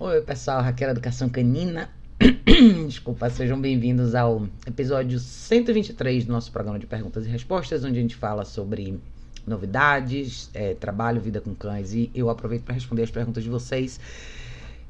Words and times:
Oi, 0.00 0.20
pessoal, 0.20 0.62
Raquel 0.62 0.90
Educação 0.90 1.28
Canina. 1.28 1.90
Desculpa, 2.86 3.28
sejam 3.30 3.60
bem-vindos 3.60 4.14
ao 4.14 4.46
episódio 4.64 5.18
123 5.18 6.24
do 6.24 6.32
nosso 6.32 6.52
programa 6.52 6.78
de 6.78 6.86
perguntas 6.86 7.26
e 7.26 7.28
respostas, 7.28 7.82
onde 7.82 7.98
a 7.98 8.02
gente 8.02 8.14
fala 8.14 8.44
sobre 8.44 8.96
novidades, 9.44 10.50
é, 10.54 10.74
trabalho, 10.74 11.20
vida 11.20 11.40
com 11.40 11.52
cães. 11.52 11.92
E 11.94 12.12
eu 12.14 12.30
aproveito 12.30 12.62
para 12.62 12.74
responder 12.74 13.02
as 13.02 13.10
perguntas 13.10 13.42
de 13.42 13.50
vocês. 13.50 13.98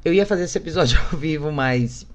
Eu 0.05 0.13
ia 0.13 0.27
fazer 0.27 0.43
esse 0.43 0.59
episódio 0.59 0.99
ao 1.11 1.17
vivo, 1.17 1.51
mas 1.51 2.05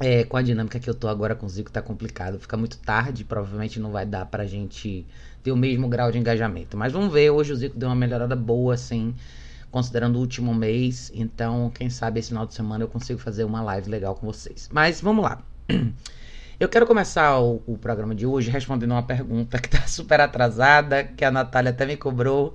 é, 0.00 0.24
com 0.24 0.36
a 0.36 0.42
dinâmica 0.42 0.80
que 0.80 0.90
eu 0.90 0.94
tô 0.96 1.06
agora 1.06 1.36
com 1.36 1.46
o 1.46 1.48
Zico 1.48 1.70
tá 1.70 1.80
complicado. 1.80 2.40
Fica 2.40 2.56
muito 2.56 2.76
tarde, 2.78 3.22
provavelmente 3.22 3.78
não 3.78 3.92
vai 3.92 4.04
dar 4.04 4.26
pra 4.26 4.44
gente 4.46 5.06
ter 5.44 5.52
o 5.52 5.56
mesmo 5.56 5.88
grau 5.88 6.10
de 6.10 6.18
engajamento. 6.18 6.76
Mas 6.76 6.92
vamos 6.92 7.12
ver, 7.12 7.30
hoje 7.30 7.52
o 7.52 7.56
Zico 7.56 7.78
deu 7.78 7.88
uma 7.88 7.94
melhorada 7.94 8.34
boa, 8.34 8.74
assim 8.74 9.14
considerando 9.70 10.16
o 10.16 10.20
último 10.20 10.54
mês. 10.54 11.10
Então, 11.14 11.70
quem 11.74 11.90
sabe 11.90 12.20
esse 12.20 12.28
final 12.28 12.46
de 12.46 12.54
semana 12.54 12.84
eu 12.84 12.88
consigo 12.88 13.18
fazer 13.18 13.44
uma 13.44 13.62
live 13.62 13.90
legal 13.90 14.14
com 14.14 14.26
vocês. 14.26 14.68
Mas 14.72 15.00
vamos 15.00 15.24
lá. 15.24 15.42
Eu 16.58 16.70
quero 16.70 16.86
começar 16.86 17.38
o, 17.38 17.62
o 17.66 17.76
programa 17.76 18.14
de 18.14 18.24
hoje 18.24 18.50
respondendo 18.50 18.92
uma 18.92 19.02
pergunta 19.02 19.58
que 19.58 19.66
está 19.66 19.84
super 19.86 20.22
atrasada, 20.22 21.04
que 21.04 21.22
a 21.22 21.30
Natália 21.30 21.68
até 21.68 21.84
me 21.84 21.98
cobrou. 21.98 22.54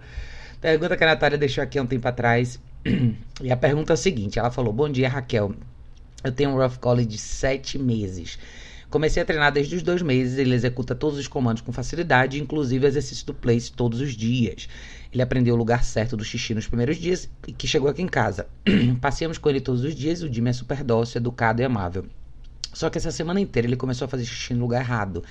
Pergunta 0.60 0.98
que 0.98 1.04
a 1.04 1.08
Natália 1.08 1.38
deixou 1.38 1.64
aqui 1.64 1.78
há 1.78 1.84
um 1.84 1.86
tempo 1.86 2.08
atrás. 2.08 2.60
E 3.44 3.52
a 3.52 3.58
pergunta 3.58 3.94
é 3.94 3.96
a 3.96 3.98
seguinte: 3.98 4.40
ela 4.40 4.50
falou: 4.50 4.74
Bom 4.74 4.90
dia, 4.90 5.08
Raquel. 5.08 5.54
Eu 6.24 6.32
tenho 6.32 6.52
um 6.52 6.56
Rough 6.56 6.78
Collie 6.80 7.06
de 7.06 7.18
7 7.18 7.78
meses. 7.80 8.38
Comecei 8.92 9.24
a 9.24 9.26
treinar 9.26 9.54
desde 9.54 9.76
os 9.78 9.82
dois 9.82 10.02
meses, 10.02 10.38
ele 10.38 10.54
executa 10.54 10.94
todos 10.94 11.18
os 11.18 11.26
comandos 11.26 11.62
com 11.62 11.72
facilidade, 11.72 12.42
inclusive 12.42 12.86
exercício 12.86 13.26
do 13.26 13.34
place 13.34 13.72
todos 13.72 14.02
os 14.02 14.18
dias. 14.18 14.68
Ele 15.12 15.22
aprendeu 15.22 15.56
o 15.56 15.58
lugar 15.58 15.84
certo 15.84 16.16
do 16.16 16.24
xixi 16.24 16.54
nos 16.54 16.68
primeiros 16.68 16.98
dias 16.98 17.30
e 17.48 17.52
que 17.52 17.68
chegou 17.68 17.90
aqui 17.90 18.02
em 18.02 18.08
casa. 18.08 18.48
Passeamos 19.02 19.38
com 19.38 19.50
ele 19.50 19.60
todos 19.60 19.84
os 19.84 19.94
dias, 19.94 20.22
o 20.22 20.32
Jimmy 20.32 20.52
é 20.52 20.54
super 20.54 20.84
dócil, 20.84 21.20
educado 21.20 21.62
e 21.62 21.66
amável. 21.66 22.06
Só 22.74 22.90
que 22.90 22.98
essa 22.98 23.12
semana 23.12 23.42
inteira 23.42 23.68
ele 23.68 23.76
começou 23.76 24.06
a 24.06 24.08
fazer 24.08 24.24
xixi 24.24 24.54
no 24.54 24.62
lugar 24.62 24.82
errado. 24.82 25.24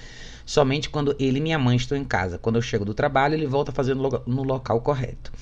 Somente 0.44 0.90
quando 0.90 1.16
ele 1.18 1.38
e 1.38 1.40
minha 1.40 1.58
mãe 1.58 1.76
estão 1.76 1.96
em 1.96 2.04
casa. 2.04 2.38
Quando 2.38 2.56
eu 2.56 2.62
chego 2.62 2.84
do 2.84 2.92
trabalho, 2.92 3.34
ele 3.34 3.46
volta 3.46 3.72
fazendo 3.72 4.22
no 4.26 4.42
local 4.42 4.80
correto. 4.82 5.32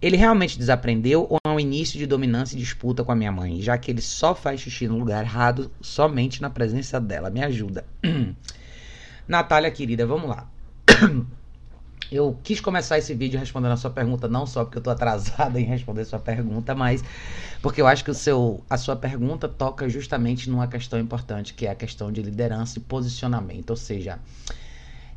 Ele 0.00 0.16
realmente 0.16 0.56
desaprendeu 0.56 1.26
ou 1.28 1.38
é 1.44 1.48
um 1.48 1.60
início 1.60 1.98
de 1.98 2.06
dominância 2.06 2.54
e 2.56 2.58
disputa 2.58 3.04
com 3.04 3.12
a 3.12 3.16
minha 3.16 3.32
mãe, 3.32 3.60
já 3.60 3.76
que 3.76 3.90
ele 3.90 4.00
só 4.00 4.34
faz 4.34 4.60
xixi 4.60 4.88
no 4.88 4.98
lugar 4.98 5.24
errado 5.24 5.70
somente 5.80 6.40
na 6.40 6.48
presença 6.48 6.98
dela? 7.00 7.28
Me 7.28 7.42
ajuda. 7.42 7.84
Natália, 9.28 9.70
querida, 9.70 10.06
vamos 10.06 10.30
lá. 10.30 10.48
Eu 12.10 12.36
quis 12.42 12.60
começar 12.60 12.98
esse 12.98 13.14
vídeo 13.14 13.38
respondendo 13.38 13.72
a 13.72 13.76
sua 13.76 13.90
pergunta, 13.90 14.26
não 14.26 14.44
só 14.44 14.64
porque 14.64 14.78
eu 14.78 14.82
tô 14.82 14.90
atrasada 14.90 15.58
em 15.60 15.64
responder 15.64 16.04
sua 16.04 16.18
pergunta, 16.18 16.74
mas 16.74 17.04
porque 17.62 17.80
eu 17.80 17.86
acho 17.86 18.04
que 18.04 18.10
o 18.10 18.14
seu, 18.14 18.64
a 18.68 18.76
sua 18.76 18.96
pergunta 18.96 19.48
toca 19.48 19.88
justamente 19.88 20.50
numa 20.50 20.66
questão 20.66 20.98
importante, 20.98 21.54
que 21.54 21.66
é 21.66 21.70
a 21.70 21.74
questão 21.74 22.10
de 22.10 22.22
liderança 22.22 22.78
e 22.78 22.80
posicionamento. 22.82 23.70
Ou 23.70 23.76
seja, 23.76 24.18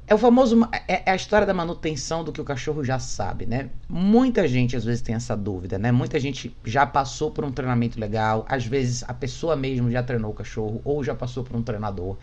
é 0.06 0.14
o 0.14 0.18
famoso. 0.18 0.68
É, 0.88 1.10
é 1.10 1.12
a 1.12 1.16
história 1.16 1.48
da 1.48 1.54
manutenção 1.54 2.24
do 2.24 2.32
que 2.32 2.42
o 2.42 2.44
cachorro 2.44 2.84
já 2.84 3.00
sabe, 3.00 3.46
né? 3.46 3.70
Muita 3.90 4.48
gente 4.48 4.76
às 4.76 4.84
vezes 4.84 5.02
tem 5.02 5.16
essa 5.16 5.36
dúvida, 5.36 5.80
né? 5.80 5.92
Muita 5.92 6.20
gente 6.20 6.56
já 6.64 6.86
passou 6.86 7.32
por 7.32 7.44
um 7.44 7.52
treinamento 7.52 8.00
legal, 8.00 8.46
às 8.48 8.66
vezes 8.66 9.04
a 9.08 9.14
pessoa 9.14 9.56
mesmo 9.56 9.90
já 9.90 10.04
treinou 10.04 10.32
o 10.32 10.34
cachorro 10.34 10.82
ou 10.84 11.04
já 11.04 11.16
passou 11.16 11.44
por 11.44 11.56
um 11.56 11.64
treinador. 11.64 12.18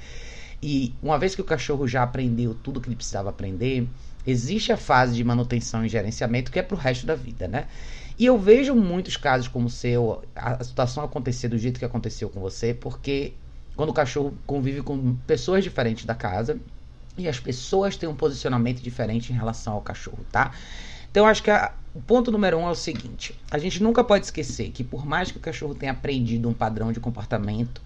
E 0.62 0.95
uma 1.03 1.19
vez 1.19 1.34
que 1.34 1.41
o 1.41 1.45
cachorro 1.45 1.89
já 1.89 2.03
aprendeu 2.03 2.55
tudo 2.55 2.81
que 2.81 2.89
ele 2.89 2.97
precisava 2.97 3.31
aprender, 3.31 3.89
Existe 4.27 4.73
a 4.73 4.77
fase 4.77 5.15
de 5.15 5.25
manutenção 5.25 5.85
e 5.85 5.89
gerenciamento 5.89 6.51
que 6.51 6.59
é 6.59 6.63
para 6.63 6.75
o 6.75 6.79
resto 6.79 7.07
da 7.07 7.15
vida, 7.15 7.49
né? 7.49 7.67
E 8.19 8.27
eu 8.27 8.39
vejo 8.39 8.75
muitos 8.75 9.17
casos 9.17 9.49
como 9.49 9.67
o 9.67 9.71
seu, 9.71 10.23
a 10.37 10.62
situação 10.62 11.03
acontecer 11.03 11.49
do 11.49 11.57
jeito 11.57 11.79
que 11.79 11.85
aconteceu 11.87 12.29
com 12.29 12.39
você, 12.39 12.75
porque 12.75 13.33
quando 13.75 13.91
o 13.91 13.95
cachorro 13.95 14.35
convive 14.47 14.83
com 14.83 15.17
pessoas 15.27 15.65
diferentes 15.65 16.05
da 16.05 16.15
casa 16.15 16.59
e 17.17 17.27
as 17.27 17.41
pessoas 17.41 17.97
têm 17.97 18.09
um 18.09 18.15
posicionamento 18.15 18.83
diferente 18.83 19.33
em 19.33 19.37
relação 19.37 19.72
ao 19.72 19.81
cachorro, 19.81 20.19
tá? 20.31 20.53
Então, 21.11 21.27
acho 21.27 21.43
que 21.43 21.50
a, 21.50 21.73
o 21.94 22.00
ponto 22.00 22.31
número 22.31 22.59
um 22.59 22.69
é 22.69 22.71
o 22.71 22.75
seguinte: 22.75 23.34
a 23.50 23.59
gente 23.59 23.83
nunca 23.83 24.05
pode 24.05 24.27
esquecer 24.27 24.71
que, 24.71 24.84
por 24.84 25.06
mais 25.06 25.31
que 25.33 25.39
o 25.39 25.41
cachorro 25.41 25.75
tenha 25.75 25.93
aprendido 25.93 26.49
um 26.49 26.53
padrão 26.53 26.93
de 26.93 27.00
comportamento, 27.00 27.83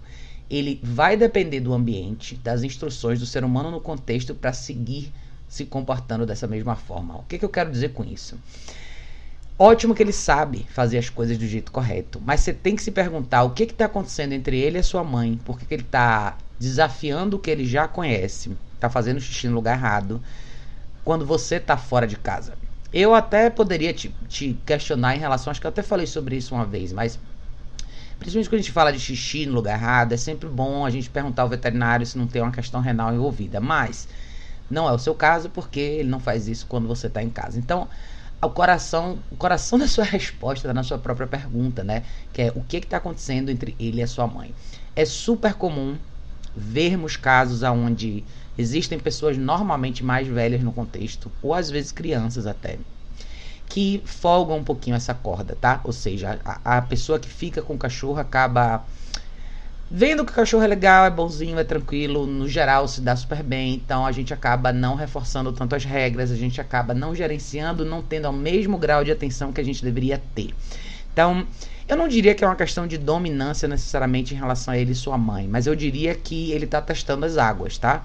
ele 0.49 0.79
vai 0.83 1.17
depender 1.17 1.59
do 1.59 1.73
ambiente, 1.73 2.35
das 2.35 2.61
instruções 2.61 3.19
do 3.19 3.25
ser 3.25 3.43
humano 3.43 3.71
no 3.71 3.81
contexto 3.81 4.35
para 4.35 4.53
seguir 4.53 5.11
se 5.47 5.65
comportando 5.65 6.25
dessa 6.25 6.47
mesma 6.47 6.75
forma. 6.75 7.15
O 7.15 7.23
que, 7.23 7.37
que 7.37 7.45
eu 7.45 7.49
quero 7.49 7.71
dizer 7.71 7.93
com 7.93 8.03
isso? 8.03 8.37
Ótimo 9.57 9.95
que 9.95 10.03
ele 10.03 10.11
sabe 10.11 10.65
fazer 10.69 10.97
as 10.97 11.09
coisas 11.09 11.37
do 11.37 11.47
jeito 11.47 11.71
correto, 11.71 12.21
mas 12.25 12.41
você 12.41 12.53
tem 12.53 12.75
que 12.75 12.83
se 12.83 12.91
perguntar 12.91 13.43
o 13.43 13.51
que 13.51 13.63
está 13.63 13.85
acontecendo 13.85 14.33
entre 14.33 14.59
ele 14.59 14.77
e 14.77 14.81
a 14.81 14.83
sua 14.83 15.01
mãe, 15.01 15.39
por 15.45 15.57
que, 15.57 15.65
que 15.65 15.73
ele 15.73 15.83
está 15.83 16.37
desafiando 16.59 17.37
o 17.37 17.39
que 17.39 17.49
ele 17.49 17.65
já 17.65 17.87
conhece, 17.87 18.51
está 18.73 18.89
fazendo 18.89 19.21
xixi 19.21 19.47
no 19.47 19.55
lugar 19.55 19.77
errado, 19.77 20.21
quando 21.05 21.25
você 21.25 21.55
está 21.55 21.77
fora 21.77 22.05
de 22.05 22.17
casa. 22.17 22.53
Eu 22.91 23.13
até 23.13 23.49
poderia 23.49 23.93
te, 23.93 24.13
te, 24.27 24.57
questionar 24.65 25.15
em 25.15 25.19
relação, 25.19 25.51
acho 25.51 25.61
que 25.61 25.67
eu 25.67 25.69
até 25.69 25.81
falei 25.81 26.05
sobre 26.05 26.35
isso 26.35 26.53
uma 26.53 26.65
vez, 26.65 26.91
mas 26.91 27.17
principalmente 28.19 28.49
quando 28.49 28.59
a 28.59 28.61
gente 28.61 28.71
fala 28.73 28.91
de 28.91 28.99
xixi 28.99 29.45
no 29.45 29.53
lugar 29.53 29.77
errado, 29.77 30.11
é 30.11 30.17
sempre 30.17 30.49
bom 30.49 30.85
a 30.85 30.89
gente 30.89 31.09
perguntar 31.09 31.43
ao 31.43 31.49
veterinário 31.49 32.05
se 32.05 32.17
não 32.17 32.27
tem 32.27 32.41
uma 32.41 32.51
questão 32.51 32.81
renal 32.81 33.13
envolvida. 33.13 33.61
Mas 33.61 34.07
não 34.69 34.87
é 34.89 34.91
o 34.91 34.99
seu 34.99 35.13
caso 35.13 35.49
porque 35.49 35.79
ele 35.79 36.09
não 36.09 36.19
faz 36.19 36.47
isso 36.47 36.65
quando 36.67 36.87
você 36.87 37.07
está 37.07 37.21
em 37.21 37.29
casa. 37.29 37.59
Então, 37.59 37.87
o 38.41 38.49
coração, 38.49 39.17
o 39.31 39.35
coração 39.35 39.77
da 39.79 39.87
sua 39.87 40.03
resposta 40.03 40.67
está 40.67 40.73
na 40.73 40.83
sua 40.83 40.97
própria 40.97 41.27
pergunta, 41.27 41.83
né? 41.83 42.03
Que 42.33 42.43
é 42.43 42.53
o 42.55 42.61
que 42.61 42.77
está 42.77 42.97
acontecendo 42.97 43.49
entre 43.49 43.75
ele 43.79 43.99
e 43.99 44.03
a 44.03 44.07
sua 44.07 44.27
mãe. 44.27 44.53
É 44.95 45.05
super 45.05 45.53
comum 45.53 45.97
vermos 46.55 47.17
casos 47.17 47.63
onde 47.63 48.23
existem 48.57 48.97
pessoas 48.97 49.37
normalmente 49.37 50.03
mais 50.03 50.27
velhas 50.27 50.63
no 50.63 50.71
contexto, 50.71 51.29
ou 51.41 51.53
às 51.53 51.69
vezes 51.69 51.91
crianças 51.91 52.47
até, 52.47 52.77
que 53.67 54.01
folgam 54.05 54.57
um 54.57 54.63
pouquinho 54.63 54.95
essa 54.95 55.13
corda, 55.13 55.57
tá? 55.59 55.81
Ou 55.83 55.91
seja, 55.91 56.39
a, 56.45 56.77
a 56.77 56.81
pessoa 56.81 57.19
que 57.19 57.27
fica 57.27 57.61
com 57.61 57.73
o 57.73 57.77
cachorro 57.77 58.19
acaba 58.19 58.85
Vendo 59.89 60.25
que 60.25 60.31
o 60.31 60.35
cachorro 60.35 60.63
é 60.63 60.67
legal, 60.67 61.05
é 61.05 61.11
bonzinho, 61.11 61.59
é 61.59 61.63
tranquilo, 61.63 62.25
no 62.25 62.49
geral 62.49 62.87
se 62.87 63.01
dá 63.01 63.15
super 63.15 63.43
bem, 63.43 63.75
então 63.75 64.03
a 64.03 64.11
gente 64.11 64.33
acaba 64.33 64.73
não 64.73 64.95
reforçando 64.95 65.53
tanto 65.53 65.75
as 65.75 65.85
regras, 65.85 66.31
a 66.31 66.35
gente 66.35 66.59
acaba 66.59 66.91
não 66.93 67.13
gerenciando, 67.13 67.85
não 67.85 68.01
tendo 68.01 68.27
o 68.27 68.33
mesmo 68.33 68.79
grau 68.79 69.03
de 69.03 69.11
atenção 69.11 69.53
que 69.53 69.61
a 69.61 69.63
gente 69.63 69.83
deveria 69.83 70.21
ter. 70.33 70.49
Então, 71.13 71.45
eu 71.87 71.95
não 71.95 72.07
diria 72.07 72.33
que 72.33 72.43
é 72.43 72.47
uma 72.47 72.55
questão 72.55 72.87
de 72.87 72.97
dominância 72.97 73.67
necessariamente 73.67 74.33
em 74.33 74.37
relação 74.37 74.73
a 74.73 74.77
ele 74.77 74.93
e 74.93 74.95
sua 74.95 75.19
mãe, 75.19 75.47
mas 75.47 75.67
eu 75.67 75.75
diria 75.75 76.15
que 76.15 76.51
ele 76.51 76.65
está 76.65 76.81
testando 76.81 77.23
as 77.23 77.37
águas, 77.37 77.77
tá? 77.77 78.03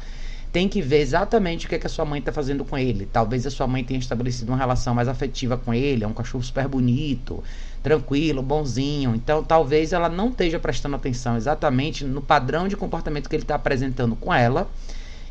Tem 0.52 0.68
que 0.68 0.82
ver 0.82 1.00
exatamente 1.00 1.66
o 1.66 1.68
que, 1.68 1.76
é 1.76 1.78
que 1.78 1.86
a 1.86 1.90
sua 1.90 2.04
mãe 2.04 2.18
está 2.18 2.32
fazendo 2.32 2.64
com 2.64 2.76
ele. 2.76 3.06
Talvez 3.06 3.46
a 3.46 3.50
sua 3.50 3.66
mãe 3.68 3.84
tenha 3.84 4.00
estabelecido 4.00 4.50
uma 4.50 4.58
relação 4.58 4.94
mais 4.94 5.06
afetiva 5.06 5.56
com 5.56 5.72
ele, 5.72 6.02
é 6.02 6.06
um 6.06 6.12
cachorro 6.12 6.42
super 6.42 6.66
bonito, 6.66 7.42
tranquilo, 7.82 8.42
bonzinho. 8.42 9.14
Então, 9.14 9.44
talvez 9.44 9.92
ela 9.92 10.08
não 10.08 10.28
esteja 10.28 10.58
prestando 10.58 10.96
atenção 10.96 11.36
exatamente 11.36 12.04
no 12.04 12.20
padrão 12.20 12.66
de 12.66 12.76
comportamento 12.76 13.28
que 13.28 13.36
ele 13.36 13.44
está 13.44 13.54
apresentando 13.54 14.16
com 14.16 14.34
ela. 14.34 14.68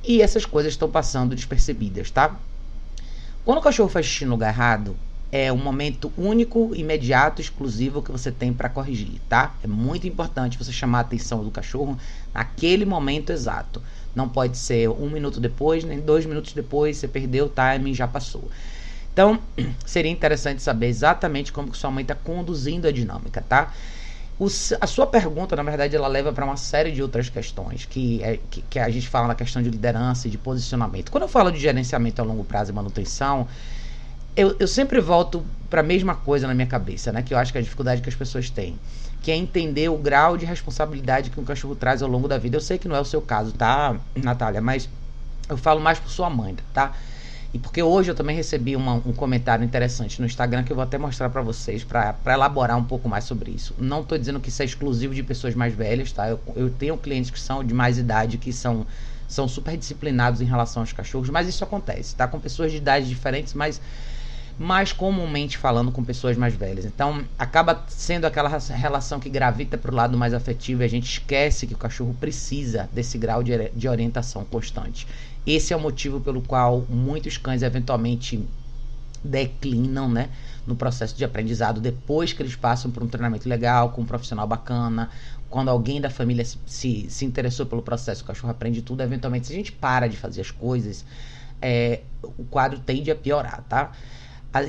E 0.04 0.22
essas 0.22 0.46
coisas 0.46 0.74
estão 0.74 0.90
passando 0.90 1.36
despercebidas, 1.36 2.10
tá? 2.10 2.38
Quando 3.44 3.58
o 3.58 3.62
cachorro 3.62 3.90
faz 3.90 4.06
xixi 4.06 4.26
no 4.26 4.42
errado, 4.42 4.96
é 5.32 5.52
um 5.52 5.58
momento 5.58 6.12
único, 6.18 6.72
imediato, 6.74 7.42
exclusivo 7.42 8.02
que 8.02 8.12
você 8.12 8.32
tem 8.32 8.52
para 8.52 8.70
corrigir, 8.70 9.20
tá? 9.28 9.54
É 9.64 9.68
muito 9.68 10.08
importante 10.08 10.58
você 10.58 10.72
chamar 10.72 11.00
a 11.00 11.02
atenção 11.02 11.44
do 11.44 11.52
cachorro 11.52 11.98
naquele 12.34 12.86
momento 12.86 13.32
exato. 13.32 13.82
Não 14.16 14.28
pode 14.28 14.58
ser 14.58 14.90
um 14.90 15.10
minuto 15.10 15.40
depois, 15.40 15.84
nem 15.84 16.00
dois 16.00 16.26
minutos 16.26 16.54
depois, 16.54 16.98
você 16.98 17.08
perdeu 17.08 17.46
o 17.46 17.50
timing, 17.50 17.94
já 17.94 18.08
passou. 18.08 18.50
Então, 19.14 19.40
seria 19.86 20.12
interessante 20.12 20.62
saber 20.62 20.88
exatamente 20.88 21.52
como 21.52 21.72
que 21.72 21.78
sua 21.78 21.92
mãe 21.92 22.02
está 22.02 22.16
conduzindo 22.16 22.88
a 22.88 22.92
dinâmica, 22.92 23.44
tá? 23.48 23.74
O, 24.40 24.46
a 24.80 24.88
sua 24.88 25.06
pergunta, 25.06 25.54
na 25.56 25.64
verdade, 25.64 25.96
ela 25.96 26.08
leva 26.08 26.32
para 26.32 26.46
uma 26.46 26.56
série 26.56 26.92
de 26.92 27.02
outras 27.02 27.30
questões, 27.30 27.86
que, 27.86 28.24
é, 28.24 28.40
que, 28.50 28.62
que, 28.62 28.80
a 28.80 28.90
gente 28.90 29.08
fala 29.10 29.28
na 29.28 29.36
questão 29.36 29.62
de 29.62 29.70
liderança 29.70 30.30
e 30.30 30.32
de 30.32 30.38
posicionamento. 30.38 31.12
Quando 31.12 31.24
eu 31.24 31.28
falo 31.28 31.52
de 31.52 31.60
gerenciamento 31.60 32.22
a 32.22 32.26
longo 32.26 32.46
prazo 32.46 32.72
e 32.72 32.74
manutenção, 32.74 33.46
eu, 34.38 34.56
eu 34.58 34.68
sempre 34.68 35.02
volto 35.02 35.46
para 35.70 35.82
a 35.82 35.84
mesma 35.84 36.16
coisa 36.16 36.48
na 36.48 36.54
minha 36.54 36.68
cabeça, 36.68 37.12
né? 37.12 37.22
Que 37.22 37.34
eu 37.34 37.38
acho 37.38 37.52
que 37.52 37.58
é 37.58 37.62
a 37.62 37.64
dificuldade 37.64 38.02
que 38.02 38.10
as 38.10 38.16
pessoas 38.16 38.50
têm, 38.50 38.78
que 39.22 39.32
é 39.32 39.36
entender 39.36 39.90
o 39.90 39.98
grau 39.98 40.38
de 40.38 40.46
responsabilidade 40.46 41.30
que 41.30 41.40
um 41.40 41.46
cachorro 41.46 41.76
traz 41.76 42.02
ao 42.02 42.10
longo 42.10 42.28
da 42.28 42.38
vida. 42.38 42.58
Eu 42.58 42.62
sei 42.62 42.78
que 42.78 42.88
não 42.88 42.96
é 42.96 43.00
o 43.00 43.06
seu 43.06 43.22
caso, 43.22 43.52
tá, 43.54 43.96
Natália? 44.16 44.62
Mas 44.62 44.90
eu 45.48 45.58
falo 45.58 45.80
mais 45.80 46.00
por 46.00 46.10
sua 46.10 46.30
mãe, 46.30 46.56
tá? 46.74 46.94
E 47.52 47.58
porque 47.58 47.82
hoje 47.82 48.12
eu 48.12 48.16
também 48.16 48.36
recebi 48.36 48.76
uma, 48.76 48.94
um 48.94 49.12
comentário 49.12 49.66
interessante 49.66 50.20
no 50.20 50.28
Instagram 50.28 50.64
que 50.64 50.72
eu 50.72 50.76
vou 50.76 50.84
até 50.84 51.00
mostrar 51.00 51.30
para 51.30 51.42
vocês, 51.42 51.84
para 51.84 52.16
elaborar 52.28 52.78
um 52.78 52.84
pouco 52.84 53.10
mais 53.10 53.24
sobre 53.24 53.50
isso. 53.50 53.74
Não 53.80 54.02
estou 54.02 54.18
dizendo 54.18 54.40
que 54.40 54.50
isso 54.50 54.62
é 54.62 54.66
exclusivo 54.66 55.16
de 55.16 55.24
pessoas 55.24 55.56
mais 55.56 55.74
velhas, 55.74 56.12
tá? 56.12 56.30
Eu, 56.30 56.40
eu 56.56 56.70
tenho 56.70 56.96
clientes 56.96 57.32
que 57.32 57.40
são 57.40 57.64
de 57.64 57.74
mais 57.74 57.98
idade, 57.98 58.38
que 58.38 58.54
são, 58.54 58.86
são 59.28 59.48
super 59.48 59.76
disciplinados 59.76 60.42
em 60.42 60.46
relação 60.46 60.84
aos 60.84 60.94
cachorros, 60.94 61.30
mas 61.30 61.48
isso 61.48 61.64
acontece, 61.64 62.16
tá? 62.16 62.28
Com 62.28 62.40
pessoas 62.40 62.72
de 62.72 62.78
idades 62.78 63.10
diferentes, 63.10 63.56
mas 63.56 63.82
mais 64.60 64.92
comumente 64.92 65.58
falando 65.58 65.90
com 65.90 66.04
pessoas 66.04 66.36
mais 66.36 66.54
velhas. 66.54 66.84
Então, 66.84 67.24
acaba 67.38 67.86
sendo 67.88 68.26
aquela 68.26 68.50
relação 68.50 69.18
que 69.18 69.30
gravita 69.30 69.78
para 69.78 69.90
o 69.90 69.96
lado 69.96 70.18
mais 70.18 70.34
afetivo 70.34 70.82
e 70.82 70.86
a 70.86 70.90
gente 70.90 71.10
esquece 71.10 71.66
que 71.66 71.74
o 71.74 71.78
cachorro 71.78 72.14
precisa 72.20 72.90
desse 72.92 73.18
grau 73.18 73.42
de, 73.42 73.70
de 73.70 73.88
orientação 73.88 74.44
constante. 74.44 75.08
Esse 75.48 75.72
é 75.72 75.78
o 75.78 75.80
motivo 75.80 76.20
pelo 76.20 76.42
qual 76.42 76.86
muitos 76.90 77.38
cães 77.38 77.64
eventualmente 77.64 78.46
declinam, 79.24 80.10
né? 80.10 80.30
No 80.68 80.76
processo 80.76 81.16
de 81.16 81.24
aprendizado, 81.24 81.80
depois 81.80 82.34
que 82.34 82.42
eles 82.42 82.56
passam 82.56 82.92
por 82.92 83.02
um 83.02 83.08
treinamento 83.08 83.48
legal, 83.48 83.92
com 83.92 84.02
um 84.02 84.06
profissional 84.06 84.46
bacana, 84.46 85.10
quando 85.50 85.70
alguém 85.70 86.02
da 86.02 86.10
família 86.10 86.44
se, 86.44 86.58
se, 86.66 87.10
se 87.10 87.26
interessou 87.26 87.66
pelo 87.66 87.82
processo, 87.82 88.24
o 88.24 88.26
cachorro 88.28 88.52
aprende 88.52 88.82
tudo, 88.82 89.02
eventualmente, 89.02 89.48
se 89.48 89.54
a 89.54 89.56
gente 89.56 89.72
para 89.72 90.08
de 90.08 90.18
fazer 90.18 90.42
as 90.42 90.52
coisas, 90.52 91.06
é, 91.62 92.02
o 92.22 92.44
quadro 92.44 92.80
tende 92.80 93.10
a 93.10 93.16
piorar, 93.16 93.64
tá? 93.68 93.92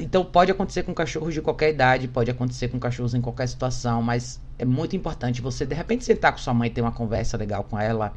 Então 0.00 0.25
pode 0.25 0.50
acontecer 0.50 0.82
com 0.82 0.93
cachorros 0.93 1.32
de 1.32 1.41
qualquer 1.41 1.71
idade, 1.71 2.06
pode 2.06 2.31
acontecer 2.31 2.69
com 2.69 2.79
cachorros 2.79 3.15
em 3.15 3.21
qualquer 3.21 3.49
situação, 3.49 4.03
mas 4.03 4.38
é 4.59 4.65
muito 4.65 4.94
importante 4.94 5.41
você 5.41 5.65
de 5.65 5.75
repente 5.75 6.05
sentar 6.05 6.32
com 6.32 6.38
sua 6.38 6.53
mãe 6.53 6.71
ter 6.71 6.82
uma 6.82 6.93
conversa 6.93 7.38
legal 7.38 7.65
com 7.65 7.79
ela, 7.79 8.12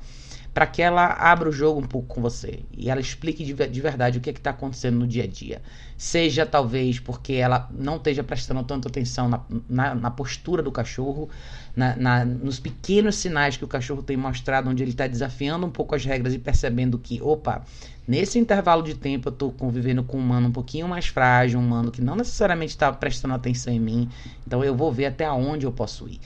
para 0.53 0.67
que 0.67 0.81
ela 0.81 1.07
abra 1.07 1.49
o 1.49 1.51
jogo 1.51 1.79
um 1.79 1.87
pouco 1.87 2.07
com 2.07 2.21
você 2.21 2.59
e 2.77 2.89
ela 2.89 3.01
explique 3.01 3.43
de, 3.43 3.53
de 3.53 3.81
verdade 3.81 4.19
o 4.19 4.21
que 4.21 4.29
é 4.29 4.33
está 4.33 4.51
acontecendo 4.51 4.99
no 4.99 5.07
dia 5.07 5.23
a 5.23 5.27
dia. 5.27 5.61
Seja 5.97 6.45
talvez 6.45 6.99
porque 6.99 7.33
ela 7.33 7.67
não 7.71 7.95
esteja 7.95 8.23
prestando 8.23 8.63
tanta 8.63 8.87
atenção 8.87 9.27
na, 9.27 9.41
na, 9.67 9.95
na 9.95 10.11
postura 10.11 10.61
do 10.61 10.71
cachorro, 10.71 11.27
na, 11.75 11.95
na, 11.95 12.25
nos 12.25 12.59
pequenos 12.59 13.15
sinais 13.15 13.57
que 13.57 13.63
o 13.63 13.67
cachorro 13.67 14.03
tem 14.03 14.15
mostrado, 14.15 14.69
onde 14.69 14.83
ele 14.83 14.91
está 14.91 15.07
desafiando 15.07 15.65
um 15.65 15.71
pouco 15.71 15.95
as 15.95 16.05
regras 16.05 16.33
e 16.35 16.39
percebendo 16.39 16.99
que, 16.99 17.19
opa, 17.21 17.63
nesse 18.07 18.37
intervalo 18.37 18.83
de 18.83 18.93
tempo 18.93 19.29
eu 19.29 19.33
estou 19.33 19.51
convivendo 19.51 20.03
com 20.03 20.17
um 20.17 20.21
humano 20.21 20.49
um 20.49 20.51
pouquinho 20.51 20.87
mais 20.87 21.07
frágil, 21.07 21.59
um 21.59 21.65
humano 21.65 21.91
que 21.91 22.01
não 22.01 22.15
necessariamente 22.15 22.73
está 22.73 22.91
prestando 22.91 23.33
atenção 23.33 23.73
em 23.73 23.79
mim, 23.79 24.09
então 24.45 24.63
eu 24.63 24.75
vou 24.75 24.91
ver 24.91 25.05
até 25.05 25.29
onde 25.31 25.65
eu 25.65 25.71
posso 25.71 26.07
ir. 26.07 26.19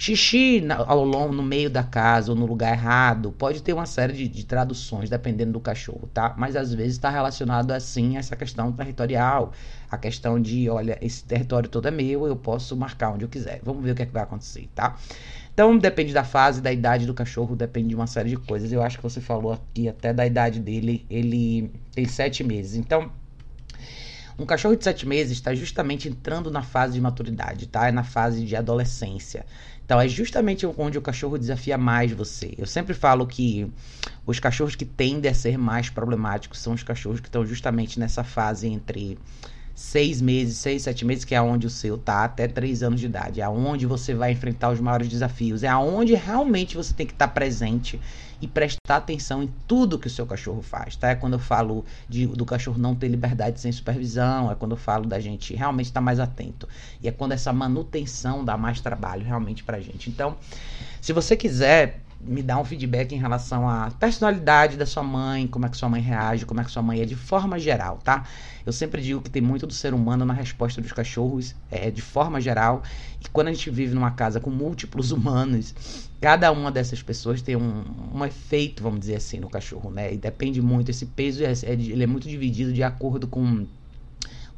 Xixi 0.00 0.62
ao 0.86 1.04
longo, 1.04 1.34
no 1.34 1.42
meio 1.42 1.68
da 1.68 1.82
casa 1.82 2.30
ou 2.30 2.38
no 2.38 2.46
lugar 2.46 2.72
errado, 2.72 3.32
pode 3.32 3.60
ter 3.60 3.72
uma 3.72 3.84
série 3.84 4.12
de, 4.12 4.28
de 4.28 4.46
traduções 4.46 5.10
dependendo 5.10 5.50
do 5.50 5.58
cachorro, 5.58 6.08
tá? 6.14 6.36
Mas 6.38 6.54
às 6.54 6.72
vezes 6.72 6.92
está 6.92 7.10
relacionado 7.10 7.72
assim 7.72 8.16
a 8.16 8.20
essa 8.20 8.36
questão 8.36 8.70
territorial, 8.70 9.52
a 9.90 9.98
questão 9.98 10.40
de, 10.40 10.70
olha, 10.70 10.96
esse 11.02 11.24
território 11.24 11.68
todo 11.68 11.88
é 11.88 11.90
meu, 11.90 12.28
eu 12.28 12.36
posso 12.36 12.76
marcar 12.76 13.10
onde 13.10 13.24
eu 13.24 13.28
quiser. 13.28 13.60
Vamos 13.64 13.82
ver 13.82 13.90
o 13.90 13.94
que, 13.96 14.02
é 14.02 14.06
que 14.06 14.12
vai 14.12 14.22
acontecer, 14.22 14.68
tá? 14.72 14.96
Então 15.52 15.76
depende 15.76 16.12
da 16.12 16.22
fase, 16.22 16.62
da 16.62 16.72
idade 16.72 17.04
do 17.04 17.12
cachorro, 17.12 17.56
depende 17.56 17.88
de 17.88 17.96
uma 17.96 18.06
série 18.06 18.30
de 18.30 18.36
coisas. 18.36 18.70
Eu 18.70 18.80
acho 18.80 18.98
que 18.98 19.02
você 19.02 19.20
falou 19.20 19.52
aqui 19.52 19.88
até 19.88 20.12
da 20.12 20.24
idade 20.24 20.60
dele, 20.60 21.04
ele 21.10 21.72
tem 21.92 22.06
sete 22.06 22.44
meses. 22.44 22.76
Então 22.76 23.10
um 24.38 24.46
cachorro 24.46 24.76
de 24.76 24.84
sete 24.84 25.04
meses 25.04 25.32
está 25.32 25.52
justamente 25.52 26.08
entrando 26.08 26.48
na 26.48 26.62
fase 26.62 26.92
de 26.92 27.00
maturidade, 27.00 27.66
tá? 27.66 27.88
É 27.88 27.90
na 27.90 28.04
fase 28.04 28.44
de 28.44 28.54
adolescência. 28.54 29.44
Então 29.88 29.98
é 29.98 30.06
justamente 30.06 30.66
onde 30.66 30.98
o 30.98 31.00
cachorro 31.00 31.38
desafia 31.38 31.78
mais 31.78 32.12
você. 32.12 32.52
Eu 32.58 32.66
sempre 32.66 32.92
falo 32.92 33.26
que 33.26 33.72
os 34.26 34.38
cachorros 34.38 34.76
que 34.76 34.84
tendem 34.84 35.30
a 35.30 35.34
ser 35.34 35.56
mais 35.56 35.88
problemáticos 35.88 36.58
são 36.58 36.74
os 36.74 36.82
cachorros 36.82 37.20
que 37.20 37.28
estão 37.28 37.46
justamente 37.46 37.98
nessa 37.98 38.22
fase 38.22 38.68
entre 38.68 39.16
seis 39.74 40.20
meses, 40.20 40.58
seis, 40.58 40.82
sete 40.82 41.06
meses, 41.06 41.24
que 41.24 41.34
é 41.34 41.40
onde 41.40 41.66
o 41.66 41.70
seu 41.70 41.96
tá, 41.96 42.24
até 42.24 42.46
três 42.46 42.82
anos 42.82 43.00
de 43.00 43.06
idade. 43.06 43.40
É 43.40 43.48
onde 43.48 43.86
você 43.86 44.14
vai 44.14 44.32
enfrentar 44.32 44.68
os 44.68 44.78
maiores 44.78 45.08
desafios. 45.08 45.62
É 45.62 45.74
onde 45.74 46.14
realmente 46.14 46.76
você 46.76 46.92
tem 46.92 47.06
que 47.06 47.14
estar 47.14 47.28
tá 47.28 47.32
presente 47.32 47.98
e 48.40 48.46
prestar 48.46 48.96
atenção 48.96 49.42
em 49.42 49.48
tudo 49.66 49.98
que 49.98 50.06
o 50.06 50.10
seu 50.10 50.26
cachorro 50.26 50.62
faz, 50.62 50.96
tá? 50.96 51.10
É 51.10 51.14
quando 51.14 51.34
eu 51.34 51.38
falo 51.38 51.84
de, 52.08 52.26
do 52.26 52.44
cachorro 52.44 52.78
não 52.78 52.94
ter 52.94 53.08
liberdade 53.08 53.60
sem 53.60 53.72
supervisão, 53.72 54.50
é 54.50 54.54
quando 54.54 54.72
eu 54.72 54.76
falo 54.76 55.06
da 55.06 55.18
gente 55.18 55.54
realmente 55.54 55.86
estar 55.86 56.00
tá 56.00 56.04
mais 56.04 56.20
atento. 56.20 56.68
E 57.02 57.08
é 57.08 57.12
quando 57.12 57.32
essa 57.32 57.52
manutenção 57.52 58.44
dá 58.44 58.56
mais 58.56 58.80
trabalho 58.80 59.24
realmente 59.24 59.64
pra 59.64 59.80
gente. 59.80 60.08
Então, 60.08 60.36
se 61.00 61.12
você 61.12 61.36
quiser 61.36 62.00
me 62.20 62.42
dar 62.42 62.58
um 62.58 62.64
feedback 62.64 63.14
em 63.14 63.18
relação 63.18 63.68
à 63.68 63.90
personalidade 63.92 64.76
da 64.76 64.84
sua 64.84 65.02
mãe, 65.02 65.46
como 65.46 65.66
é 65.66 65.68
que 65.68 65.76
sua 65.76 65.88
mãe 65.88 66.00
reage, 66.00 66.44
como 66.44 66.60
é 66.60 66.64
que 66.64 66.70
sua 66.70 66.82
mãe 66.82 67.00
é 67.00 67.04
de 67.04 67.14
forma 67.14 67.58
geral, 67.58 67.98
tá? 68.02 68.24
Eu 68.66 68.72
sempre 68.72 69.00
digo 69.00 69.22
que 69.22 69.30
tem 69.30 69.40
muito 69.40 69.66
do 69.66 69.72
ser 69.72 69.94
humano 69.94 70.24
na 70.24 70.34
resposta 70.34 70.80
dos 70.80 70.92
cachorros, 70.92 71.54
é, 71.70 71.90
de 71.90 72.02
forma 72.02 72.40
geral. 72.40 72.82
E 73.24 73.28
quando 73.30 73.48
a 73.48 73.52
gente 73.52 73.70
vive 73.70 73.94
numa 73.94 74.10
casa 74.10 74.40
com 74.40 74.50
múltiplos 74.50 75.10
humanos, 75.12 75.74
cada 76.20 76.50
uma 76.50 76.70
dessas 76.70 77.02
pessoas 77.02 77.40
tem 77.40 77.56
um, 77.56 77.84
um 78.12 78.24
efeito, 78.24 78.82
vamos 78.82 79.00
dizer 79.00 79.16
assim, 79.16 79.38
no 79.38 79.48
cachorro, 79.48 79.90
né? 79.90 80.12
E 80.12 80.16
depende 80.16 80.60
muito, 80.60 80.90
esse 80.90 81.06
peso 81.06 81.44
é, 81.44 81.52
é, 81.52 81.72
ele 81.72 82.02
é 82.02 82.06
muito 82.06 82.28
dividido 82.28 82.72
de 82.72 82.82
acordo 82.82 83.26
com 83.28 83.66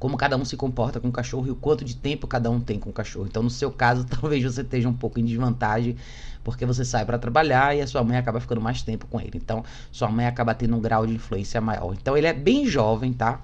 como 0.00 0.16
cada 0.16 0.34
um 0.34 0.46
se 0.46 0.56
comporta 0.56 0.98
com 0.98 1.08
o 1.08 1.12
cachorro 1.12 1.46
e 1.46 1.50
o 1.50 1.54
quanto 1.54 1.84
de 1.84 1.94
tempo 1.94 2.26
cada 2.26 2.50
um 2.50 2.58
tem 2.58 2.80
com 2.80 2.88
o 2.88 2.92
cachorro. 2.92 3.26
Então, 3.26 3.42
no 3.42 3.50
seu 3.50 3.70
caso, 3.70 4.04
talvez 4.08 4.42
você 4.42 4.62
esteja 4.62 4.88
um 4.88 4.94
pouco 4.94 5.20
em 5.20 5.24
desvantagem, 5.24 5.94
porque 6.42 6.64
você 6.64 6.86
sai 6.86 7.04
para 7.04 7.18
trabalhar 7.18 7.76
e 7.76 7.82
a 7.82 7.86
sua 7.86 8.02
mãe 8.02 8.16
acaba 8.16 8.40
ficando 8.40 8.62
mais 8.62 8.80
tempo 8.82 9.06
com 9.06 9.20
ele. 9.20 9.32
Então, 9.34 9.62
sua 9.92 10.08
mãe 10.08 10.26
acaba 10.26 10.54
tendo 10.54 10.74
um 10.74 10.80
grau 10.80 11.06
de 11.06 11.12
influência 11.12 11.60
maior. 11.60 11.92
Então, 11.92 12.16
ele 12.16 12.26
é 12.26 12.32
bem 12.32 12.66
jovem, 12.66 13.12
tá? 13.12 13.42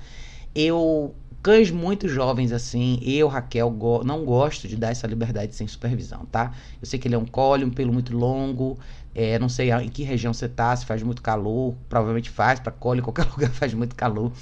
Eu 0.55 1.15
cães 1.43 1.71
muito 1.71 2.09
jovens 2.09 2.51
assim, 2.51 2.99
eu, 3.03 3.29
Raquel, 3.29 3.71
go 3.71 4.03
não 4.03 4.25
gosto 4.25 4.67
de 4.67 4.75
dar 4.77 4.91
essa 4.91 5.07
liberdade 5.07 5.55
sem 5.55 5.69
supervisão, 5.69 6.25
tá? 6.25 6.53
Eu 6.81 6.89
sei 6.89 6.99
que 6.99 7.07
ele 7.07 7.15
é 7.15 7.19
um 7.19 7.27
cole, 7.27 7.65
um 7.65 7.71
pelo 7.71 7.93
muito 7.93 8.17
longo, 8.17 8.77
é, 9.15 9.39
não 9.39 9.49
sei 9.49 9.71
em 9.71 9.89
que 9.89 10.03
região 10.03 10.35
você 10.35 10.49
tá, 10.49 10.75
se 10.75 10.85
faz 10.85 11.03
muito 11.05 11.23
calor, 11.23 11.75
provavelmente 11.89 12.31
faz, 12.31 12.59
para 12.59 12.73
cole, 12.73 13.01
qualquer 13.03 13.27
lugar 13.31 13.51
faz 13.51 13.73
muito 13.75 13.95
calor. 13.95 14.33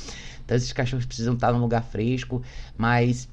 Então 0.44 0.56
esses 0.56 0.72
cachorros 0.72 1.06
precisam 1.06 1.34
estar 1.34 1.52
num 1.52 1.60
lugar 1.60 1.82
fresco, 1.82 2.42
mas 2.76 3.28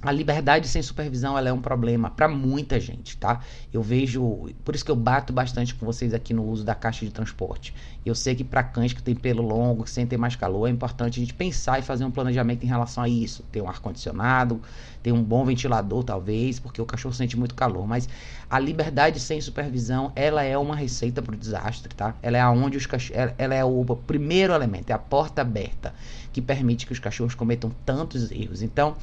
a 0.00 0.12
liberdade 0.12 0.68
sem 0.68 0.80
supervisão 0.80 1.36
ela 1.36 1.48
é 1.48 1.52
um 1.52 1.60
problema 1.60 2.08
para 2.08 2.28
muita 2.28 2.78
gente, 2.78 3.16
tá? 3.16 3.40
Eu 3.72 3.82
vejo, 3.82 4.48
por 4.64 4.74
isso 4.74 4.84
que 4.84 4.90
eu 4.90 4.96
bato 4.96 5.32
bastante 5.32 5.74
com 5.74 5.84
vocês 5.84 6.14
aqui 6.14 6.32
no 6.32 6.44
uso 6.44 6.64
da 6.64 6.74
caixa 6.74 7.04
de 7.04 7.10
transporte. 7.10 7.74
Eu 8.06 8.14
sei 8.14 8.36
que 8.36 8.44
para 8.44 8.62
cães 8.62 8.92
que 8.92 9.02
têm 9.02 9.16
pelo 9.16 9.42
longo, 9.42 9.82
que 9.82 9.90
sentem 9.90 10.16
mais 10.16 10.36
calor, 10.36 10.68
é 10.68 10.70
importante 10.70 11.18
a 11.18 11.20
gente 11.20 11.34
pensar 11.34 11.80
e 11.80 11.82
fazer 11.82 12.04
um 12.04 12.12
planejamento 12.12 12.62
em 12.62 12.68
relação 12.68 13.02
a 13.02 13.08
isso. 13.08 13.42
Ter 13.50 13.60
um 13.60 13.68
ar 13.68 13.80
condicionado, 13.80 14.62
ter 15.02 15.10
um 15.10 15.22
bom 15.22 15.44
ventilador 15.44 16.04
talvez, 16.04 16.60
porque 16.60 16.80
o 16.80 16.86
cachorro 16.86 17.14
sente 17.14 17.36
muito 17.36 17.56
calor. 17.56 17.84
Mas 17.84 18.08
a 18.48 18.58
liberdade 18.60 19.18
sem 19.18 19.40
supervisão, 19.40 20.12
ela 20.14 20.44
é 20.44 20.56
uma 20.56 20.76
receita 20.76 21.20
para 21.20 21.34
o 21.34 21.36
desastre, 21.36 21.92
tá? 21.92 22.14
Ela 22.22 22.38
é 22.38 22.40
aonde 22.40 22.76
os 22.76 22.86
cachorros, 22.86 23.34
ela 23.36 23.54
é 23.54 23.64
o 23.64 23.84
primeiro 24.06 24.52
elemento, 24.52 24.90
é 24.90 24.92
a 24.92 24.98
porta 24.98 25.42
aberta 25.42 25.92
que 26.32 26.40
permite 26.40 26.86
que 26.86 26.92
os 26.92 27.00
cachorros 27.00 27.34
cometam 27.34 27.72
tantos 27.84 28.30
erros. 28.30 28.62
Então 28.62 28.96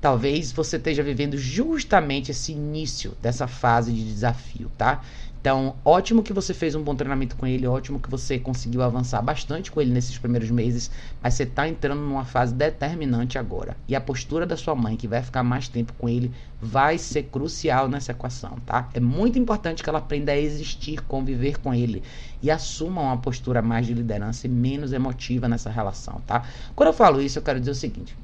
talvez 0.00 0.52
você 0.52 0.76
esteja 0.76 1.02
vivendo 1.02 1.36
justamente 1.36 2.30
esse 2.30 2.52
início 2.52 3.16
dessa 3.20 3.46
fase 3.46 3.92
de 3.92 4.04
desafio, 4.04 4.70
tá? 4.76 5.02
Então, 5.40 5.76
ótimo 5.84 6.22
que 6.22 6.32
você 6.32 6.52
fez 6.52 6.74
um 6.74 6.82
bom 6.82 6.96
treinamento 6.96 7.36
com 7.36 7.46
ele, 7.46 7.66
ótimo 7.66 8.00
que 8.00 8.10
você 8.10 8.40
conseguiu 8.40 8.82
avançar 8.82 9.22
bastante 9.22 9.70
com 9.70 9.80
ele 9.80 9.92
nesses 9.92 10.18
primeiros 10.18 10.50
meses, 10.50 10.90
mas 11.22 11.34
você 11.34 11.44
está 11.44 11.68
entrando 11.68 12.00
numa 12.00 12.24
fase 12.24 12.52
determinante 12.52 13.38
agora. 13.38 13.76
E 13.86 13.94
a 13.94 14.00
postura 14.00 14.44
da 14.44 14.56
sua 14.56 14.74
mãe, 14.74 14.96
que 14.96 15.06
vai 15.06 15.22
ficar 15.22 15.44
mais 15.44 15.68
tempo 15.68 15.92
com 15.96 16.08
ele, 16.08 16.32
vai 16.60 16.98
ser 16.98 17.24
crucial 17.24 17.88
nessa 17.88 18.10
equação, 18.10 18.58
tá? 18.66 18.88
É 18.92 18.98
muito 18.98 19.38
importante 19.38 19.82
que 19.82 19.88
ela 19.88 20.00
aprenda 20.00 20.32
a 20.32 20.36
existir, 20.36 21.00
conviver 21.04 21.58
com 21.60 21.72
ele 21.72 22.02
e 22.42 22.50
assuma 22.50 23.00
uma 23.00 23.16
postura 23.16 23.62
mais 23.62 23.86
de 23.86 23.94
liderança 23.94 24.46
e 24.46 24.50
menos 24.50 24.92
emotiva 24.92 25.48
nessa 25.48 25.70
relação, 25.70 26.20
tá? 26.26 26.42
Quando 26.74 26.88
eu 26.88 26.94
falo 26.94 27.22
isso, 27.22 27.38
eu 27.38 27.42
quero 27.42 27.60
dizer 27.60 27.70
o 27.70 27.76
seguinte: 27.76 28.16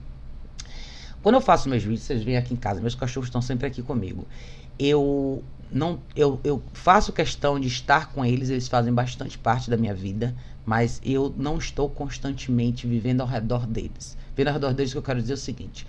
quando 1.24 1.36
eu 1.36 1.40
faço 1.40 1.70
meus 1.70 1.82
vídeos, 1.82 2.02
vocês 2.02 2.22
vêm 2.22 2.36
aqui 2.36 2.52
em 2.52 2.56
casa, 2.56 2.82
meus 2.82 2.94
cachorros 2.94 3.28
estão 3.28 3.40
sempre 3.40 3.66
aqui 3.66 3.82
comigo. 3.82 4.26
Eu 4.78 5.42
não 5.72 5.98
eu, 6.14 6.38
eu 6.44 6.62
faço 6.74 7.14
questão 7.14 7.58
de 7.58 7.66
estar 7.66 8.12
com 8.12 8.22
eles, 8.22 8.50
eles 8.50 8.68
fazem 8.68 8.92
bastante 8.92 9.38
parte 9.38 9.70
da 9.70 9.76
minha 9.78 9.94
vida, 9.94 10.36
mas 10.66 11.00
eu 11.02 11.34
não 11.34 11.56
estou 11.56 11.88
constantemente 11.88 12.86
vivendo 12.86 13.22
ao 13.22 13.26
redor 13.26 13.66
deles. 13.66 14.18
Vivendo 14.36 14.48
ao 14.48 14.54
redor 14.60 14.74
deles, 14.74 14.92
que 14.92 14.98
eu 14.98 15.02
quero 15.02 15.18
dizer 15.18 15.32
é 15.32 15.36
o 15.36 15.38
seguinte: 15.38 15.86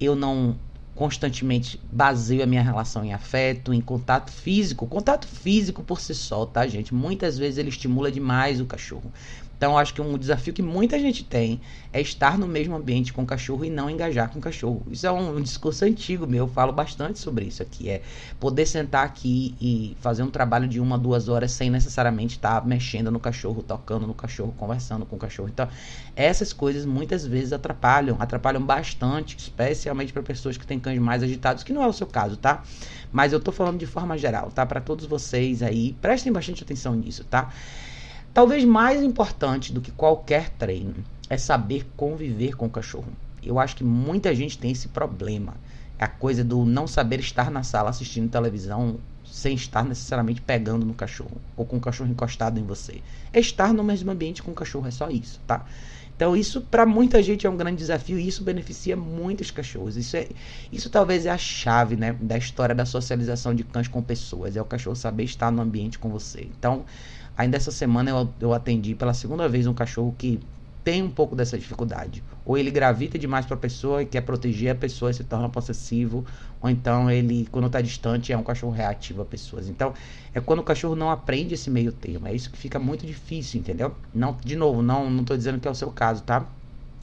eu 0.00 0.16
não 0.16 0.56
constantemente 0.92 1.80
baseio 1.92 2.42
a 2.42 2.46
minha 2.46 2.62
relação 2.62 3.04
em 3.04 3.12
afeto, 3.12 3.72
em 3.72 3.80
contato 3.80 4.32
físico. 4.32 4.88
Contato 4.88 5.26
físico 5.28 5.84
por 5.84 6.00
si 6.00 6.14
só, 6.14 6.46
tá, 6.46 6.66
gente? 6.66 6.92
Muitas 6.92 7.38
vezes 7.38 7.58
ele 7.58 7.68
estimula 7.68 8.10
demais 8.10 8.60
o 8.60 8.66
cachorro. 8.66 9.12
Então, 9.56 9.78
acho 9.78 9.94
que 9.94 10.00
um 10.00 10.18
desafio 10.18 10.52
que 10.52 10.62
muita 10.62 10.98
gente 10.98 11.24
tem 11.24 11.60
é 11.92 12.00
estar 12.00 12.36
no 12.36 12.46
mesmo 12.46 12.74
ambiente 12.74 13.12
com 13.12 13.22
o 13.22 13.26
cachorro 13.26 13.64
e 13.64 13.70
não 13.70 13.88
engajar 13.88 14.28
com 14.30 14.38
o 14.38 14.42
cachorro. 14.42 14.82
Isso 14.90 15.06
é 15.06 15.12
um, 15.12 15.36
um 15.36 15.40
discurso 15.40 15.84
antigo 15.84 16.26
meu, 16.26 16.44
eu 16.44 16.48
falo 16.48 16.72
bastante 16.72 17.18
sobre 17.18 17.44
isso 17.44 17.62
aqui. 17.62 17.88
É 17.88 18.02
poder 18.40 18.66
sentar 18.66 19.06
aqui 19.06 19.54
e 19.60 19.96
fazer 20.00 20.22
um 20.22 20.30
trabalho 20.30 20.66
de 20.66 20.80
uma, 20.80 20.98
duas 20.98 21.28
horas 21.28 21.52
sem 21.52 21.70
necessariamente 21.70 22.36
estar 22.36 22.66
mexendo 22.66 23.10
no 23.10 23.20
cachorro, 23.20 23.62
tocando 23.62 24.06
no 24.06 24.14
cachorro, 24.14 24.52
conversando 24.56 25.06
com 25.06 25.16
o 25.16 25.18
cachorro. 25.18 25.48
Então, 25.48 25.68
essas 26.16 26.52
coisas 26.52 26.84
muitas 26.84 27.26
vezes 27.26 27.52
atrapalham, 27.52 28.16
atrapalham 28.20 28.62
bastante, 28.62 29.36
especialmente 29.36 30.12
para 30.12 30.22
pessoas 30.22 30.56
que 30.56 30.66
têm 30.66 30.78
cães 30.78 30.98
mais 30.98 31.22
agitados, 31.22 31.62
que 31.62 31.72
não 31.72 31.82
é 31.82 31.86
o 31.86 31.92
seu 31.92 32.06
caso, 32.06 32.36
tá? 32.36 32.62
Mas 33.12 33.32
eu 33.32 33.40
tô 33.40 33.52
falando 33.52 33.78
de 33.78 33.86
forma 33.86 34.18
geral, 34.18 34.50
tá? 34.50 34.66
Para 34.66 34.80
todos 34.80 35.06
vocês 35.06 35.62
aí, 35.62 35.92
prestem 36.00 36.32
bastante 36.32 36.62
atenção 36.62 36.94
nisso, 36.94 37.24
tá? 37.24 37.52
Talvez 38.34 38.64
mais 38.64 39.00
importante 39.00 39.72
do 39.72 39.80
que 39.80 39.92
qualquer 39.92 40.50
treino 40.50 40.96
é 41.30 41.38
saber 41.38 41.86
conviver 41.96 42.56
com 42.56 42.66
o 42.66 42.70
cachorro. 42.70 43.12
eu 43.40 43.60
acho 43.60 43.76
que 43.76 43.84
muita 43.84 44.34
gente 44.34 44.58
tem 44.58 44.72
esse 44.72 44.88
problema. 44.88 45.54
É 45.96 46.04
a 46.04 46.08
coisa 46.08 46.42
do 46.42 46.64
não 46.64 46.88
saber 46.88 47.20
estar 47.20 47.48
na 47.48 47.62
sala 47.62 47.90
assistindo 47.90 48.28
televisão 48.28 48.98
sem 49.24 49.54
estar 49.54 49.84
necessariamente 49.84 50.40
pegando 50.40 50.84
no 50.84 50.94
cachorro 50.94 51.40
ou 51.56 51.64
com 51.64 51.76
o 51.76 51.80
cachorro 51.80 52.10
encostado 52.10 52.58
em 52.58 52.64
você. 52.64 53.00
É 53.32 53.38
estar 53.38 53.72
no 53.72 53.84
mesmo 53.84 54.10
ambiente 54.10 54.42
com 54.42 54.50
o 54.50 54.54
cachorro, 54.54 54.88
é 54.88 54.90
só 54.90 55.08
isso, 55.08 55.40
tá? 55.46 55.64
Então 56.16 56.36
isso 56.36 56.60
para 56.60 56.84
muita 56.84 57.22
gente 57.22 57.46
é 57.46 57.50
um 57.50 57.56
grande 57.56 57.76
desafio 57.76 58.18
e 58.18 58.26
isso 58.26 58.42
beneficia 58.42 58.96
muitos 58.96 59.52
cachorros. 59.52 59.96
Isso 59.96 60.16
é, 60.16 60.28
isso 60.72 60.90
talvez 60.90 61.24
é 61.24 61.30
a 61.30 61.38
chave, 61.38 61.94
né, 61.94 62.16
da 62.20 62.36
história 62.36 62.74
da 62.74 62.84
socialização 62.84 63.54
de 63.54 63.62
cães 63.62 63.86
com 63.86 64.02
pessoas. 64.02 64.56
É 64.56 64.62
o 64.62 64.64
cachorro 64.64 64.96
saber 64.96 65.22
estar 65.22 65.52
no 65.52 65.62
ambiente 65.62 66.00
com 66.00 66.08
você. 66.08 66.48
Então, 66.58 66.84
ainda 67.36 67.56
essa 67.56 67.70
semana 67.70 68.10
eu, 68.10 68.28
eu 68.40 68.52
atendi 68.52 68.94
pela 68.94 69.14
segunda 69.14 69.48
vez 69.48 69.66
um 69.66 69.74
cachorro 69.74 70.14
que 70.16 70.40
tem 70.84 71.02
um 71.02 71.10
pouco 71.10 71.34
dessa 71.34 71.58
dificuldade. 71.58 72.22
Ou 72.44 72.58
ele 72.58 72.70
gravita 72.70 73.18
demais 73.18 73.46
para 73.46 73.56
a 73.56 73.58
pessoa 73.58 74.02
e 74.02 74.06
quer 74.06 74.20
proteger 74.20 74.72
a 74.72 74.74
pessoa 74.74 75.10
e 75.10 75.14
se 75.14 75.24
torna 75.24 75.48
possessivo, 75.48 76.26
ou 76.60 76.68
então 76.68 77.10
ele, 77.10 77.48
quando 77.50 77.66
está 77.66 77.80
distante, 77.80 78.32
é 78.32 78.36
um 78.36 78.42
cachorro 78.42 78.72
reativo 78.72 79.22
a 79.22 79.24
pessoas. 79.24 79.68
Então, 79.68 79.94
é 80.34 80.40
quando 80.40 80.58
o 80.58 80.62
cachorro 80.62 80.94
não 80.94 81.10
aprende 81.10 81.54
esse 81.54 81.70
meio 81.70 81.90
termo. 81.90 82.28
É 82.28 82.34
isso 82.34 82.50
que 82.50 82.58
fica 82.58 82.78
muito 82.78 83.06
difícil, 83.06 83.60
entendeu? 83.60 83.94
Não, 84.14 84.36
de 84.44 84.56
novo, 84.56 84.82
não, 84.82 85.08
não 85.08 85.24
tô 85.24 85.34
dizendo 85.34 85.58
que 85.58 85.66
é 85.66 85.70
o 85.70 85.74
seu 85.74 85.90
caso, 85.90 86.22
tá? 86.22 86.46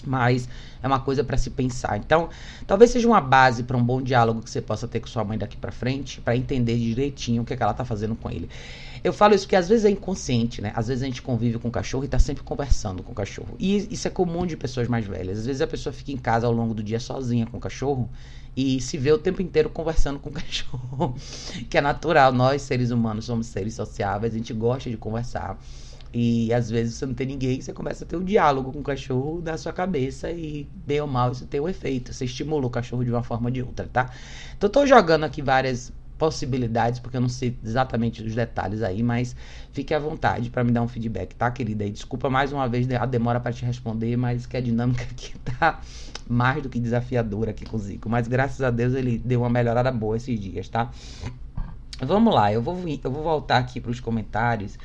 mas 0.05 0.49
é 0.81 0.87
uma 0.87 0.99
coisa 0.99 1.23
para 1.23 1.37
se 1.37 1.49
pensar. 1.49 1.97
Então, 1.97 2.29
talvez 2.65 2.91
seja 2.91 3.07
uma 3.07 3.21
base 3.21 3.63
para 3.63 3.77
um 3.77 3.83
bom 3.83 4.01
diálogo 4.01 4.41
que 4.41 4.49
você 4.49 4.61
possa 4.61 4.87
ter 4.87 4.99
com 4.99 5.07
sua 5.07 5.23
mãe 5.23 5.37
daqui 5.37 5.57
para 5.57 5.71
frente, 5.71 6.19
para 6.21 6.35
entender 6.35 6.77
direitinho 6.77 7.43
o 7.43 7.45
que, 7.45 7.53
é 7.53 7.57
que 7.57 7.63
ela 7.63 7.73
tá 7.73 7.85
fazendo 7.85 8.15
com 8.15 8.29
ele. 8.29 8.49
Eu 9.03 9.11
falo 9.11 9.33
isso 9.33 9.45
porque 9.45 9.55
às 9.55 9.67
vezes 9.67 9.85
é 9.85 9.89
inconsciente, 9.89 10.61
né? 10.61 10.71
Às 10.75 10.87
vezes 10.87 11.01
a 11.01 11.07
gente 11.07 11.21
convive 11.21 11.57
com 11.57 11.69
o 11.69 11.71
cachorro 11.71 12.03
e 12.03 12.07
tá 12.07 12.19
sempre 12.19 12.43
conversando 12.43 13.01
com 13.01 13.11
o 13.11 13.15
cachorro. 13.15 13.55
E 13.57 13.87
isso 13.91 14.07
é 14.07 14.11
comum 14.11 14.45
de 14.45 14.55
pessoas 14.55 14.87
mais 14.87 15.07
velhas. 15.07 15.39
Às 15.39 15.45
vezes 15.45 15.61
a 15.61 15.67
pessoa 15.67 15.91
fica 15.91 16.11
em 16.11 16.17
casa 16.17 16.45
ao 16.45 16.53
longo 16.53 16.73
do 16.73 16.83
dia 16.83 16.99
sozinha 16.99 17.47
com 17.47 17.57
o 17.57 17.59
cachorro 17.59 18.09
e 18.55 18.79
se 18.79 18.97
vê 18.97 19.11
o 19.11 19.17
tempo 19.17 19.41
inteiro 19.41 19.69
conversando 19.69 20.19
com 20.19 20.29
o 20.29 20.33
cachorro, 20.33 21.15
que 21.69 21.77
é 21.77 21.81
natural. 21.81 22.31
Nós, 22.31 22.61
seres 22.61 22.91
humanos, 22.91 23.25
somos 23.25 23.47
seres 23.47 23.73
sociáveis, 23.73 24.33
a 24.33 24.37
gente 24.37 24.53
gosta 24.53 24.89
de 24.89 24.97
conversar. 24.97 25.59
E 26.13 26.53
às 26.53 26.69
vezes 26.69 26.95
você 26.95 27.05
não 27.05 27.13
tem 27.13 27.25
ninguém, 27.25 27.61
você 27.61 27.71
começa 27.71 28.03
a 28.03 28.07
ter 28.07 28.17
um 28.17 28.23
diálogo 28.23 28.71
com 28.71 28.79
o 28.79 28.83
cachorro 28.83 29.41
da 29.41 29.57
sua 29.57 29.71
cabeça 29.71 30.29
e, 30.29 30.67
bem 30.85 30.99
ou 30.99 31.07
mal, 31.07 31.31
isso 31.31 31.47
tem 31.47 31.61
um 31.61 31.69
efeito. 31.69 32.13
Você 32.13 32.25
estimula 32.25 32.67
o 32.67 32.69
cachorro 32.69 33.03
de 33.03 33.09
uma 33.09 33.23
forma 33.23 33.47
ou 33.47 33.51
de 33.51 33.63
outra, 33.63 33.89
tá? 33.91 34.11
Então, 34.57 34.67
eu 34.67 34.71
tô 34.71 34.85
jogando 34.85 35.23
aqui 35.23 35.41
várias 35.41 35.91
possibilidades, 36.21 36.99
porque 36.99 37.17
eu 37.17 37.21
não 37.21 37.27
sei 37.27 37.57
exatamente 37.65 38.21
os 38.21 38.35
detalhes 38.35 38.83
aí, 38.83 39.01
mas 39.01 39.35
fique 39.73 39.91
à 39.91 39.97
vontade 39.97 40.51
para 40.51 40.63
me 40.63 40.71
dar 40.71 40.83
um 40.83 40.87
feedback, 40.87 41.33
tá, 41.33 41.49
querida? 41.49 41.83
E 41.83 41.89
desculpa 41.89 42.29
mais 42.29 42.53
uma 42.53 42.69
vez 42.69 42.87
a 42.91 43.07
demora 43.07 43.39
para 43.39 43.51
te 43.51 43.65
responder, 43.65 44.15
mas 44.15 44.45
que 44.45 44.55
a 44.55 44.61
dinâmica 44.61 45.01
aqui 45.09 45.33
tá 45.39 45.81
mais 46.29 46.61
do 46.61 46.69
que 46.69 46.79
desafiadora 46.79 47.49
aqui 47.49 47.65
com 47.65 47.75
o 47.75 47.79
Zico. 47.79 48.07
Mas 48.07 48.27
graças 48.27 48.61
a 48.61 48.69
Deus 48.69 48.93
ele 48.93 49.17
deu 49.17 49.39
uma 49.41 49.49
melhorada 49.49 49.91
boa 49.91 50.15
esses 50.15 50.39
dias, 50.39 50.69
tá? 50.69 50.91
Vamos 51.99 52.35
lá, 52.35 52.53
eu 52.53 52.61
vou, 52.61 52.77
eu 52.77 53.11
vou 53.11 53.23
voltar 53.23 53.57
aqui 53.57 53.81
para 53.81 53.89
os 53.89 53.99
comentários. 53.99 54.77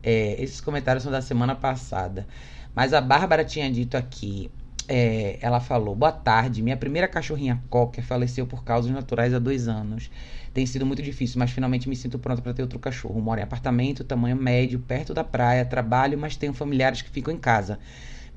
É, 0.00 0.40
esses 0.40 0.60
comentários 0.60 1.02
são 1.02 1.10
da 1.10 1.20
semana 1.20 1.56
passada. 1.56 2.24
Mas 2.72 2.94
a 2.94 3.00
Bárbara 3.00 3.44
tinha 3.44 3.68
dito 3.68 3.96
aqui. 3.96 4.48
É, 4.88 5.38
ela 5.42 5.60
falou: 5.60 5.94
Boa 5.94 6.10
tarde, 6.10 6.62
minha 6.62 6.76
primeira 6.76 7.06
cachorrinha 7.06 7.62
Cocker 7.68 8.02
faleceu 8.02 8.46
por 8.46 8.64
causas 8.64 8.90
naturais 8.90 9.34
há 9.34 9.38
dois 9.38 9.68
anos. 9.68 10.10
Tem 10.54 10.64
sido 10.64 10.86
muito 10.86 11.02
difícil, 11.02 11.38
mas 11.38 11.50
finalmente 11.50 11.88
me 11.88 11.94
sinto 11.94 12.18
pronta 12.18 12.40
para 12.40 12.54
ter 12.54 12.62
outro 12.62 12.78
cachorro. 12.78 13.20
Moro 13.20 13.38
em 13.38 13.42
apartamento, 13.44 14.02
tamanho 14.02 14.34
médio, 14.34 14.78
perto 14.80 15.12
da 15.12 15.22
praia, 15.22 15.64
trabalho, 15.64 16.18
mas 16.18 16.36
tenho 16.36 16.54
familiares 16.54 17.02
que 17.02 17.10
ficam 17.10 17.32
em 17.32 17.38
casa. 17.38 17.78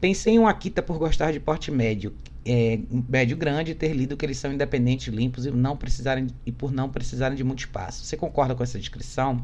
Pensei 0.02 0.34
em 0.34 0.40
um 0.40 0.48
Akita 0.48 0.82
por 0.82 0.98
gostar 0.98 1.32
de 1.32 1.40
porte 1.40 1.72
médio, 1.72 2.14
é, 2.44 2.80
médio 3.08 3.38
grande, 3.38 3.76
ter 3.76 3.94
lido 3.94 4.18
que 4.18 4.26
eles 4.26 4.38
são 4.38 4.52
independentes, 4.52 5.14
limpos 5.14 5.46
e 5.46 5.52
não 5.52 5.78
precisarem 5.78 6.28
e 6.44 6.52
por 6.52 6.72
não 6.72 6.90
precisarem 6.90 7.38
de 7.38 7.44
muito 7.44 7.60
espaço. 7.60 8.04
Você 8.04 8.18
concorda 8.18 8.56
com 8.56 8.64
essa 8.64 8.80
descrição? 8.80 9.44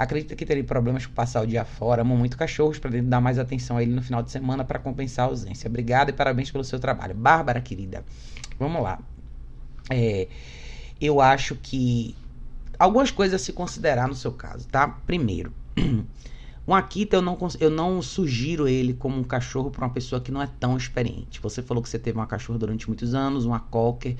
Acredita 0.00 0.34
que 0.34 0.46
teria 0.46 0.64
problemas 0.64 1.04
por 1.04 1.12
passar 1.12 1.42
o 1.42 1.46
dia 1.46 1.62
fora? 1.62 2.00
Amo 2.00 2.16
muito 2.16 2.34
cachorros 2.34 2.78
para 2.78 2.90
dar 3.02 3.20
mais 3.20 3.38
atenção 3.38 3.76
a 3.76 3.82
ele 3.82 3.92
no 3.92 4.00
final 4.00 4.22
de 4.22 4.30
semana 4.30 4.64
para 4.64 4.78
compensar 4.78 5.26
a 5.26 5.28
ausência. 5.28 5.68
Obrigada 5.68 6.08
e 6.08 6.14
parabéns 6.14 6.50
pelo 6.50 6.64
seu 6.64 6.80
trabalho. 6.80 7.14
Bárbara, 7.14 7.60
querida, 7.60 8.02
vamos 8.58 8.82
lá. 8.82 8.98
É, 9.90 10.26
eu 10.98 11.20
acho 11.20 11.54
que 11.54 12.16
algumas 12.78 13.10
coisas 13.10 13.38
a 13.38 13.44
se 13.44 13.52
considerar 13.52 14.08
no 14.08 14.14
seu 14.14 14.32
caso, 14.32 14.66
tá? 14.68 14.88
Primeiro, 14.88 15.52
um 16.66 16.74
Akita 16.74 17.16
eu 17.16 17.20
não, 17.20 17.36
eu 17.60 17.68
não 17.68 18.00
sugiro 18.00 18.66
ele 18.66 18.94
como 18.94 19.18
um 19.18 19.22
cachorro 19.22 19.70
para 19.70 19.84
uma 19.84 19.92
pessoa 19.92 20.18
que 20.18 20.32
não 20.32 20.40
é 20.40 20.48
tão 20.58 20.78
experiente. 20.78 21.42
Você 21.42 21.60
falou 21.60 21.82
que 21.82 21.90
você 21.90 21.98
teve 21.98 22.16
uma 22.16 22.26
cachorra 22.26 22.58
durante 22.58 22.88
muitos 22.88 23.14
anos, 23.14 23.44
uma 23.44 23.60
Cocker 23.60 24.16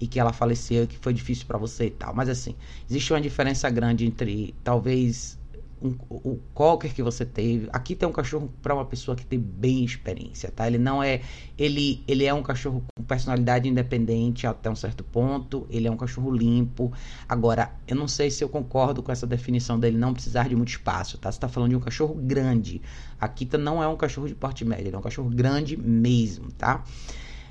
e 0.00 0.06
que 0.06 0.18
ela 0.20 0.32
faleceu 0.32 0.84
e 0.84 0.86
que 0.86 0.98
foi 0.98 1.12
difícil 1.12 1.46
para 1.46 1.58
você 1.58 1.86
e 1.86 1.90
tal. 1.90 2.14
Mas 2.14 2.28
assim, 2.28 2.54
existe 2.88 3.12
uma 3.12 3.20
diferença 3.20 3.68
grande 3.70 4.06
entre 4.06 4.54
talvez 4.62 5.38
um, 5.80 5.94
o 6.10 6.38
cocker 6.54 6.92
que 6.92 7.02
você 7.02 7.24
teve. 7.24 7.68
Aqui 7.72 7.94
tem 7.94 8.08
um 8.08 8.12
cachorro 8.12 8.52
para 8.62 8.74
uma 8.74 8.84
pessoa 8.84 9.16
que 9.16 9.24
tem 9.24 9.38
bem 9.38 9.84
experiência, 9.84 10.50
tá? 10.50 10.66
Ele 10.66 10.78
não 10.78 11.02
é 11.02 11.20
ele 11.56 12.02
ele 12.06 12.24
é 12.24 12.34
um 12.34 12.42
cachorro 12.42 12.82
com 12.94 13.04
personalidade 13.04 13.68
independente 13.68 14.46
até 14.46 14.70
um 14.70 14.76
certo 14.76 15.04
ponto. 15.04 15.66
Ele 15.70 15.86
é 15.86 15.90
um 15.90 15.96
cachorro 15.96 16.30
limpo. 16.30 16.92
Agora, 17.28 17.72
eu 17.86 17.96
não 17.96 18.08
sei 18.08 18.30
se 18.30 18.42
eu 18.42 18.48
concordo 18.48 19.02
com 19.02 19.12
essa 19.12 19.26
definição 19.26 19.78
dele 19.78 19.96
não 19.96 20.12
precisar 20.12 20.48
de 20.48 20.56
muito 20.56 20.70
espaço, 20.70 21.18
tá? 21.18 21.30
Você 21.30 21.38
tá 21.38 21.48
falando 21.48 21.70
de 21.70 21.76
um 21.76 21.80
cachorro 21.80 22.14
grande. 22.14 22.80
Akita 23.20 23.58
não 23.58 23.82
é 23.82 23.88
um 23.88 23.96
cachorro 23.96 24.28
de 24.28 24.34
porte 24.34 24.64
médio, 24.64 24.88
ele 24.88 24.96
é 24.96 24.98
um 24.98 25.02
cachorro 25.02 25.30
grande 25.30 25.76
mesmo, 25.76 26.50
tá? 26.52 26.84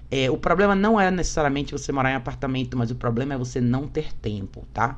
É, 0.10 0.30
o 0.32 0.38
problema 0.38 0.74
não 0.74 1.00
é 1.00 1.12
necessariamente 1.12 1.72
você 1.74 1.92
morar 1.92 2.12
em 2.12 2.16
apartamento, 2.16 2.78
mas 2.78 2.92
o 2.92 2.96
problema 2.96 3.34
é 3.34 3.38
você 3.38 3.60
não 3.60 3.88
ter 3.88 4.14
tempo, 4.14 4.66
tá? 4.74 4.98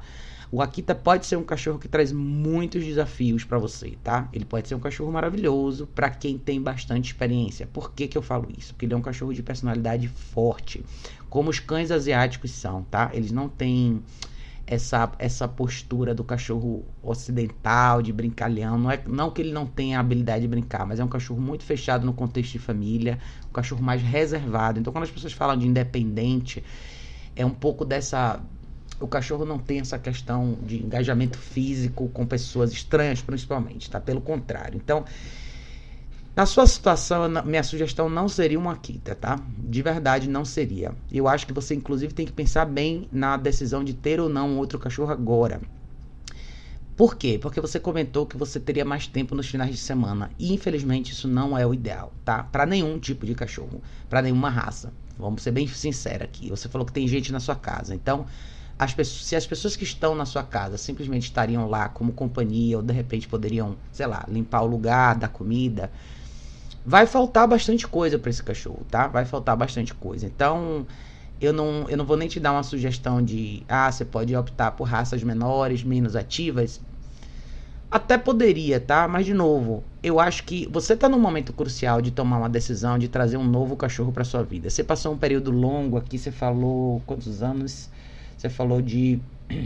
O 0.51 0.63
Akita 0.63 0.95
pode 0.95 1.27
ser 1.27 1.35
um 1.35 1.43
cachorro 1.43 1.77
que 1.77 1.87
traz 1.87 2.11
muitos 2.11 2.83
desafios 2.83 3.43
para 3.43 3.59
você, 3.59 3.93
tá? 4.03 4.27
Ele 4.33 4.45
pode 4.45 4.67
ser 4.67 4.73
um 4.73 4.79
cachorro 4.79 5.11
maravilhoso 5.11 5.85
para 5.93 6.09
quem 6.09 6.39
tem 6.39 6.59
bastante 6.59 7.11
experiência. 7.11 7.67
Por 7.71 7.91
que, 7.91 8.07
que 8.07 8.17
eu 8.17 8.21
falo 8.21 8.47
isso? 8.57 8.73
Porque 8.73 8.85
ele 8.85 8.93
é 8.93 8.97
um 8.97 9.01
cachorro 9.01 9.31
de 9.31 9.43
personalidade 9.43 10.07
forte, 10.07 10.83
como 11.29 11.51
os 11.51 11.59
cães 11.59 11.91
asiáticos 11.91 12.49
são, 12.51 12.83
tá? 12.83 13.11
Eles 13.13 13.31
não 13.31 13.47
têm 13.47 14.01
essa, 14.71 15.11
essa 15.17 15.47
postura 15.47 16.13
do 16.13 16.23
cachorro 16.23 16.85
ocidental, 17.01 18.03
de 18.03 18.13
brincalhão. 18.13 18.77
Não 18.77 18.91
é 18.91 19.01
não 19.07 19.31
que 19.31 19.41
ele 19.41 19.51
não 19.51 19.65
tenha 19.65 19.97
a 19.97 19.99
habilidade 19.99 20.41
de 20.41 20.47
brincar, 20.47 20.85
mas 20.85 20.99
é 20.99 21.03
um 21.03 21.07
cachorro 21.07 21.41
muito 21.41 21.63
fechado 21.63 22.05
no 22.05 22.13
contexto 22.13 22.51
de 22.51 22.59
família, 22.59 23.17
um 23.49 23.51
cachorro 23.51 23.81
mais 23.81 23.99
reservado. 23.99 24.79
Então, 24.79 24.93
quando 24.93 25.05
as 25.05 25.09
pessoas 25.09 25.33
falam 25.33 25.57
de 25.57 25.65
independente, 25.65 26.63
é 27.35 27.43
um 27.43 27.49
pouco 27.49 27.83
dessa. 27.83 28.39
O 28.99 29.07
cachorro 29.07 29.43
não 29.43 29.57
tem 29.57 29.79
essa 29.79 29.97
questão 29.97 30.59
de 30.61 30.77
engajamento 30.83 31.39
físico 31.39 32.07
com 32.09 32.23
pessoas 32.27 32.71
estranhas, 32.71 33.21
principalmente, 33.23 33.89
tá? 33.89 33.99
Pelo 33.99 34.21
contrário. 34.21 34.77
Então, 34.77 35.03
na 36.39 36.45
sua 36.45 36.65
situação, 36.65 37.27
minha 37.43 37.61
sugestão 37.61 38.09
não 38.09 38.29
seria 38.29 38.57
uma 38.57 38.77
quita, 38.77 39.13
tá? 39.13 39.37
De 39.57 39.81
verdade, 39.81 40.29
não 40.29 40.45
seria. 40.45 40.95
Eu 41.11 41.27
acho 41.27 41.45
que 41.45 41.51
você, 41.51 41.75
inclusive, 41.75 42.13
tem 42.13 42.25
que 42.25 42.31
pensar 42.31 42.63
bem 42.63 43.09
na 43.11 43.35
decisão 43.35 43.83
de 43.83 43.93
ter 43.93 44.21
ou 44.21 44.29
não 44.29 44.57
outro 44.57 44.79
cachorro 44.79 45.11
agora. 45.11 45.59
Por 46.95 47.17
quê? 47.17 47.37
Porque 47.41 47.59
você 47.59 47.77
comentou 47.77 48.25
que 48.25 48.37
você 48.37 48.57
teria 48.57 48.85
mais 48.85 49.05
tempo 49.05 49.35
nos 49.35 49.49
finais 49.49 49.71
de 49.71 49.77
semana. 49.77 50.31
E, 50.39 50.53
infelizmente, 50.53 51.11
isso 51.11 51.27
não 51.27 51.57
é 51.57 51.67
o 51.67 51.73
ideal, 51.73 52.13
tá? 52.23 52.41
Para 52.41 52.65
nenhum 52.65 52.97
tipo 52.99 53.25
de 53.25 53.35
cachorro, 53.35 53.81
para 54.09 54.21
nenhuma 54.21 54.49
raça. 54.49 54.93
Vamos 55.17 55.41
ser 55.41 55.51
bem 55.51 55.67
sinceros 55.67 56.23
aqui. 56.23 56.49
Você 56.49 56.69
falou 56.69 56.87
que 56.87 56.93
tem 56.93 57.05
gente 57.05 57.33
na 57.33 57.41
sua 57.41 57.55
casa. 57.57 57.93
Então, 57.93 58.25
as 58.77 58.93
pessoas, 58.93 59.25
se 59.25 59.35
as 59.35 59.45
pessoas 59.45 59.75
que 59.75 59.83
estão 59.83 60.15
na 60.15 60.25
sua 60.25 60.43
casa 60.43 60.77
simplesmente 60.77 61.23
estariam 61.23 61.67
lá 61.67 61.89
como 61.89 62.13
companhia, 62.13 62.77
ou 62.77 62.81
de 62.81 62.93
repente 62.93 63.27
poderiam, 63.27 63.75
sei 63.91 64.07
lá, 64.07 64.25
limpar 64.29 64.61
o 64.61 64.67
lugar, 64.67 65.17
dar 65.17 65.27
comida 65.27 65.91
vai 66.85 67.05
faltar 67.05 67.47
bastante 67.47 67.87
coisa 67.87 68.17
para 68.17 68.29
esse 68.29 68.43
cachorro, 68.43 68.85
tá? 68.89 69.07
Vai 69.07 69.25
faltar 69.25 69.55
bastante 69.55 69.93
coisa. 69.93 70.25
Então, 70.25 70.85
eu 71.41 71.53
não, 71.53 71.85
eu 71.89 71.97
não 71.97 72.05
vou 72.05 72.17
nem 72.17 72.27
te 72.27 72.39
dar 72.39 72.51
uma 72.51 72.63
sugestão 72.63 73.23
de, 73.23 73.63
ah, 73.67 73.91
você 73.91 74.03
pode 74.03 74.35
optar 74.35 74.71
por 74.71 74.83
raças 74.85 75.23
menores, 75.23 75.83
menos 75.83 76.15
ativas. 76.15 76.81
Até 77.91 78.17
poderia, 78.17 78.79
tá? 78.79 79.07
Mas 79.07 79.25
de 79.25 79.33
novo, 79.33 79.83
eu 80.03 80.19
acho 80.19 80.43
que 80.43 80.67
você 80.71 80.95
tá 80.95 81.09
num 81.09 81.19
momento 81.19 81.51
crucial 81.53 82.01
de 82.01 82.11
tomar 82.11 82.37
uma 82.37 82.49
decisão 82.49 82.99
de 82.99 83.07
trazer 83.07 83.37
um 83.37 83.43
novo 83.43 83.75
cachorro 83.75 84.11
para 84.11 84.23
sua 84.23 84.43
vida. 84.43 84.69
Você 84.69 84.83
passou 84.83 85.13
um 85.13 85.17
período 85.17 85.49
longo 85.49 85.97
aqui, 85.97 86.17
você 86.17 86.31
falou 86.31 87.01
quantos 87.05 87.41
anos? 87.41 87.89
Você 88.37 88.47
falou 88.47 88.81
de 88.81 89.19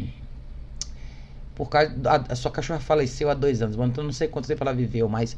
por 1.53 1.69
causa 1.69 1.93
a, 2.05 2.33
a 2.33 2.35
sua 2.35 2.49
cachorra 2.49 2.79
faleceu 2.79 3.29
há 3.29 3.33
dois 3.33 3.61
anos, 3.61 3.75
então 3.75 4.03
não 4.03 4.13
sei 4.13 4.27
quanto 4.27 4.47
tempo 4.47 4.63
ela 4.63 4.73
viveu, 4.73 5.09
mas 5.09 5.37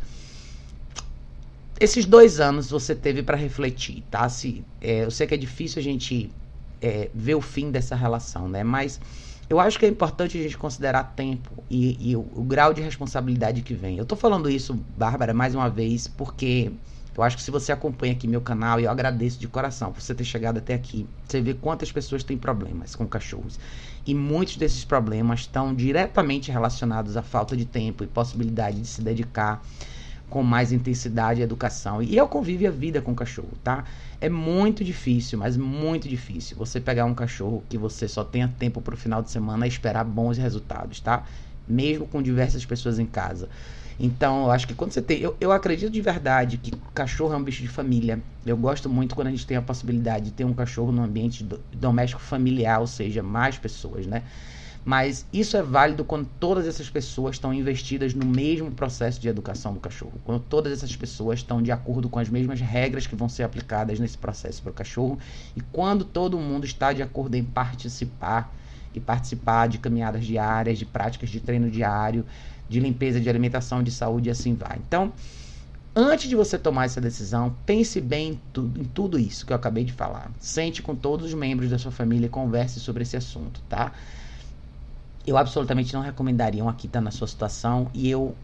esses 1.79 2.05
dois 2.05 2.39
anos 2.39 2.69
você 2.69 2.95
teve 2.95 3.21
para 3.21 3.35
refletir, 3.35 4.03
tá? 4.09 4.27
Se, 4.29 4.63
é, 4.81 5.03
eu 5.03 5.11
sei 5.11 5.27
que 5.27 5.33
é 5.33 5.37
difícil 5.37 5.79
a 5.79 5.83
gente 5.83 6.31
é, 6.81 7.09
ver 7.13 7.35
o 7.35 7.41
fim 7.41 7.69
dessa 7.69 7.95
relação, 7.95 8.47
né? 8.47 8.63
Mas 8.63 8.99
eu 9.49 9.59
acho 9.59 9.77
que 9.77 9.85
é 9.85 9.89
importante 9.89 10.37
a 10.37 10.41
gente 10.41 10.57
considerar 10.57 11.03
tempo 11.15 11.63
e, 11.69 12.11
e 12.11 12.15
o, 12.15 12.25
o, 12.33 12.43
grau 12.43 12.73
de 12.73 12.81
responsabilidade 12.81 13.61
que 13.61 13.73
vem. 13.73 13.97
Eu 13.97 14.05
tô 14.05 14.15
falando 14.15 14.49
isso, 14.49 14.73
Bárbara, 14.97 15.33
mais 15.33 15.53
uma 15.53 15.69
vez, 15.69 16.07
porque 16.07 16.71
Eu 17.17 17.23
acho 17.23 17.37
que 17.37 17.43
se 17.43 17.49
você 17.49 17.71
acompanha 17.71 18.11
aqui 18.11 18.27
meu 18.27 18.41
canal, 18.41 18.79
e 18.79 18.83
eu 18.83 18.91
agradeço 18.91 19.39
de 19.39 19.47
coração 19.47 19.91
por 19.91 20.01
você 20.01 20.13
ter 20.13 20.25
chegado 20.25 20.57
até 20.57 20.73
aqui, 20.73 21.07
você 21.25 21.39
vê 21.41 21.53
quantas 21.53 21.89
pessoas 21.89 22.23
têm 22.23 22.37
problemas 22.37 22.93
com 22.93 23.07
cachorros. 23.07 23.57
E 24.05 24.13
muitos 24.13 24.57
desses 24.57 24.83
problemas 24.83 25.41
estão 25.41 25.73
diretamente 25.73 26.51
relacionados 26.51 27.15
à 27.15 27.21
falta 27.21 27.55
de 27.55 27.65
tempo 27.65 28.03
e 28.03 28.07
possibilidade 28.07 28.81
de 28.81 28.87
se 28.87 29.01
dedicar 29.01 29.63
com 30.29 30.43
mais 30.43 30.71
intensidade 30.71 31.41
à 31.41 31.43
educação. 31.43 32.01
E 32.01 32.17
eu 32.17 32.27
convivo 32.27 32.67
a 32.67 32.71
vida 32.71 33.01
com 33.01 33.11
o 33.11 33.15
cachorro, 33.15 33.53
tá? 33.63 33.83
É 34.19 34.29
muito 34.29 34.83
difícil, 34.83 35.37
mas 35.37 35.55
muito 35.55 36.09
difícil 36.09 36.57
você 36.57 36.79
pegar 36.79 37.05
um 37.05 37.13
cachorro 37.13 37.63
que 37.69 37.77
você 37.77 38.07
só 38.07 38.23
tenha 38.23 38.47
tempo 38.59 38.81
para 38.81 38.95
o 38.95 38.97
final 38.97 39.21
de 39.21 39.29
semana 39.29 39.65
e 39.65 39.69
esperar 39.69 40.03
bons 40.03 40.37
resultados, 40.37 40.99
tá? 40.99 41.23
Mesmo 41.67 42.07
com 42.07 42.21
diversas 42.21 42.65
pessoas 42.65 42.99
em 42.99 43.05
casa. 43.05 43.49
Então, 43.99 44.43
eu 44.43 44.51
acho 44.51 44.67
que 44.67 44.73
quando 44.73 44.91
você 44.91 45.01
tem. 45.01 45.19
Eu, 45.21 45.37
eu 45.39 45.51
acredito 45.51 45.91
de 45.91 46.01
verdade 46.01 46.57
que 46.57 46.71
cachorro 46.93 47.33
é 47.33 47.37
um 47.37 47.43
bicho 47.43 47.61
de 47.61 47.69
família. 47.69 48.21
Eu 48.45 48.57
gosto 48.57 48.89
muito 48.89 49.15
quando 49.15 49.27
a 49.27 49.31
gente 49.31 49.47
tem 49.47 49.55
a 49.55 49.61
possibilidade 49.61 50.25
de 50.25 50.31
ter 50.31 50.43
um 50.43 50.53
cachorro 50.53 50.91
no 50.91 51.01
ambiente 51.01 51.43
do, 51.43 51.61
doméstico 51.71 52.21
familiar, 52.21 52.81
ou 52.81 52.87
seja, 52.87 53.23
mais 53.23 53.57
pessoas, 53.57 54.05
né? 54.05 54.23
Mas 54.85 55.25
isso 55.33 55.57
é 55.57 55.63
válido 55.63 56.05
quando 56.05 56.29
todas 56.39 56.67
essas 56.67 56.87
pessoas 56.87 57.35
estão 57.35 57.51
investidas 57.51 58.13
no 58.13 58.23
mesmo 58.23 58.69
processo 58.69 59.19
de 59.19 59.27
educação 59.27 59.73
do 59.73 59.79
cachorro. 59.79 60.13
Quando 60.23 60.39
todas 60.41 60.71
essas 60.71 60.95
pessoas 60.95 61.39
estão 61.39 61.59
de 61.59 61.71
acordo 61.71 62.07
com 62.07 62.19
as 62.19 62.29
mesmas 62.29 62.61
regras 62.61 63.07
que 63.07 63.15
vão 63.15 63.27
ser 63.27 63.41
aplicadas 63.41 63.99
nesse 63.99 64.15
processo 64.15 64.61
para 64.61 64.69
o 64.69 64.73
cachorro. 64.73 65.17
E 65.55 65.61
quando 65.71 66.05
todo 66.05 66.37
mundo 66.37 66.65
está 66.65 66.93
de 66.93 67.01
acordo 67.01 67.33
em 67.33 67.43
participar 67.43 68.55
e 68.93 68.99
participar 68.99 69.67
de 69.67 69.79
caminhadas 69.79 70.23
diárias, 70.23 70.77
de 70.77 70.85
práticas 70.85 71.31
de 71.31 71.39
treino 71.39 71.71
diário, 71.71 72.23
de 72.69 72.79
limpeza, 72.79 73.19
de 73.19 73.27
alimentação, 73.27 73.81
de 73.81 73.89
saúde 73.89 74.29
e 74.29 74.31
assim 74.31 74.53
vai. 74.53 74.79
Então, 74.87 75.11
antes 75.95 76.29
de 76.29 76.35
você 76.35 76.59
tomar 76.59 76.85
essa 76.85 77.01
decisão, 77.01 77.55
pense 77.65 77.99
bem 77.99 78.33
em 78.33 78.41
tudo, 78.53 78.79
em 78.79 78.83
tudo 78.83 79.17
isso 79.17 79.47
que 79.47 79.51
eu 79.51 79.57
acabei 79.57 79.83
de 79.83 79.93
falar. 79.93 80.31
Sente 80.39 80.83
com 80.83 80.95
todos 80.95 81.25
os 81.25 81.33
membros 81.33 81.71
da 81.71 81.79
sua 81.79 81.91
família 81.91 82.27
e 82.27 82.29
converse 82.29 82.79
sobre 82.79 83.01
esse 83.01 83.17
assunto, 83.17 83.61
tá? 83.67 83.91
Eu 85.25 85.37
absolutamente 85.37 85.93
não 85.93 86.01
recomendaria 86.01 86.63
um 86.63 86.69
Akita 86.69 87.01
na 87.01 87.11
sua 87.11 87.27
situação 87.27 87.89
e 87.93 88.09
eu 88.09 88.35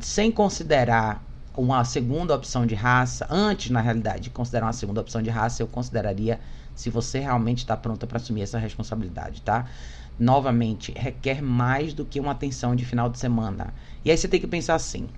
sem 0.00 0.30
considerar 0.30 1.22
uma 1.56 1.84
segunda 1.84 2.34
opção 2.34 2.66
de 2.66 2.74
raça, 2.74 3.26
antes 3.30 3.70
na 3.70 3.80
realidade 3.80 4.24
de 4.24 4.30
considerar 4.30 4.66
uma 4.66 4.72
segunda 4.72 5.00
opção 5.00 5.22
de 5.22 5.30
raça, 5.30 5.62
eu 5.62 5.66
consideraria 5.66 6.38
se 6.74 6.90
você 6.90 7.18
realmente 7.18 7.58
está 7.58 7.76
pronta 7.76 8.06
para 8.06 8.18
assumir 8.18 8.42
essa 8.42 8.58
responsabilidade, 8.58 9.42
tá? 9.42 9.66
Novamente, 10.18 10.92
requer 10.96 11.42
mais 11.42 11.92
do 11.94 12.04
que 12.04 12.20
uma 12.20 12.32
atenção 12.32 12.76
de 12.76 12.84
final 12.84 13.08
de 13.08 13.18
semana. 13.18 13.74
E 14.04 14.10
aí 14.10 14.16
você 14.16 14.28
tem 14.28 14.38
que 14.38 14.46
pensar 14.46 14.74
assim: 14.74 15.08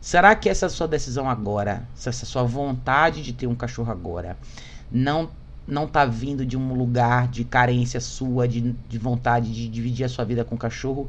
será 0.00 0.34
que 0.34 0.48
essa 0.48 0.68
sua 0.68 0.88
decisão 0.88 1.28
agora, 1.28 1.86
essa 1.94 2.24
sua 2.24 2.44
vontade 2.44 3.22
de 3.22 3.32
ter 3.32 3.46
um 3.46 3.54
cachorro 3.54 3.90
agora, 3.90 4.38
não 4.90 5.30
não 5.66 5.86
tá 5.86 6.04
vindo 6.04 6.44
de 6.44 6.56
um 6.56 6.74
lugar 6.74 7.28
de 7.28 7.44
carência 7.44 8.00
sua, 8.00 8.46
de, 8.46 8.60
de 8.88 8.98
vontade 8.98 9.52
de 9.52 9.68
dividir 9.68 10.04
a 10.04 10.08
sua 10.08 10.24
vida 10.24 10.44
com 10.44 10.54
o 10.54 10.58
cachorro, 10.58 11.08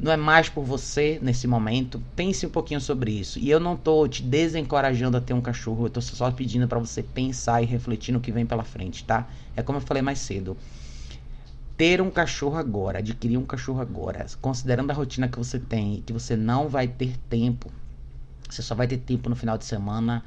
não 0.00 0.10
é 0.10 0.16
mais 0.16 0.48
por 0.48 0.64
você 0.64 1.18
nesse 1.22 1.46
momento. 1.46 2.02
Pense 2.16 2.44
um 2.46 2.50
pouquinho 2.50 2.80
sobre 2.80 3.12
isso. 3.12 3.38
E 3.38 3.48
eu 3.50 3.60
não 3.60 3.76
tô 3.76 4.08
te 4.08 4.22
desencorajando 4.22 5.16
a 5.16 5.20
ter 5.20 5.32
um 5.32 5.40
cachorro, 5.40 5.86
eu 5.86 5.90
tô 5.90 6.00
só 6.00 6.30
pedindo 6.30 6.66
para 6.66 6.78
você 6.78 7.02
pensar 7.02 7.62
e 7.62 7.66
refletir 7.66 8.12
no 8.12 8.20
que 8.20 8.32
vem 8.32 8.46
pela 8.46 8.64
frente, 8.64 9.04
tá? 9.04 9.28
É 9.54 9.62
como 9.62 9.78
eu 9.78 9.82
falei 9.82 10.02
mais 10.02 10.18
cedo. 10.18 10.56
Ter 11.76 12.00
um 12.00 12.10
cachorro 12.10 12.56
agora, 12.56 12.98
adquirir 12.98 13.36
um 13.36 13.44
cachorro 13.44 13.80
agora, 13.80 14.24
considerando 14.40 14.90
a 14.90 14.94
rotina 14.94 15.28
que 15.28 15.38
você 15.38 15.58
tem, 15.58 16.02
que 16.06 16.12
você 16.12 16.34
não 16.34 16.68
vai 16.68 16.88
ter 16.88 17.14
tempo, 17.28 17.70
você 18.48 18.62
só 18.62 18.74
vai 18.74 18.86
ter 18.88 18.96
tempo 18.96 19.28
no 19.28 19.36
final 19.36 19.58
de 19.58 19.66
semana 19.66 20.24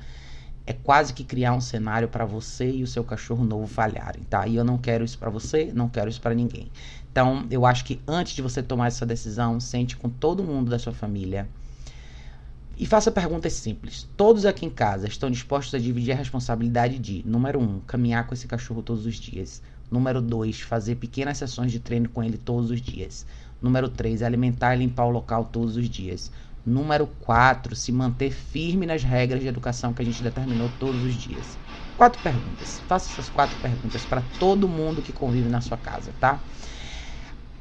é 0.70 0.74
quase 0.74 1.16
que 1.16 1.24
criar 1.24 1.56
um 1.56 1.60
cenário 1.60 2.08
para 2.08 2.26
você 2.26 2.70
e 2.70 2.84
o 2.84 2.88
seu 2.88 3.04
cachorro 3.04 3.44
novo 3.44 3.66
falharem, 3.66 4.22
tá? 4.30 4.46
E 4.46 4.56
eu 4.56 4.64
não 4.64 4.78
quero 4.78 5.04
isso 5.04 5.18
para 5.18 5.32
você, 5.32 5.72
não 5.74 5.90
quero 5.90 6.12
isso 6.12 6.22
para 6.22 6.36
ninguém. 6.36 6.72
Então, 7.12 7.48
eu 7.50 7.66
acho 7.66 7.84
que 7.84 8.00
antes 8.08 8.34
de 8.34 8.42
você 8.44 8.62
tomar 8.62 8.86
essa 8.86 9.04
decisão, 9.04 9.60
sente 9.60 9.98
com 9.98 10.08
todo 10.08 10.44
mundo 10.44 10.70
da 10.70 10.78
sua 10.78 10.94
família 10.94 11.50
e 12.78 12.86
faça 12.86 13.10
perguntas 13.10 13.54
simples. 13.54 14.08
Todos 14.16 14.46
aqui 14.46 14.64
em 14.64 14.70
casa 14.70 15.08
estão 15.08 15.32
dispostos 15.32 15.74
a 15.74 15.80
dividir 15.80 16.12
a 16.12 16.16
responsabilidade 16.16 17.00
de, 17.00 17.24
número 17.26 17.60
um, 17.60 17.80
caminhar 17.80 18.28
com 18.28 18.36
esse 18.36 18.46
cachorro 18.46 18.84
todos 18.84 19.08
os 19.08 19.16
dias. 19.16 19.64
Número 19.90 20.22
dois, 20.22 20.62
fazer 20.62 20.98
pequenas 20.98 21.40
sessões 21.40 21.72
de 21.72 21.80
treino 21.80 22.08
com 22.10 22.24
ele 22.24 22.38
todos 22.38 22.70
os 22.70 22.80
dias. 22.80 23.26
Número 23.60 23.90
três, 23.90 24.22
alimentar 24.22 24.76
e 24.76 24.80
limpar 24.80 25.06
o 25.06 25.10
local 25.10 25.46
todos 25.46 25.76
os 25.76 25.90
dias. 25.90 26.32
Número 26.70 27.08
4, 27.08 27.76
se 27.76 27.92
manter 27.92 28.32
firme 28.32 28.86
nas 28.86 29.04
regras 29.04 29.42
de 29.42 29.48
educação 29.48 29.94
que 29.94 30.02
a 30.02 30.06
gente 30.06 30.24
determinou 30.24 30.70
todos 30.70 31.04
os 31.04 31.14
dias. 31.16 31.60
Quatro 31.96 32.22
perguntas. 32.22 32.82
Faça 32.88 33.10
essas 33.10 33.30
quatro 33.30 33.60
perguntas 33.60 34.06
para 34.06 34.22
todo 34.22 34.70
mundo 34.70 35.02
que 35.02 35.12
convive 35.12 35.50
na 35.50 35.62
sua 35.62 35.78
casa, 35.78 36.14
tá? 36.20 36.46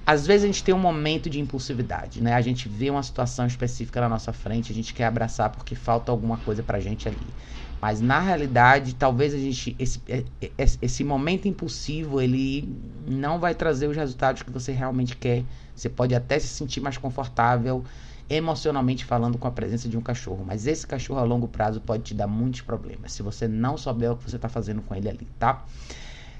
Às 0.07 0.27
vezes 0.27 0.45
a 0.45 0.47
gente 0.47 0.65
tem 0.65 0.75
um 0.75 0.79
momento 0.79 1.29
de 1.29 1.39
impulsividade, 1.39 2.23
né? 2.23 2.33
A 2.33 2.41
gente 2.41 2.67
vê 2.69 2.89
uma 2.89 3.03
situação 3.03 3.47
específica 3.47 4.01
na 4.01 4.09
nossa 4.09 4.33
frente, 4.33 4.73
a 4.73 4.75
gente 4.75 4.95
quer 4.95 5.05
abraçar 5.05 5.51
porque 5.51 5.75
falta 5.75 6.11
alguma 6.11 6.39
coisa 6.39 6.63
pra 6.63 6.81
gente 6.81 7.07
ali. 7.07 7.35
Mas 7.81 8.01
na 8.01 8.19
realidade, 8.19 8.95
talvez 8.95 9.35
a 9.35 9.39
gente 9.39 9.77
esse, 9.79 10.03
é, 10.09 10.25
é, 10.41 10.65
esse 10.81 11.05
momento 11.05 11.47
impulsivo, 11.47 12.21
ele 12.21 12.69
não 13.07 13.39
vai 13.39 13.55
trazer 13.55 13.87
os 13.87 13.97
resultados 13.97 14.43
que 14.43 14.51
você 14.51 14.73
realmente 14.73 15.17
quer. 15.17 15.45
Você 15.75 15.89
pode 15.89 16.15
até 16.15 16.39
se 16.39 16.49
sentir 16.49 16.81
mais 16.81 16.97
confortável, 16.97 17.85
emocionalmente 18.31 19.05
falando 19.05 19.39
com 19.39 19.49
a 19.49 19.51
presença 19.51 19.89
de 19.89 19.97
um 19.97 20.01
cachorro. 20.01 20.45
Mas 20.47 20.67
esse 20.67 20.87
cachorro 20.87 21.21
a 21.21 21.25
longo 21.25 21.49
prazo 21.49 21.81
pode 21.81 22.03
te 22.03 22.15
dar 22.15 22.27
muitos 22.27 22.61
problemas 22.61 23.13
se 23.13 23.23
você 23.23 23.49
não 23.49 23.77
souber 23.77 24.13
o 24.13 24.17
que 24.17 24.31
você 24.31 24.37
está 24.37 24.49
fazendo 24.49 24.83
com 24.83 24.95
ele 24.95 25.09
ali, 25.09 25.27
tá? 25.39 25.65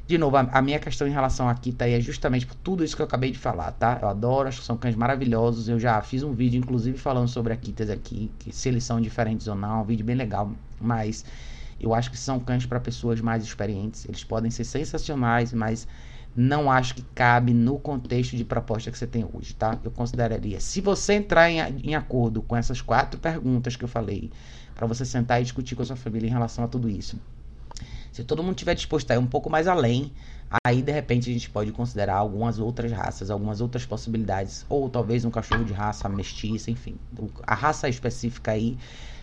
De 0.07 0.17
novo, 0.17 0.39
a, 0.39 0.41
a, 0.41 0.63
minha 0.63 0.79
questão 0.79 1.07
em 1.07 1.11
relação 1.11 1.49
a 1.49 1.53
Akita 1.53 1.87
é 1.87 2.01
justamente 2.01 2.47
por 2.47 2.55
tudo 2.55 2.83
isso 2.83 2.97
que 2.97 3.03
eu 3.03 3.07
acabei 3.07 3.31
de 3.31 3.39
falar, 3.39 3.73
tá? 3.73 3.99
Eu 4.01 4.09
adoro, 4.09 4.49
acho 4.49 4.61
que 4.61 4.65
são 4.65 4.75
cães 4.75 4.97
maravilhosos. 4.97 5.69
Eu 5.69 5.79
já 5.79 6.01
fiz 6.01 6.23
um 6.23 6.33
vídeo, 6.33 6.59
inclusive, 6.59 6.97
falando 6.97 7.29
sobre 7.29 7.53
Akitas 7.53 7.91
aqui, 7.91 8.31
que 8.39 8.51
se 8.51 8.71
eles 8.71 8.85
são 8.85 9.03
diferentes 9.03 9.47
ou 9.49 9.55
não, 9.55 9.83
um 9.83 9.85
vídeo 9.85 10.07
bem 10.07 10.17
legal. 10.17 10.51
Mas 10.81 11.27
eu 11.79 11.95
acho 11.95 12.11
que 12.11 12.17
são 12.17 12.41
cães 12.41 12.65
para 12.65 12.81
pessoas 12.81 13.21
mais 13.21 13.45
experientes. 13.45 14.07
Eles 14.07 14.25
podem 14.25 14.51
ser 14.51 14.65
sensacionais, 14.65 15.53
mas 15.53 15.87
não 16.35 16.71
acho 16.71 16.95
que 16.95 17.03
cabe 17.15 17.53
no 17.53 17.79
contexto 17.79 18.37
de 18.37 18.45
proposta 18.45 18.91
que 18.91 18.99
você 18.99 19.07
tem 19.07 19.27
hoje, 19.33 19.55
tá? 19.55 19.79
Eu 19.83 19.91
consideraria, 19.91 20.61
se 20.61 20.81
você 20.81 21.15
entrar 21.15 21.51
em, 21.51 21.59
em 21.83 21.95
acordo 21.95 22.43
com 22.43 22.57
essas 22.57 22.81
quatro 22.81 23.19
perguntas 23.19 23.77
que 23.77 23.85
eu 23.85 23.89
falei, 23.89 24.31
para 24.75 24.87
você 24.87 25.05
sentar 25.05 25.41
e 25.41 25.45
discutir 25.45 25.75
com 25.75 25.83
a 25.83 25.85
sua 25.85 25.97
família 25.97 26.29
em 26.29 26.33
relação 26.33 26.65
a 26.65 26.69
tudo 26.69 26.89
isso. 26.89 27.19
Se 28.13 28.25
todo 28.25 28.43
mundo 28.43 28.55
tiver 28.55 28.75
disposto 28.75 29.11
a 29.11 29.15
ir 29.15 29.19
um 29.19 29.27
pouco 29.27 29.51
mais 29.51 29.67
além, 29.67 30.13
aí 30.65 30.83
de 30.83 30.93
repente 30.93 31.29
a 31.31 31.33
gente 31.33 31.51
pode 31.51 31.73
considerar 31.73 32.17
algumas 32.17 32.59
outras 32.59 32.91
raças, 32.91 33.31
algumas 33.31 33.61
outras 33.61 33.85
possibilidades, 33.85 34.65
ou 34.69 34.89
talvez 34.89 35.25
um 35.25 35.31
cachorro 35.31 35.65
de 35.65 35.73
raça 35.73 36.09
mestiça, 36.09 36.71
enfim. 36.71 36.97
A 37.43 37.55
raça 37.55 37.89
específica 37.89 38.53
aí 38.53 38.79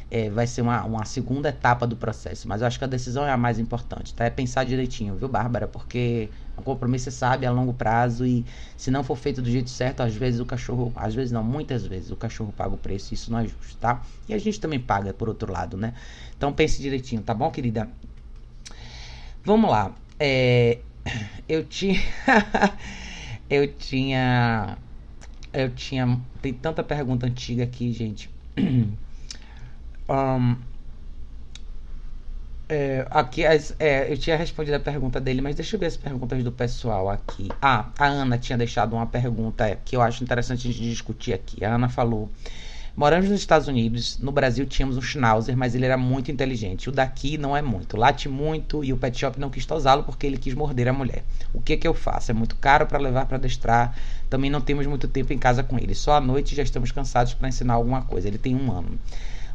é, 0.10 0.30
vai 0.30 0.46
ser 0.46 0.62
uma, 0.62 0.84
uma 0.84 1.06
segunda 1.06 1.50
etapa 1.50 1.88
do 1.88 1.96
processo. 1.96 2.48
Mas 2.48 2.62
eu 2.62 2.68
acho 2.68 2.78
que 2.78 2.86
a 2.86 2.88
decisão 2.88 3.26
é 3.26 3.32
a 3.32 3.38
mais 3.38 3.60
importante, 3.60 4.13
tá? 4.13 4.26
É 4.26 4.30
pensar 4.30 4.63
direitinho, 4.63 5.15
viu, 5.15 5.28
Bárbara? 5.28 5.68
Porque 5.68 6.30
o 6.56 6.62
compromisso, 6.62 7.06
você 7.06 7.12
sabe, 7.12 7.46
é 7.46 7.50
a 7.50 7.52
longo 7.52 7.74
prazo 7.74 8.26
e 8.26 8.46
se 8.78 8.91
não 8.91 9.04
for 9.04 9.18
feito 9.18 9.41
do 9.41 9.50
jeito 9.50 9.70
certo, 9.70 10.02
às 10.02 10.15
vezes 10.15 10.39
o 10.39 10.46
cachorro, 10.46 10.94
às 10.96 11.13
vezes 11.13 11.32
não, 11.32 11.44
muitas 11.44 11.86
vezes 11.86 12.12
o 12.12 12.15
cachorro 12.15 12.54
paga 12.56 12.76
o 12.76 12.78
preço 12.78 13.13
e 13.13 13.15
isso 13.15 13.32
não 13.32 13.39
é 13.39 13.44
justo, 13.44 13.78
tá? 13.80 14.02
E 14.30 14.34
a 14.34 14.38
gente 14.38 14.60
também 14.60 14.80
paga 14.80 15.13
por 15.13 15.28
outro 15.28 15.52
lado, 15.52 15.76
né? 15.76 15.94
Então 16.38 16.54
pense 16.54 16.82
direitinho, 16.82 17.22
tá 17.22 17.34
bom, 17.34 17.50
querida? 17.52 17.89
Vamos 19.44 19.70
lá. 19.70 19.94
É, 20.20 20.80
eu 21.48 21.63
tinha. 21.65 22.00
eu 23.50 23.68
tinha. 23.74 24.78
Eu 25.54 25.70
tinha. 25.70 26.20
Tem 26.41 26.54
tanta 26.54 26.84
pergunta 26.84 27.28
antiga 27.28 27.63
aqui, 27.63 27.91
gente. 27.91 28.30
Um, 30.10 30.56
é, 32.68 33.06
aqui 33.12 33.44
é, 33.44 34.12
eu 34.12 34.18
tinha 34.18 34.36
respondido 34.36 34.76
a 34.78 34.80
pergunta 34.80 35.22
dele, 35.22 35.39
mas 35.39 35.56
deixa 35.56 35.76
eu 35.76 35.80
ver 35.80 35.86
as 35.86 35.98
perguntas 35.98 36.44
do 36.44 36.52
pessoal 36.52 37.10
aqui. 37.10 37.50
Ah, 37.62 37.89
a 37.98 38.06
Ana 38.06 38.38
tinha 38.38 38.58
deixado 38.58 38.94
uma 38.94 39.06
pergunta 39.06 39.78
que 39.86 39.96
eu 39.96 40.02
acho 40.02 40.24
interessante 40.24 40.68
a 40.68 40.72
gente 40.72 40.89
discutir 40.89 41.34
aqui. 41.34 41.63
A 41.63 41.76
Ana 41.76 41.89
falou: 41.89 42.30
Moramos 42.98 43.30
nos 43.30 43.41
Estados 43.41 43.68
Unidos, 43.68 44.18
no 44.20 44.32
Brasil 44.32 44.65
tínhamos 44.65 44.96
um 44.96 45.02
Schnauzer, 45.02 45.58
mas 45.58 45.76
ele 45.76 45.86
era 45.86 45.98
muito 45.98 46.32
inteligente. 46.32 46.88
O 46.88 46.94
daqui 46.94 47.38
não 47.38 47.56
é 47.56 47.62
muito. 47.62 47.98
Late 47.98 48.30
muito 48.30 48.86
e 48.86 48.94
o 48.94 48.98
pet 48.98 49.20
shop 49.20 49.38
não 49.38 49.50
quis 49.50 49.65
tosá-lo 49.65 50.04
porque 50.04 50.26
ele 50.26 50.38
quis 50.38 50.54
morder 50.54 50.88
a 50.88 50.94
mulher. 50.94 51.24
O 51.54 51.60
que 51.60 51.76
que 51.76 51.86
eu 51.86 51.94
faço? 51.94 52.32
É 52.32 52.34
muito 52.34 52.56
caro 52.56 52.88
para 52.88 52.98
levar 52.98 53.26
para 53.26 53.36
adestrar. 53.36 53.94
Também 54.30 54.50
não 54.50 54.62
temos 54.62 54.88
muito 54.88 55.10
tempo 55.10 55.34
em 55.34 55.38
casa 55.38 55.62
com 55.62 55.78
ele. 55.78 55.94
Só 55.94 56.13
à 56.13 56.22
noite 56.22 56.56
já 56.56 56.63
estamos 56.63 56.89
cansados 56.91 57.34
para 57.34 57.50
ensinar 57.50 57.74
alguma 57.74 58.02
coisa. 58.02 58.30
Ele 58.30 58.38
tem 58.38 58.56
um 58.56 58.72
ano. 58.72 58.98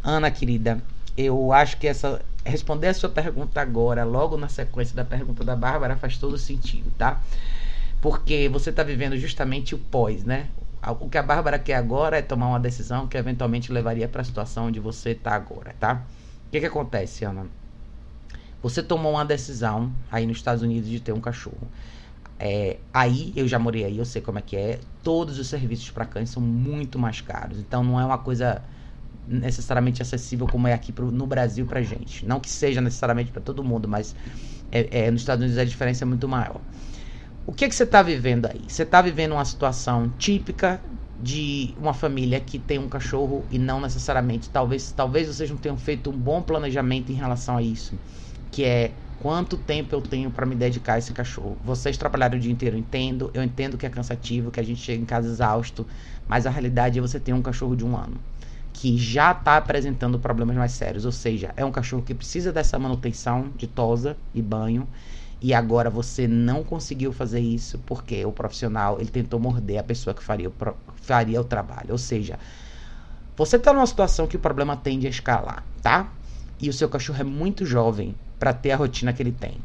Ana, 0.03 0.31
querida, 0.31 0.83
eu 1.17 1.53
acho 1.53 1.77
que 1.77 1.87
essa 1.87 2.21
responder 2.45 2.89
a 2.89 2.95
sua 2.95 3.11
pergunta 3.11 3.61
agora, 3.61 4.05
logo 4.05 4.37
na 4.37 4.49
sequência 4.49 4.97
da 4.97 5.05
pergunta 5.05 5.45
da 5.45 5.55
Bárbara, 5.55 5.97
faz 5.97 6.17
todo 6.17 6.39
sentido, 6.39 6.91
tá? 6.97 7.21
Porque 8.01 8.49
você 8.49 8.71
está 8.71 8.83
vivendo 8.83 9.17
justamente 9.19 9.75
o 9.75 9.79
pós, 9.79 10.25
né? 10.25 10.49
O 10.99 11.09
que 11.09 11.19
a 11.19 11.23
Bárbara 11.23 11.59
quer 11.59 11.75
agora 11.75 12.17
é 12.17 12.23
tomar 12.23 12.49
uma 12.49 12.61
decisão 12.61 13.07
que 13.07 13.19
eventualmente 13.19 13.71
levaria 13.71 14.09
para 14.09 14.23
a 14.23 14.25
situação 14.25 14.67
onde 14.69 14.81
você 14.81 15.11
está 15.11 15.35
agora, 15.35 15.75
tá? 15.79 16.03
O 16.47 16.51
que, 16.51 16.61
que 16.61 16.67
acontece, 16.67 17.25
Ana? 17.25 17.47
Você 18.63 18.83
tomou 18.83 19.13
uma 19.13 19.25
decisão 19.25 19.93
aí 20.11 20.27
nos 20.27 20.39
Estados 20.39 20.63
Unidos 20.63 20.89
de 20.89 21.01
ter 21.01 21.13
um 21.13 21.21
cachorro. 21.21 21.69
É, 22.39 22.79
aí, 22.93 23.35
eu 23.37 23.47
já 23.47 23.59
morei 23.59 23.85
aí, 23.85 23.99
eu 23.99 24.05
sei 24.07 24.23
como 24.23 24.39
é 24.39 24.43
que 24.43 24.57
é. 24.57 24.81
Todos 25.03 25.39
os 25.39 25.47
serviços 25.47 25.91
para 25.91 26.07
cães 26.07 26.31
são 26.31 26.43
muito 26.43 26.99
mais 26.99 27.21
caros. 27.21 27.59
Então, 27.59 27.85
não 27.85 28.01
é 28.01 28.05
uma 28.05 28.19
coisa 28.19 28.63
necessariamente 29.31 30.03
acessível 30.03 30.47
como 30.47 30.67
é 30.67 30.73
aqui 30.73 30.93
pro, 30.93 31.11
no 31.11 31.27
Brasil 31.27 31.65
pra 31.65 31.81
gente. 31.83 32.27
Não 32.27 32.41
que 32.41 32.51
seja 32.51 32.81
necessariamente 32.81 33.31
para 33.31 33.41
todo 33.41 33.63
mundo, 33.63 33.89
mas 33.89 34.15
é, 34.73 35.07
é, 35.07 35.11
nos 35.11 35.23
Estados 35.23 35.43
Unidos 35.43 35.59
a 35.59 35.65
diferença 35.65 36.05
é 36.05 36.07
muito 36.07 36.29
maior. 36.29 36.61
O 37.47 37.53
que, 37.53 37.69
que 37.69 37.75
você 37.75 37.85
está 37.85 38.03
vivendo 38.03 38.47
aí? 38.47 38.61
Você 38.67 38.83
está 38.83 39.01
vivendo 39.01 39.33
uma 39.33 39.45
situação 39.45 40.13
típica 40.19 40.81
de 41.23 41.75
uma 41.79 41.93
família 41.95 42.41
que 42.41 42.59
tem 42.59 42.79
um 42.79 42.89
cachorro 42.89 43.45
e 43.51 43.59
não 43.59 43.81
necessariamente, 43.81 44.49
talvez, 44.49 44.91
talvez 44.93 45.29
vocês 45.29 45.51
não 45.51 45.57
tenham 45.57 45.77
feito 45.77 46.11
um 46.11 46.17
bom 46.17 46.43
planejamento 46.43 47.13
em 47.13 47.15
relação 47.15 47.57
a 47.57 47.63
isso, 47.63 47.99
que 48.51 48.65
é 48.65 48.93
quanto 49.21 49.57
tempo 49.57 49.95
eu 49.95 50.01
tenho 50.01 50.31
para 50.31 50.47
me 50.47 50.55
dedicar 50.55 50.95
a 50.95 50.99
esse 50.99 51.13
cachorro. 51.13 51.59
Vocês 51.63 51.97
trabalharam 51.97 52.39
o 52.39 52.41
dia 52.41 52.51
inteiro, 52.51 52.77
eu 52.77 52.81
entendo, 52.81 53.31
eu 53.35 53.43
entendo 53.43 53.77
que 53.77 53.85
é 53.85 53.91
cansativo, 53.91 54.51
que 54.51 54.61
a 54.61 54.63
gente 54.63 54.81
chega 54.81 55.03
em 55.03 55.05
casa 55.07 55.29
exausto, 55.29 55.87
mas 56.27 56.47
a 56.47 56.51
realidade 56.51 56.99
é 56.99 57.03
você 57.03 57.21
ter 57.21 57.35
um 57.35 57.43
cachorro 57.43 57.77
de 57.77 57.85
um 57.85 57.97
ano 57.97 58.19
que 58.73 58.97
já 58.97 59.33
está 59.33 59.57
apresentando 59.57 60.19
problemas 60.19 60.57
mais 60.57 60.73
sérios, 60.73 61.05
ou 61.05 61.13
seja, 61.13 61.53
é 61.57 61.65
um 61.65 61.73
cachorro 61.73 62.03
que 62.03 62.15
precisa 62.15 62.53
dessa 62.53 62.79
manutenção 62.79 63.51
de 63.57 63.67
tosa 63.67 64.17
e 64.35 64.41
banho 64.41 64.87
e 65.41 65.55
agora 65.55 65.89
você 65.89 66.29
não 66.29 66.63
conseguiu 66.63 67.13
fazer 67.13 67.41
isso 67.41 67.79
porque 67.87 68.25
o 68.25 68.33
profissional 68.33 69.01
ele 69.01 69.11
tentou 69.11 69.41
morder 69.41 69.79
a 69.79 69.83
pessoa 69.83 70.13
que 70.13 70.23
faria 70.23 70.49
o, 70.49 70.55
faria 70.97 71.41
o 71.41 71.45
trabalho. 71.45 71.93
Ou 71.93 71.99
seja, 71.99 72.39
você 73.37 73.57
está 73.57 73.73
numa 73.73 73.87
situação 73.87 74.27
que 74.27 74.37
o 74.37 74.41
problema 74.41 74.77
tende 74.77 75.07
a 75.07 75.11
escalar, 75.11 75.65
tá? 75.83 76.13
E 76.61 76.69
o 76.69 76.73
seu 76.73 76.91
cachorro 76.91 77.21
é 77.21 77.25
muito 77.25 77.65
jovem 77.65 78.15
para 78.39 78.53
ter 78.53 78.73
a 78.73 78.77
rotina 78.77 79.15
que 79.15 79.23
ele 79.23 79.33
tem. 79.33 79.57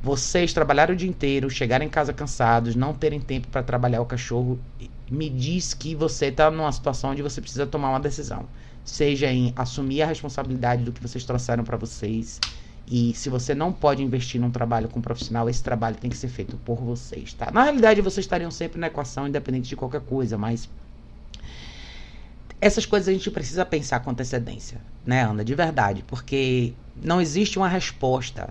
Vocês 0.00 0.52
trabalharam 0.52 0.94
o 0.94 0.96
dia 0.96 1.08
inteiro, 1.08 1.50
chegaram 1.50 1.84
em 1.84 1.88
casa 1.88 2.12
cansados, 2.12 2.76
não 2.76 2.94
terem 2.94 3.18
tempo 3.18 3.48
para 3.48 3.64
trabalhar 3.64 4.00
o 4.00 4.06
cachorro, 4.06 4.56
me 5.10 5.28
diz 5.28 5.74
que 5.74 5.94
você 5.94 6.26
está 6.26 6.50
numa 6.50 6.72
situação 6.72 7.10
onde 7.10 7.22
você 7.22 7.40
precisa 7.40 7.66
tomar 7.66 7.90
uma 7.90 8.00
decisão. 8.00 8.46
Seja 8.84 9.30
em 9.30 9.52
assumir 9.56 10.02
a 10.02 10.06
responsabilidade 10.06 10.84
do 10.84 10.92
que 10.92 11.00
vocês 11.00 11.24
trouxeram 11.24 11.64
para 11.64 11.76
vocês 11.76 12.40
e 12.88 13.12
se 13.14 13.28
você 13.28 13.54
não 13.54 13.72
pode 13.72 14.02
investir 14.02 14.40
num 14.40 14.50
trabalho 14.50 14.88
com 14.88 15.00
um 15.00 15.02
profissional, 15.02 15.48
esse 15.48 15.62
trabalho 15.62 15.96
tem 15.96 16.08
que 16.08 16.16
ser 16.16 16.28
feito 16.28 16.56
por 16.58 16.76
vocês, 16.76 17.32
tá? 17.32 17.50
Na 17.50 17.64
realidade, 17.64 18.00
vocês 18.00 18.24
estariam 18.24 18.50
sempre 18.50 18.78
na 18.78 18.86
equação, 18.86 19.26
independente 19.26 19.68
de 19.68 19.74
qualquer 19.74 20.02
coisa, 20.02 20.38
mas 20.38 20.68
essas 22.60 22.86
coisas 22.86 23.08
a 23.08 23.12
gente 23.12 23.30
precisa 23.30 23.64
pensar 23.66 24.00
com 24.00 24.10
antecedência, 24.10 24.80
né, 25.04 25.22
Ana? 25.22 25.44
De 25.44 25.54
verdade, 25.54 26.04
porque 26.06 26.74
não 27.02 27.20
existe 27.20 27.58
uma 27.58 27.68
resposta, 27.68 28.50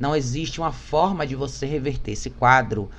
não 0.00 0.16
existe 0.16 0.60
uma 0.60 0.72
forma 0.72 1.26
de 1.26 1.36
você 1.36 1.66
reverter 1.66 2.12
esse 2.12 2.30
quadro 2.30 2.90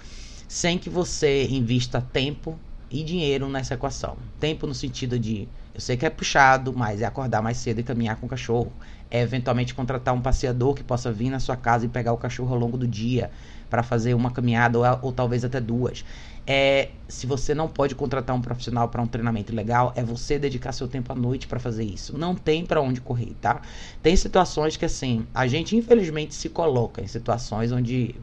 sem 0.48 0.78
que 0.78 0.90
você 0.90 1.48
invista 1.48 2.00
tempo 2.00 2.60
e 2.90 3.04
dinheiro 3.04 3.48
nessa 3.50 3.74
equação. 3.74 4.18
Tempo 4.40 4.68
no 4.68 4.74
sentido 4.74 5.20
de, 5.20 5.48
eu 5.74 5.82
sei 5.82 5.98
que 5.98 6.06
é 6.06 6.10
puxado, 6.10 6.74
mas 6.74 7.02
é 7.02 7.06
acordar 7.06 7.42
mais 7.42 7.58
cedo 7.58 7.80
e 7.80 7.84
caminhar 7.84 8.16
com 8.18 8.26
o 8.26 8.30
cachorro 8.30 8.72
é 9.10 9.22
eventualmente 9.22 9.74
contratar 9.74 10.14
um 10.14 10.22
passeador 10.22 10.74
que 10.74 10.84
possa 10.84 11.12
vir 11.12 11.30
na 11.30 11.40
sua 11.40 11.56
casa 11.56 11.86
e 11.86 11.88
pegar 11.88 12.12
o 12.14 12.18
cachorro 12.18 12.54
ao 12.54 12.60
longo 12.60 12.78
do 12.78 12.88
dia 12.88 13.32
para 13.70 13.84
fazer 13.84 14.14
uma 14.14 14.32
caminhada 14.32 14.78
ou, 14.78 15.00
ou, 15.04 15.12
talvez 15.12 15.46
até 15.46 15.60
duas. 15.60 16.04
É, 16.46 16.90
se 17.08 17.26
você 17.26 17.56
não 17.56 17.68
pode 17.68 17.96
contratar 17.96 18.36
um 18.36 18.42
profissional 18.42 18.88
para 18.90 19.02
um 19.02 19.08
treinamento 19.08 19.56
legal, 19.56 19.92
é 19.96 20.04
você 20.04 20.38
dedicar 20.38 20.72
seu 20.72 20.88
tempo 20.88 21.12
à 21.12 21.16
noite 21.16 21.48
para 21.48 21.60
fazer 21.60 21.84
isso. 21.84 22.18
Não 22.18 22.36
tem 22.36 22.66
para 22.66 22.82
onde 22.82 23.02
correr, 23.02 23.36
tá? 23.42 23.62
Tem 24.04 24.16
situações 24.16 24.78
que 24.78 24.86
assim, 24.86 25.26
a 25.34 25.48
gente 25.48 25.76
infelizmente 25.76 26.36
se 26.36 26.50
coloca 26.50 27.02
em 27.02 27.08
situações 27.08 27.72
onde 27.72 28.16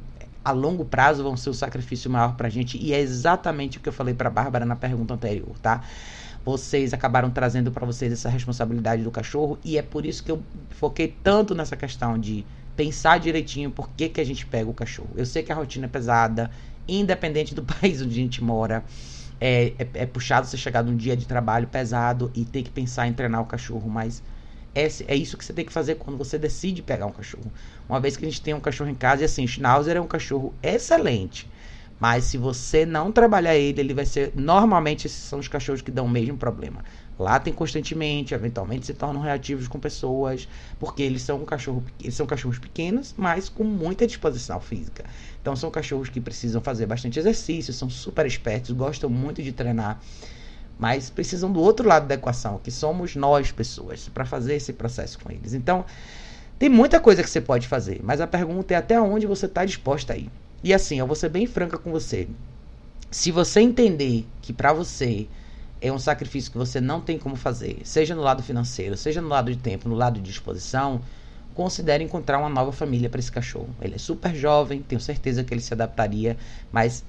a 0.45 0.53
longo 0.53 0.85
prazo 0.85 1.23
vão 1.23 1.37
ser 1.37 1.51
o 1.51 1.55
sacrifício 1.55 2.11
maior 2.11 2.37
pra 2.37 2.49
gente 2.49 2.77
e 2.79 2.93
é 2.93 3.01
exatamente 3.01 3.79
o 3.79 3.81
que 3.81 3.89
eu 3.89 3.93
falei 3.93 4.15
para 4.15 4.31
Bárbara 4.31 4.65
na 4.65 4.77
pergunta 4.77 5.15
anterior, 5.15 5.59
tá? 5.61 5.83
vocês 6.45 6.93
acabaram 6.93 7.31
trazendo 7.31 7.71
para 7.71 7.87
vocês 7.87 8.13
essa 8.13 8.29
responsabilidade 8.29 9.03
do 9.03 9.11
cachorro 9.11 9.59
e 9.65 9.79
é 9.79 9.83
por 9.83 10.05
isso 10.05 10.23
que 10.25 10.31
eu 10.31 10.43
foquei 10.71 11.15
tanto 11.23 11.55
nessa 11.55 11.77
questão 11.77 12.19
de 12.19 12.45
pensar 12.77 13.19
direitinho 13.19 13.71
por 13.71 13.89
que, 13.91 14.09
que 14.09 14.21
a 14.21 14.25
gente 14.25 14.45
pega 14.47 14.69
o 14.69 14.75
cachorro. 14.75 15.11
Eu 15.15 15.27
sei 15.27 15.43
que 15.43 15.53
a 15.53 15.55
rotina 15.55 15.87
é 15.87 15.89
pesada, 15.89 16.51
independente 16.89 17.55
do 17.55 17.63
país 17.65 18.03
onde 18.03 18.13
a 18.13 18.23
gente 18.23 18.43
mora. 18.43 18.85
É, 19.41 19.73
é, 19.79 19.89
é 19.95 20.07
puxado 20.07 20.47
você 20.47 20.57
chegar 20.57 20.85
num 20.85 20.97
dia 20.97 21.17
de 21.17 21.27
trabalho 21.27 21.67
pesado 21.67 22.31
e 22.35 22.45
ter 22.45 22.63
que 22.63 22.71
pensar 22.71 23.09
em 23.09 23.13
treinar 23.13 23.43
o 23.43 23.47
cachorro, 23.47 23.91
mas 23.91 24.23
é, 24.75 24.89
é 25.07 25.17
isso 25.17 25.37
que 25.37 25.45
você 25.45 25.53
tem 25.53 25.65
que 25.65 25.73
fazer 25.73 25.97
quando 25.97 26.17
você 26.17 26.39
decide 26.39 26.83
pegar 26.83 27.07
um 27.07 27.13
cachorro. 27.13 27.53
Uma 27.89 28.01
vez 28.01 28.17
que 28.17 28.25
a 28.25 28.29
gente 28.29 28.41
tem 28.41 28.55
um 28.55 28.61
cachorro 28.61 28.91
em 28.91 28.95
casa, 28.95 29.23
e 29.23 29.25
assim, 29.25 29.47
Schnauzer 29.47 29.97
é 29.97 30.01
um 30.01 30.07
cachorro 30.07 30.55
excelente. 30.63 31.51
Mas 32.01 32.25
se 32.25 32.37
você 32.37 32.85
não 32.85 33.13
trabalhar 33.13 33.55
ele, 33.55 33.81
ele 33.81 33.95
vai 33.95 34.05
ser. 34.05 34.33
Normalmente, 34.35 35.07
esses 35.07 35.19
são 35.19 35.39
os 35.39 35.47
cachorros 35.47 35.83
que 35.83 35.91
dão 35.93 36.07
o 36.07 36.11
mesmo 36.11 36.37
problema. 36.37 36.83
Latem 37.17 37.53
constantemente, 37.53 38.35
eventualmente 38.35 38.87
se 38.87 38.95
tornam 38.95 39.21
reativos 39.21 39.69
com 39.69 39.79
pessoas, 39.79 40.49
porque 40.81 41.01
eles 41.01 41.23
são, 41.23 41.41
um 41.41 41.45
cachorro, 41.45 41.85
eles 42.01 42.17
são 42.17 42.27
cachorros 42.27 42.59
pequenos, 42.59 43.15
mas 43.17 43.49
com 43.49 43.63
muita 43.63 44.05
disposição 44.05 44.59
física. 44.59 45.05
Então, 45.41 45.55
são 45.55 45.71
cachorros 45.71 46.09
que 46.09 46.21
precisam 46.21 46.61
fazer 46.61 46.87
bastante 46.87 47.21
exercício, 47.21 47.73
são 47.73 47.89
super 47.89 48.27
espertos, 48.27 48.73
gostam 48.73 49.09
muito 49.09 49.41
de 49.41 49.53
treinar, 49.53 50.01
mas 50.83 51.09
precisam 51.11 51.53
do 51.53 51.61
outro 51.61 51.87
lado 51.87 52.09
da 52.09 52.17
equação, 52.17 52.59
que 52.59 52.73
somos 52.73 53.15
nós, 53.15 53.53
pessoas, 53.53 54.09
para 54.09 54.25
fazer 54.25 54.57
esse 54.57 54.73
processo 54.73 55.17
com 55.21 55.31
eles. 55.31 55.55
Então, 55.55 55.85
tem 56.59 56.69
muita 56.69 56.99
coisa 56.99 57.23
que 57.23 57.31
você 57.31 57.41
pode 57.41 57.69
fazer, 57.69 58.01
mas 58.03 58.21
a 58.21 58.27
pergunta 58.27 58.75
é 58.75 58.77
até 58.77 59.01
onde 59.01 59.25
você 59.25 59.47
está 59.47 59.65
disposta 59.65 60.15
a 60.15 60.17
ir. 60.17 60.29
E 60.61 60.75
assim, 60.75 60.99
eu 60.99 61.07
vou 61.07 61.15
ser 61.15 61.29
bem 61.29 61.47
franca 61.47 61.79
com 61.79 61.93
você. 61.93 62.27
Se 63.13 63.31
você 63.31 63.61
entender 63.61 64.27
que 64.41 64.53
para 64.53 64.73
você 64.73 65.29
é 65.81 65.93
um 65.93 66.01
sacrifício 66.01 66.51
que 66.51 66.59
você 66.59 66.81
não 66.81 67.01
tem 67.01 67.17
como 67.17 67.37
fazer, 67.37 67.79
seja 67.85 68.17
no 68.17 68.23
lado 68.23 68.43
financeiro, 68.43 68.97
seja 68.97 69.23
no 69.23 69.29
lado 69.29 69.53
de 69.53 69.59
tempo, 69.59 69.89
no 69.89 69.95
lado 69.95 70.19
de 70.21 70.29
disposição, 70.29 71.01
considere 71.55 72.03
encontrar 72.03 72.41
uma 72.41 72.49
nova 72.49 72.73
família 72.73 73.09
para 73.09 73.21
esse 73.21 73.31
cachorro. 73.31 73.71
Ele 73.81 73.95
é 73.95 73.99
super 73.99 74.35
jovem, 74.35 74.83
tenho 74.83 75.01
certeza 75.01 75.45
que 75.45 75.55
ele 75.55 75.61
se 75.61 75.73
adaptaria, 75.73 76.37
mas 76.73 77.05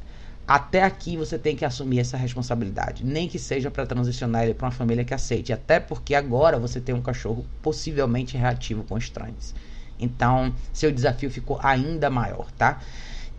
até 0.47 0.83
aqui 0.83 1.15
você 1.15 1.39
tem 1.39 1.55
que 1.55 1.63
assumir 1.63 1.99
essa 1.99 2.17
responsabilidade, 2.17 3.05
nem 3.05 3.27
que 3.27 3.39
seja 3.39 3.71
para 3.71 3.85
transicionar 3.85 4.43
ele 4.43 4.53
para 4.53 4.65
uma 4.65 4.71
família 4.71 5.05
que 5.05 5.13
aceite, 5.13 5.53
até 5.53 5.79
porque 5.79 6.13
agora 6.13 6.59
você 6.59 6.81
tem 6.81 6.93
um 6.93 7.01
cachorro 7.01 7.45
possivelmente 7.61 8.35
reativo 8.35 8.83
com 8.83 8.97
estranhos. 8.97 9.55
Então, 9.99 10.53
seu 10.73 10.91
desafio 10.91 11.31
ficou 11.31 11.59
ainda 11.63 12.09
maior, 12.09 12.51
tá? 12.51 12.81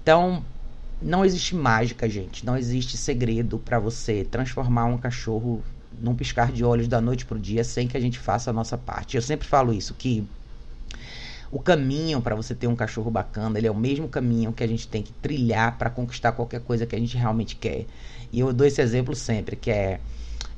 Então, 0.03 0.43
não 1.01 1.25
existe 1.25 1.55
mágica, 1.55 2.09
gente. 2.09 2.47
Não 2.47 2.57
existe 2.57 2.97
segredo 2.97 3.59
para 3.59 3.79
você 3.79 4.25
transformar 4.25 4.87
um 4.87 4.97
cachorro 4.97 5.63
num 6.01 6.15
piscar 6.15 6.51
de 6.51 6.65
olhos 6.65 6.89
da 6.89 7.01
noite 7.01 7.27
pro 7.27 7.39
dia 7.39 7.63
sem 7.63 7.87
que 7.87 7.97
a 7.97 8.01
gente 8.01 8.19
faça 8.19 8.51
a 8.51 8.53
nossa 8.53 8.79
parte. 8.79 9.17
Eu 9.17 9.23
sempre 9.23 9.47
falo 9.47 9.73
isso 9.73 9.95
que 9.95 10.27
o 11.55 11.61
caminho 11.61 12.21
para 12.21 12.35
você 12.35 12.53
ter 12.53 12.67
um 12.67 12.75
cachorro 12.75 13.13
bacana, 13.13 13.57
ele 13.57 13.69
é 13.69 13.71
o 13.71 13.77
mesmo 13.77 14.09
caminho 14.09 14.53
que 14.53 14.65
a 14.65 14.67
gente 14.67 14.89
tem 14.89 15.05
que 15.05 15.13
trilhar 15.13 15.79
para 15.79 15.89
conquistar 15.89 16.33
qualquer 16.33 16.61
coisa 16.61 16.85
que 16.85 16.97
a 16.97 16.99
gente 16.99 17.17
realmente 17.17 17.55
quer. 17.55 17.87
E 18.33 18.41
eu 18.41 18.53
dou 18.53 18.67
esse 18.67 18.83
exemplo 18.83 19.15
sempre, 19.15 19.55
que 19.55 19.71
é 19.71 20.01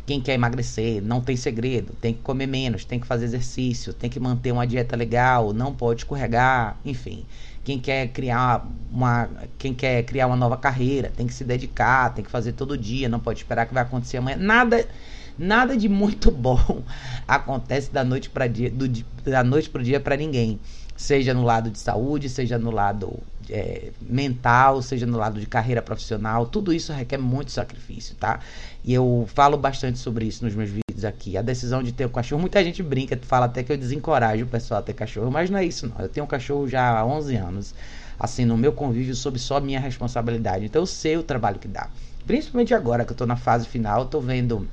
quem 0.07 0.23
quer 0.23 0.33
emagrecer, 0.33 1.03
não 1.03 1.21
tem 1.21 1.37
segredo, 1.37 1.93
tem 2.01 2.15
que 2.15 2.21
comer 2.21 2.47
menos, 2.47 2.87
tem 2.87 2.99
que 2.99 3.07
fazer 3.07 3.27
exercício, 3.27 3.93
tem 3.93 4.09
que 4.09 4.19
manter 4.19 4.53
uma 4.53 4.67
dieta 4.67 4.97
legal, 4.97 5.53
não 5.53 5.75
pode 5.75 6.01
escorregar, 6.01 6.79
enfim. 6.83 7.27
Quem 7.63 7.79
quer 7.79 8.09
criar 8.09 8.67
uma 8.91 9.29
quem 9.59 9.75
quer 9.75 10.03
criar 10.03 10.29
uma 10.29 10.37
nova 10.37 10.57
carreira 10.57 11.13
tem 11.15 11.27
que 11.27 11.35
se 11.35 11.45
dedicar 11.45 12.15
tem 12.15 12.25
que 12.25 12.31
fazer 12.31 12.53
todo 12.53 12.79
dia 12.79 13.09
não 13.09 13.21
pode 13.21 13.41
esperar 13.41 13.67
que 13.67 13.75
vai 13.75 13.83
acontecer 13.83 14.17
amanhã. 14.17 14.39
Nada 14.39 14.89
nada 15.37 15.77
de 15.77 15.91
muito 15.91 16.31
bom 16.33 16.83
acontece 17.29 17.93
da 17.93 18.03
noite 18.03 18.31
para 18.31 18.47
dia 18.47 18.71
do, 18.71 18.89
da 19.25 19.45
noite 19.45 19.69
para 19.69 19.83
o 19.83 19.85
dia 19.85 20.01
para 20.01 20.17
ninguém 20.17 20.59
seja 20.97 21.35
no 21.35 21.43
lado 21.43 21.71
de 21.71 21.79
saúde 21.79 22.29
seja 22.29 22.59
no 22.59 22.71
lado 22.71 23.21
é, 23.51 23.91
mental, 24.01 24.83
seja 24.83 25.07
no 25.07 25.17
lado 25.17 25.39
de 25.41 25.47
carreira 25.47 25.83
profissional, 25.83 26.47
tudo 26.47 26.73
isso 26.73 26.93
requer 26.93 27.19
muito 27.19 27.51
sacrifício, 27.53 28.15
tá? 28.17 28.41
E 28.85 28.93
eu 28.93 29.29
falo 29.35 29.57
bastante 29.57 29.99
sobre 29.99 30.25
isso 30.25 30.45
nos 30.45 30.55
meus 30.55 30.71
vídeos 30.71 31.05
aqui. 31.05 31.37
A 31.37 31.43
decisão 31.43 31.83
de 31.83 31.93
ter 31.93 32.07
um 32.07 32.11
cachorro, 32.11 32.41
muita 32.41 32.63
gente 32.65 32.83
brinca, 32.83 33.19
fala 33.23 33.47
até 33.47 33.63
que 33.63 33.73
eu 33.73 33.77
desencorajo 33.77 34.45
o 34.45 34.49
pessoal 34.49 34.81
a 34.81 34.83
ter 34.83 34.95
cachorro, 34.95 35.31
mas 35.31 35.51
não 35.51 35.59
é 35.59 35.65
isso 35.65 35.87
não. 35.87 35.97
Eu 35.99 36.09
tenho 36.09 36.25
um 36.25 36.29
cachorro 36.29 36.69
já 36.69 36.99
há 36.99 37.05
11 37.05 37.37
anos, 37.37 37.75
assim, 38.19 38.45
no 38.45 38.57
meu 38.57 38.73
convívio 38.73 39.15
sob 39.15 39.39
só 39.39 39.61
minha 39.61 39.81
responsabilidade. 39.81 40.65
Então 40.65 40.83
eu 40.83 40.87
sei 40.87 41.17
o 41.17 41.23
trabalho 41.23 41.59
que 41.59 41.69
dá. 41.69 41.89
Principalmente 42.27 42.75
agora 42.75 43.05
que 43.05 43.13
eu 43.13 43.17
tô 43.17 43.27
na 43.27 43.37
fase 43.37 43.67
final, 43.69 44.01
eu 44.01 44.07
tô 44.07 44.21
vendo 44.21 44.69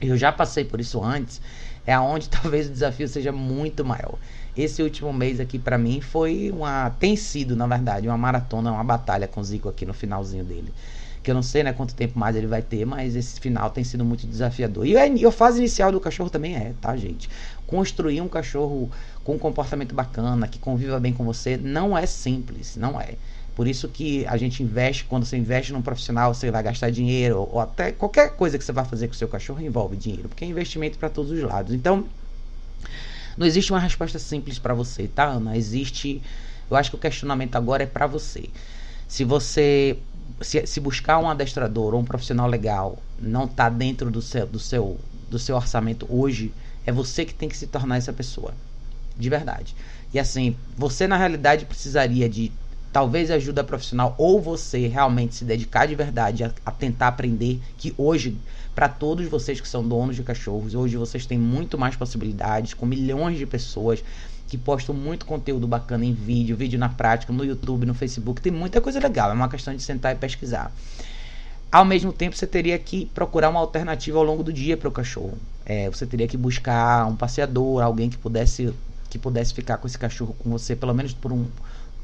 eu 0.00 0.16
já 0.16 0.32
passei 0.32 0.64
por 0.64 0.80
isso 0.80 1.02
antes, 1.02 1.40
é 1.86 1.92
aonde 1.92 2.28
talvez 2.30 2.68
o 2.68 2.72
desafio 2.72 3.08
seja 3.08 3.32
muito 3.32 3.84
maior. 3.84 4.18
Esse 4.56 4.82
último 4.82 5.12
mês 5.12 5.40
aqui 5.40 5.58
para 5.58 5.76
mim 5.76 6.00
foi 6.00 6.50
uma 6.52 6.90
tem 6.90 7.16
sido, 7.16 7.56
na 7.56 7.66
verdade, 7.66 8.06
uma 8.06 8.16
maratona, 8.16 8.70
uma 8.70 8.84
batalha 8.84 9.26
com 9.26 9.40
o 9.40 9.44
Zico 9.44 9.68
aqui 9.68 9.84
no 9.84 9.92
finalzinho 9.92 10.44
dele. 10.44 10.72
que 11.24 11.30
eu 11.30 11.34
não 11.34 11.42
sei 11.42 11.62
né, 11.62 11.72
quanto 11.72 11.94
tempo 11.94 12.18
mais 12.18 12.36
ele 12.36 12.46
vai 12.46 12.62
ter, 12.62 12.84
mas 12.84 13.16
esse 13.16 13.40
final 13.40 13.70
tem 13.70 13.82
sido 13.82 14.04
muito 14.04 14.26
desafiador. 14.26 14.86
E 14.86 14.96
a, 14.96 15.28
a 15.28 15.32
fase 15.32 15.58
inicial 15.58 15.90
do 15.90 15.98
cachorro 15.98 16.30
também 16.30 16.54
é, 16.54 16.74
tá, 16.80 16.94
gente? 16.96 17.30
Construir 17.66 18.20
um 18.20 18.28
cachorro 18.28 18.90
com 19.24 19.34
um 19.34 19.38
comportamento 19.38 19.94
bacana, 19.94 20.46
que 20.46 20.58
conviva 20.58 21.00
bem 21.00 21.14
com 21.14 21.24
você, 21.24 21.56
não 21.56 21.96
é 21.96 22.06
simples, 22.06 22.76
não 22.76 23.00
é. 23.00 23.14
Por 23.56 23.66
isso 23.66 23.88
que 23.88 24.26
a 24.26 24.36
gente 24.36 24.62
investe, 24.62 25.04
quando 25.04 25.24
você 25.24 25.36
investe 25.36 25.72
num 25.72 25.80
profissional, 25.80 26.34
você 26.34 26.50
vai 26.50 26.62
gastar 26.62 26.90
dinheiro, 26.90 27.48
ou 27.50 27.60
até 27.60 27.92
qualquer 27.92 28.36
coisa 28.36 28.58
que 28.58 28.64
você 28.64 28.72
vai 28.72 28.84
fazer 28.84 29.06
com 29.06 29.14
o 29.14 29.16
seu 29.16 29.28
cachorro 29.28 29.60
envolve 29.62 29.96
dinheiro, 29.96 30.28
porque 30.28 30.44
é 30.44 30.48
investimento 30.48 30.98
para 30.98 31.08
todos 31.08 31.30
os 31.30 31.42
lados. 31.42 31.72
Então, 31.72 32.04
não 33.36 33.46
existe 33.46 33.72
uma 33.72 33.80
resposta 33.80 34.18
simples 34.18 34.58
para 34.58 34.74
você, 34.74 35.08
tá, 35.08 35.24
Ana? 35.24 35.56
Existe. 35.56 36.22
Eu 36.70 36.76
acho 36.76 36.90
que 36.90 36.96
o 36.96 36.98
questionamento 36.98 37.56
agora 37.56 37.82
é 37.82 37.86
para 37.86 38.06
você. 38.06 38.48
Se 39.08 39.24
você 39.24 39.98
se, 40.40 40.66
se, 40.66 40.80
buscar 40.80 41.18
um 41.18 41.28
adestrador 41.28 41.94
ou 41.94 42.00
um 42.00 42.04
profissional 42.04 42.46
legal 42.46 42.98
não 43.18 43.44
está 43.44 43.68
dentro 43.68 44.10
do 44.10 44.22
seu, 44.22 44.46
do, 44.46 44.58
seu, 44.58 44.98
do 45.30 45.38
seu 45.38 45.56
orçamento 45.56 46.06
hoje, 46.08 46.52
é 46.86 46.92
você 46.92 47.24
que 47.24 47.34
tem 47.34 47.48
que 47.48 47.56
se 47.56 47.66
tornar 47.66 47.96
essa 47.96 48.12
pessoa. 48.12 48.54
De 49.16 49.28
verdade. 49.28 49.74
E 50.12 50.18
assim, 50.18 50.56
você 50.76 51.06
na 51.06 51.16
realidade 51.16 51.66
precisaria 51.66 52.28
de 52.28 52.50
talvez 52.92 53.30
ajuda 53.30 53.64
profissional 53.64 54.14
ou 54.18 54.40
você 54.40 54.86
realmente 54.86 55.34
se 55.34 55.44
dedicar 55.44 55.86
de 55.86 55.94
verdade 55.94 56.44
a, 56.44 56.52
a 56.64 56.70
tentar 56.70 57.08
aprender 57.08 57.60
que 57.76 57.94
hoje 57.96 58.36
para 58.74 58.88
todos 58.88 59.26
vocês 59.28 59.60
que 59.60 59.68
são 59.68 59.86
donos 59.86 60.16
de 60.16 60.22
cachorros, 60.22 60.74
hoje 60.74 60.96
vocês 60.96 61.24
têm 61.26 61.38
muito 61.38 61.78
mais 61.78 61.94
possibilidades 61.94 62.74
com 62.74 62.84
milhões 62.84 63.38
de 63.38 63.46
pessoas 63.46 64.02
que 64.48 64.58
postam 64.58 64.94
muito 64.94 65.24
conteúdo 65.24 65.66
bacana 65.66 66.04
em 66.04 66.12
vídeo, 66.12 66.56
vídeo 66.56 66.78
na 66.78 66.88
prática, 66.88 67.32
no 67.32 67.44
YouTube, 67.44 67.86
no 67.86 67.94
Facebook, 67.94 68.40
tem 68.40 68.52
muita 68.52 68.80
coisa 68.80 69.00
legal, 69.00 69.30
é 69.30 69.34
uma 69.34 69.48
questão 69.48 69.74
de 69.74 69.82
sentar 69.82 70.14
e 70.14 70.18
pesquisar. 70.18 70.72
Ao 71.70 71.84
mesmo 71.84 72.12
tempo, 72.12 72.36
você 72.36 72.46
teria 72.46 72.78
que 72.78 73.06
procurar 73.06 73.48
uma 73.48 73.58
alternativa 73.58 74.18
ao 74.18 74.24
longo 74.24 74.44
do 74.44 74.52
dia 74.52 74.76
para 74.76 74.88
o 74.88 74.92
cachorro. 74.92 75.36
É, 75.66 75.90
você 75.90 76.06
teria 76.06 76.28
que 76.28 76.36
buscar 76.36 77.06
um 77.06 77.16
passeador, 77.16 77.82
alguém 77.82 78.08
que 78.08 78.16
pudesse 78.16 78.72
que 79.10 79.18
pudesse 79.18 79.54
ficar 79.54 79.76
com 79.76 79.86
esse 79.86 79.96
cachorro 79.96 80.34
com 80.40 80.50
você 80.50 80.74
pelo 80.74 80.92
menos 80.92 81.12
por 81.12 81.32
um, 81.32 81.46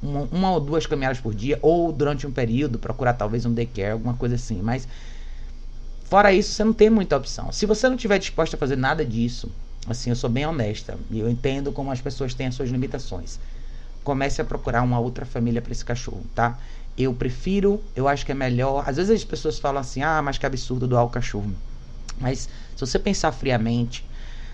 uma, 0.00 0.28
uma, 0.30 0.50
ou 0.52 0.61
duas 0.61 0.87
caminhadas 0.87 1.18
por 1.18 1.35
dia, 1.35 1.59
ou 1.61 1.92
durante 1.92 2.26
um 2.26 2.33
período, 2.33 2.78
procurar 2.78 3.14
talvez 3.14 3.44
um 3.44 3.52
daycare, 3.52 3.92
alguma 3.92 4.14
coisa 4.14 4.37
assim. 4.37 4.62
Mas 4.62 4.87
fora 6.10 6.32
isso, 6.32 6.52
você 6.52 6.64
não 6.64 6.72
tem 6.72 6.90
muita 6.90 7.16
opção. 7.16 7.52
Se 7.52 7.64
você 7.64 7.88
não 7.88 7.94
estiver 7.94 8.18
disposto 8.18 8.54
a 8.54 8.58
fazer 8.58 8.76
nada 8.76 9.04
disso, 9.04 9.48
assim, 9.86 10.10
eu 10.10 10.16
sou 10.16 10.28
bem 10.28 10.44
honesta 10.44 10.98
e 11.10 11.20
eu 11.20 11.30
entendo 11.30 11.72
como 11.72 11.90
as 11.92 12.00
pessoas 12.00 12.34
têm 12.34 12.48
as 12.48 12.54
suas 12.56 12.68
limitações. 12.68 13.38
Comece 14.02 14.42
a 14.42 14.44
procurar 14.44 14.82
uma 14.82 14.98
outra 14.98 15.24
família 15.24 15.62
para 15.62 15.72
esse 15.72 15.84
cachorro, 15.84 16.24
tá? 16.34 16.58
Eu 16.98 17.14
prefiro, 17.14 17.80
eu 17.94 18.08
acho 18.08 18.26
que 18.26 18.32
é 18.32 18.34
melhor. 18.34 18.84
Às 18.88 18.96
vezes 18.96 19.12
as 19.12 19.24
pessoas 19.24 19.58
falam 19.58 19.80
assim: 19.80 20.02
ah, 20.02 20.20
mas 20.20 20.36
que 20.36 20.44
absurdo 20.44 20.88
doar 20.88 21.04
o 21.04 21.10
cachorro. 21.10 21.52
Mas 22.18 22.48
se 22.74 22.80
você 22.80 22.98
pensar 22.98 23.30
friamente, 23.30 24.04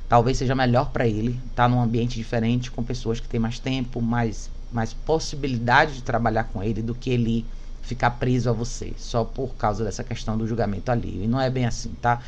talvez 0.08 0.36
seja 0.36 0.54
melhor 0.54 0.90
para 0.90 1.08
ele 1.08 1.40
estar 1.48 1.64
tá 1.64 1.68
num 1.68 1.80
ambiente 1.80 2.16
diferente, 2.16 2.70
com 2.70 2.84
pessoas 2.84 3.18
que 3.18 3.28
têm 3.28 3.40
mais 3.40 3.58
tempo, 3.58 4.02
mais 4.02 4.50
mais 4.70 4.92
possibilidade 4.92 5.94
de 5.94 6.02
trabalhar 6.02 6.44
com 6.44 6.62
ele 6.62 6.82
do 6.82 6.94
que 6.94 7.10
ele 7.10 7.46
ficar 7.86 8.10
preso 8.10 8.50
a 8.50 8.52
você, 8.52 8.92
só 8.96 9.24
por 9.24 9.54
causa 9.54 9.84
dessa 9.84 10.02
questão 10.02 10.36
do 10.36 10.46
julgamento 10.46 10.90
ali. 10.90 11.24
E 11.24 11.26
não 11.28 11.40
é 11.40 11.48
bem 11.48 11.64
assim, 11.64 11.90
tá? 12.02 12.20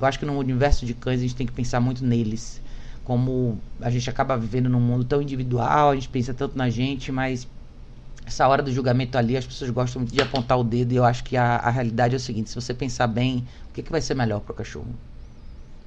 Eu 0.00 0.06
acho 0.06 0.18
que 0.18 0.24
no 0.24 0.38
universo 0.38 0.86
de 0.86 0.94
cães 0.94 1.18
a 1.18 1.22
gente 1.22 1.34
tem 1.34 1.46
que 1.46 1.52
pensar 1.52 1.80
muito 1.80 2.04
neles. 2.04 2.60
Como 3.04 3.58
a 3.80 3.90
gente 3.90 4.08
acaba 4.08 4.36
vivendo 4.36 4.68
num 4.68 4.80
mundo 4.80 5.04
tão 5.04 5.20
individual, 5.20 5.90
a 5.90 5.94
gente 5.94 6.08
pensa 6.08 6.32
tanto 6.32 6.56
na 6.56 6.70
gente, 6.70 7.10
mas 7.10 7.46
essa 8.24 8.46
hora 8.46 8.62
do 8.62 8.72
julgamento 8.72 9.18
ali, 9.18 9.36
as 9.36 9.44
pessoas 9.44 9.70
gostam 9.70 10.02
muito 10.02 10.14
de 10.14 10.22
apontar 10.22 10.58
o 10.58 10.62
dedo 10.62 10.92
e 10.92 10.96
eu 10.96 11.04
acho 11.04 11.24
que 11.24 11.36
a, 11.36 11.56
a 11.56 11.70
realidade 11.70 12.14
é 12.14 12.16
o 12.16 12.20
seguinte: 12.20 12.50
se 12.50 12.54
você 12.54 12.72
pensar 12.72 13.08
bem, 13.08 13.44
o 13.68 13.74
que, 13.74 13.82
que 13.82 13.90
vai 13.90 14.00
ser 14.00 14.14
melhor 14.14 14.40
para 14.40 14.52
o 14.52 14.54
cachorro? 14.54 14.94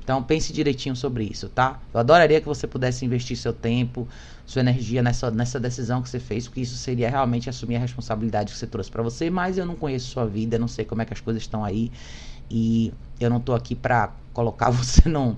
Então 0.04 0.22
pense 0.22 0.52
direitinho 0.52 0.96
sobre 0.96 1.24
isso, 1.24 1.48
tá? 1.48 1.80
Eu 1.94 2.00
adoraria 2.00 2.42
que 2.42 2.48
você 2.48 2.68
pudesse 2.68 3.06
investir 3.06 3.38
seu 3.38 3.54
tempo, 3.54 4.08
sua 4.46 4.60
energia 4.60 5.02
nessa, 5.02 5.32
nessa 5.32 5.60
decisão 5.60 6.02
que 6.02 6.10
você 6.10 6.20
fez, 6.20 6.46
porque 6.46 6.60
isso 6.60 6.76
seria 6.76 7.10
realmente 7.10 7.50
assumir 7.50 7.78
a 7.78 7.80
responsabilidade 7.80 8.52
que 8.52 8.58
você 8.58 8.68
trouxe 8.68 8.92
para 8.92 9.02
você, 9.02 9.30
mas 9.30 9.58
eu 9.58 9.66
não 9.66 9.76
conheço 9.76 10.08
sua 10.08 10.26
vida, 10.26 10.60
não 10.60 10.68
sei 10.68 10.84
como 10.84 11.02
é 11.02 11.06
que 11.06 11.14
as 11.14 11.22
coisas 11.22 11.42
estão 11.42 11.64
aí 11.64 11.90
e 12.52 12.94
eu 13.18 13.30
não 13.30 13.40
tô 13.40 13.54
aqui 13.54 13.76
para 13.76 14.12
colocar 14.34 14.70
você 14.72 15.08
não 15.08 15.38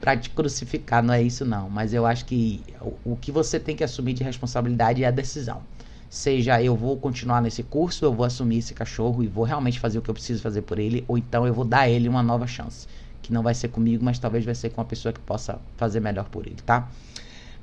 para 0.00 0.16
te 0.16 0.30
crucificar, 0.30 1.02
não 1.02 1.12
é 1.12 1.22
isso 1.22 1.44
não, 1.44 1.68
mas 1.68 1.92
eu 1.92 2.06
acho 2.06 2.26
que 2.26 2.62
o, 2.80 3.12
o 3.12 3.16
que 3.16 3.32
você 3.32 3.58
tem 3.58 3.74
que 3.74 3.82
assumir 3.82 4.12
de 4.12 4.22
responsabilidade 4.22 5.02
é 5.02 5.06
a 5.06 5.10
decisão. 5.10 5.62
Seja 6.08 6.62
eu 6.62 6.76
vou 6.76 6.96
continuar 6.96 7.42
nesse 7.42 7.64
curso, 7.64 8.04
eu 8.04 8.12
vou 8.12 8.24
assumir 8.24 8.58
esse 8.58 8.72
cachorro 8.72 9.24
e 9.24 9.26
vou 9.26 9.42
realmente 9.42 9.80
fazer 9.80 9.98
o 9.98 10.02
que 10.02 10.08
eu 10.08 10.14
preciso 10.14 10.40
fazer 10.40 10.62
por 10.62 10.78
ele, 10.78 11.04
ou 11.08 11.18
então 11.18 11.44
eu 11.44 11.52
vou 11.52 11.64
dar 11.64 11.88
ele 11.88 12.08
uma 12.08 12.22
nova 12.22 12.46
chance 12.46 12.86
que 13.26 13.32
não 13.32 13.42
vai 13.42 13.54
ser 13.54 13.68
comigo, 13.68 14.04
mas 14.04 14.18
talvez 14.18 14.44
vai 14.44 14.54
ser 14.54 14.70
com 14.70 14.80
uma 14.80 14.86
pessoa 14.86 15.12
que 15.12 15.20
possa 15.20 15.58
fazer 15.76 16.00
melhor 16.00 16.28
por 16.28 16.46
ele, 16.46 16.56
tá? 16.64 16.88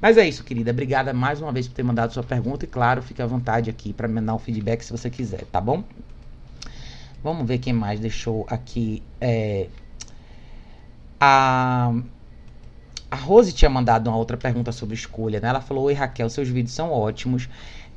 Mas 0.01 0.17
é 0.17 0.27
isso, 0.27 0.43
querida. 0.43 0.71
Obrigada 0.71 1.13
mais 1.13 1.41
uma 1.41 1.51
vez 1.51 1.67
por 1.67 1.75
ter 1.75 1.83
mandado 1.83 2.13
sua 2.13 2.23
pergunta 2.23 2.65
e 2.65 2.67
claro, 2.67 3.01
fique 3.01 3.21
à 3.21 3.25
vontade 3.25 3.69
aqui 3.69 3.93
para 3.93 4.07
me 4.07 4.19
dar 4.21 4.35
um 4.35 4.39
feedback 4.39 4.83
se 4.83 4.91
você 4.91 5.09
quiser, 5.09 5.45
tá 5.45 5.61
bom? 5.61 5.83
Vamos 7.23 7.47
ver 7.47 7.57
quem 7.59 7.71
mais 7.71 7.99
deixou 7.99 8.45
aqui. 8.49 9.01
É, 9.21 9.67
a 11.19 11.93
a 13.13 13.15
Rose 13.15 13.53
tinha 13.53 13.69
mandado 13.69 14.09
uma 14.09 14.17
outra 14.17 14.35
pergunta 14.35 14.71
sobre 14.71 14.95
escolha, 14.95 15.39
né? 15.39 15.47
Ela 15.47 15.61
falou: 15.61 15.83
Oi 15.83 15.93
Raquel, 15.93 16.27
seus 16.31 16.49
vídeos 16.49 16.73
são 16.73 16.91
ótimos. 16.91 17.47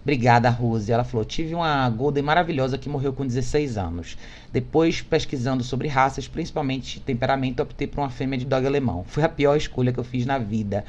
Obrigada, 0.07 0.49
Rose. 0.49 0.93
Ela 0.93 1.03
falou: 1.03 1.25
tive 1.25 1.53
uma 1.53 1.91
Golden 1.91 2.23
maravilhosa 2.23 2.79
que 2.79 2.89
morreu 2.89 3.13
com 3.13 3.27
16 3.27 3.77
anos. 3.77 4.17
Depois, 4.53 5.03
pesquisando 5.03 5.65
sobre 5.65 5.89
raças, 5.89 6.29
principalmente 6.29 7.01
temperamento, 7.01 7.61
optei 7.61 7.89
por 7.89 7.99
uma 7.99 8.09
fêmea 8.09 8.39
de 8.39 8.45
dog 8.45 8.65
alemão. 8.65 9.03
Foi 9.03 9.25
a 9.25 9.29
pior 9.29 9.57
escolha 9.57 9.93
que 9.93 9.99
eu 9.99 10.05
fiz 10.05 10.25
na 10.25 10.39
vida. 10.39 10.85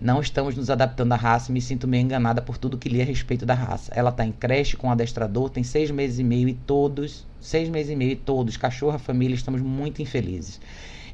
Não 0.00 0.22
estamos 0.22 0.56
nos 0.56 0.70
adaptando 0.70 1.12
à 1.12 1.16
raça 1.16 1.50
e 1.50 1.52
me 1.52 1.60
sinto 1.60 1.86
meio 1.86 2.02
enganada 2.02 2.40
por 2.40 2.56
tudo 2.56 2.78
que 2.78 2.88
li 2.88 3.02
a 3.02 3.04
respeito 3.04 3.44
da 3.44 3.52
raça. 3.52 3.92
Ela 3.94 4.08
está 4.08 4.24
em 4.24 4.32
creche 4.32 4.74
com 4.74 4.86
um 4.86 4.90
adestrador, 4.90 5.50
tem 5.50 5.62
seis 5.62 5.90
meses 5.90 6.18
e 6.18 6.24
meio 6.24 6.48
e 6.48 6.54
todos, 6.54 7.26
seis 7.42 7.68
meses 7.68 7.92
e 7.92 7.96
meio 7.96 8.12
e 8.12 8.16
todos, 8.16 8.56
cachorra, 8.56 8.98
família, 8.98 9.34
estamos 9.34 9.60
muito 9.60 10.00
infelizes. 10.00 10.58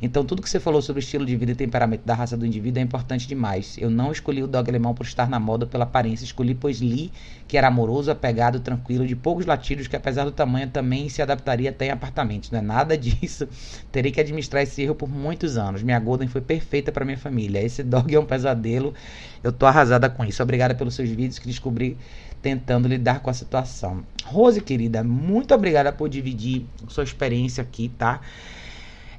Então, 0.01 0.25
tudo 0.25 0.43
que 0.43 0.49
você 0.49 0.61
falou 0.61 0.81
sobre 0.81 1.01
o 1.01 1.03
estilo 1.03 1.27
de 1.27 1.37
vida 1.37 1.53
e 1.53 1.55
temperamento 1.55 2.05
da 2.05 2.15
raça 2.15 2.37
do 2.37 2.47
indivíduo 2.47 2.81
é 2.81 2.83
importante 2.83 3.27
demais. 3.27 3.77
Eu 3.79 3.91
não 3.91 4.13
escolhi 4.13 4.43
o 4.43 4.47
dog 4.47 4.69
alemão 4.71 4.95
por 4.95 5.05
estar 5.05 5.29
na 5.29 5.41
moda 5.41 5.67
pela 5.67 5.85
aparência, 5.85 6.25
escolhi 6.25 6.55
pois 6.55 6.81
li 6.81 7.11
que 7.49 7.57
era 7.57 7.69
amoroso, 7.69 8.11
apegado, 8.11 8.61
tranquilo, 8.61 9.07
de 9.07 9.17
poucos 9.17 9.47
latidos, 9.47 9.89
que 9.89 9.97
apesar 9.97 10.25
do 10.25 10.33
tamanho 10.33 10.69
também 10.69 11.09
se 11.09 11.23
adaptaria 11.23 11.71
até 11.71 11.87
em 11.87 11.91
apartamentos. 11.91 12.51
Não 12.51 12.59
é 12.59 12.63
nada 12.63 12.97
disso. 12.99 13.49
Terei 13.91 14.13
que 14.13 14.21
administrar 14.21 14.63
esse 14.63 14.83
erro 14.83 14.95
por 14.95 15.09
muitos 15.09 15.57
anos. 15.57 15.83
Minha 15.83 15.99
Golden 15.99 16.29
foi 16.29 16.41
perfeita 16.41 16.93
para 16.93 17.05
minha 17.05 17.19
família. 17.19 17.61
Esse 17.61 17.83
dog 17.83 18.15
é 18.15 18.21
um 18.21 18.27
pesadelo. 18.27 18.95
Eu 19.43 19.51
tô 19.51 19.67
arrasada 19.67 20.09
com 20.09 20.25
isso. 20.25 20.43
Obrigada 20.43 20.75
pelos 20.75 20.95
seus 20.95 21.09
vídeos 21.09 21.39
que 21.39 21.47
descobri 21.47 21.97
tentando 22.43 22.87
lidar 22.87 23.21
com 23.21 23.31
a 23.31 23.35
situação. 23.35 24.05
Rose, 24.25 24.61
querida, 24.61 25.03
muito 25.03 25.55
obrigada 25.55 25.93
por 25.93 26.09
dividir 26.09 26.67
sua 26.89 27.03
experiência 27.05 27.63
aqui, 27.63 27.89
tá? 27.99 28.21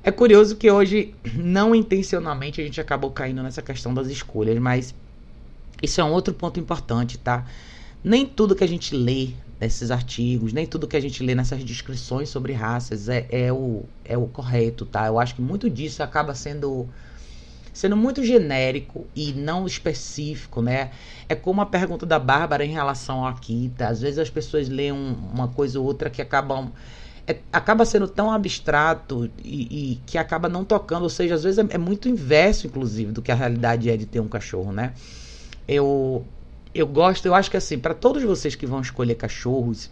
É 0.02 0.12
curioso 0.12 0.56
que 0.56 0.72
hoje, 0.72 1.14
não 1.36 1.76
intencionalmente, 1.76 2.62
a 2.62 2.64
gente 2.64 2.80
acabou 2.80 3.12
caindo 3.12 3.44
nessa 3.44 3.62
questão 3.62 3.94
das 3.94 4.08
escolhas, 4.08 4.58
mas 4.58 4.96
isso 5.82 6.00
é 6.00 6.04
um 6.04 6.12
outro 6.12 6.34
ponto 6.34 6.60
importante, 6.60 7.18
tá? 7.18 7.46
Nem 8.02 8.26
tudo 8.26 8.56
que 8.56 8.64
a 8.64 8.68
gente 8.68 8.96
lê 8.96 9.32
nesses 9.60 9.92
artigos, 9.92 10.54
nem 10.54 10.66
tudo 10.66 10.88
que 10.88 10.96
a 10.96 11.02
gente 11.02 11.22
lê 11.22 11.36
nessas 11.36 11.64
descrições 11.66 12.30
sobre 12.30 12.54
raças 12.54 13.10
é, 13.10 13.28
é, 13.30 13.52
o, 13.52 13.84
é 14.06 14.18
o 14.18 14.26
correto, 14.26 14.86
tá? 14.86 15.06
Eu 15.08 15.20
acho 15.20 15.36
que 15.36 15.42
muito 15.42 15.70
disso 15.70 16.02
acaba 16.02 16.34
sendo 16.34 16.88
sendo 17.74 17.96
muito 17.96 18.24
genérico 18.26 19.06
e 19.16 19.32
não 19.32 19.66
específico, 19.66 20.62
né? 20.62 20.92
É 21.28 21.36
como 21.36 21.62
a 21.62 21.66
pergunta 21.66 22.06
da 22.06 22.20
Bárbara 22.20 22.66
em 22.66 22.72
relação 22.72 23.26
à 23.26 23.30
Akita. 23.30 23.88
Às 23.88 24.02
vezes 24.02 24.18
as 24.20 24.30
pessoas 24.30 24.68
leem 24.68 24.92
uma 24.92 25.48
coisa 25.48 25.80
ou 25.80 25.86
outra 25.86 26.10
que 26.10 26.22
acabam 26.22 26.72
é, 27.30 27.38
acaba 27.54 27.86
sendo 27.86 28.08
tão 28.08 28.32
abstrato 28.32 29.30
e, 29.44 29.92
e, 29.92 29.96
que 30.08 30.18
acaba 30.18 30.50
não 30.50 30.66
tocando, 30.66 31.04
ou 31.04 31.10
seja, 31.12 31.36
às 31.36 31.44
vezes 31.44 31.60
é, 31.60 31.68
é, 31.70 31.78
muito 31.78 32.10
inverso, 32.10 32.66
inclusive, 32.66 33.12
do 33.12 33.22
que 33.22 33.32
a 33.32 33.36
realidade 33.36 33.88
é 33.88 33.96
de 33.96 34.08
ter 34.08 34.20
um 34.20 34.28
cachorro, 34.28 34.72
né? 34.72 34.94
Eu, 35.68 36.26
eu 36.74 36.88
gosto, 36.88 37.28
eu 37.28 37.36
acho 37.36 37.52
que 37.52 37.56
assim, 37.58 37.78
para 37.78 37.94
todos 37.94 38.24
vocês 38.24 38.56
que 38.56 38.66
vão 38.66 38.82
escolher 38.82 39.14
cachorros, 39.14 39.92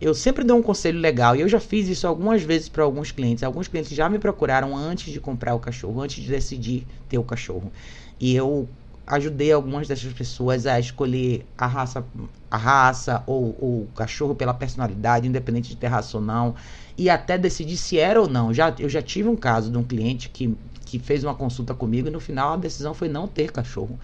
eu 0.00 0.14
sempre 0.14 0.42
dou 0.42 0.56
um 0.56 0.62
conselho 0.62 0.98
legal 0.98 1.36
e 1.36 1.42
eu 1.42 1.48
já 1.50 1.60
fiz 1.60 1.86
isso 1.86 2.06
algumas 2.06 2.42
vezes 2.42 2.70
para 2.70 2.82
alguns 2.82 3.12
clientes. 3.12 3.44
Alguns 3.44 3.68
clientes 3.68 3.92
já 3.92 4.08
me 4.08 4.18
procuraram 4.18 4.74
antes 4.74 5.12
de 5.12 5.20
comprar 5.20 5.54
o 5.54 5.60
cachorro, 5.60 6.00
antes 6.00 6.24
de 6.24 6.30
decidir 6.30 6.86
ter 7.10 7.18
o 7.18 7.22
cachorro. 7.22 7.70
E 8.18 8.34
eu 8.34 8.66
ajudei 9.10 9.50
algumas 9.50 9.88
dessas 9.88 10.12
pessoas 10.12 10.66
a 10.66 10.78
escolher 10.78 11.44
a 11.58 11.66
raça, 11.66 12.04
a 12.48 12.56
raça 12.56 13.24
ou, 13.26 13.56
ou 13.60 13.82
o 13.82 13.88
cachorro 13.94 14.36
pela 14.36 14.54
personalidade, 14.54 15.26
independente 15.26 15.70
de 15.70 15.76
ter 15.76 15.88
raça 15.88 16.16
ou 16.16 16.22
não, 16.22 16.54
e 16.96 17.10
até 17.10 17.36
decidir 17.36 17.76
se 17.76 17.98
era 17.98 18.20
ou 18.20 18.28
não. 18.28 18.54
Já, 18.54 18.72
eu 18.78 18.88
já 18.88 19.02
tive 19.02 19.28
um 19.28 19.36
caso 19.36 19.70
de 19.70 19.76
um 19.76 19.82
cliente 19.82 20.28
que, 20.28 20.56
que 20.84 21.00
fez 21.00 21.24
uma 21.24 21.34
consulta 21.34 21.74
comigo 21.74 22.06
e 22.06 22.10
no 22.10 22.20
final 22.20 22.52
a 22.52 22.56
decisão 22.56 22.94
foi 22.94 23.08
não 23.08 23.26
ter 23.26 23.50
cachorro. 23.50 23.98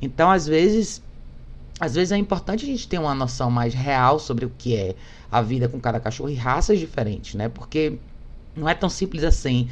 Então, 0.00 0.30
às 0.30 0.46
vezes, 0.46 1.02
às 1.80 1.94
vezes 1.94 2.12
é 2.12 2.18
importante 2.18 2.64
a 2.64 2.68
gente 2.68 2.86
ter 2.86 2.98
uma 2.98 3.14
noção 3.14 3.50
mais 3.50 3.72
real 3.72 4.18
sobre 4.18 4.44
o 4.44 4.50
que 4.50 4.76
é 4.76 4.94
a 5.32 5.40
vida 5.40 5.68
com 5.70 5.80
cada 5.80 5.98
cachorro 5.98 6.28
e 6.28 6.34
raças 6.34 6.78
diferentes, 6.78 7.34
né? 7.34 7.48
Porque 7.48 7.98
não 8.54 8.68
é 8.68 8.74
tão 8.74 8.90
simples 8.90 9.24
assim. 9.24 9.70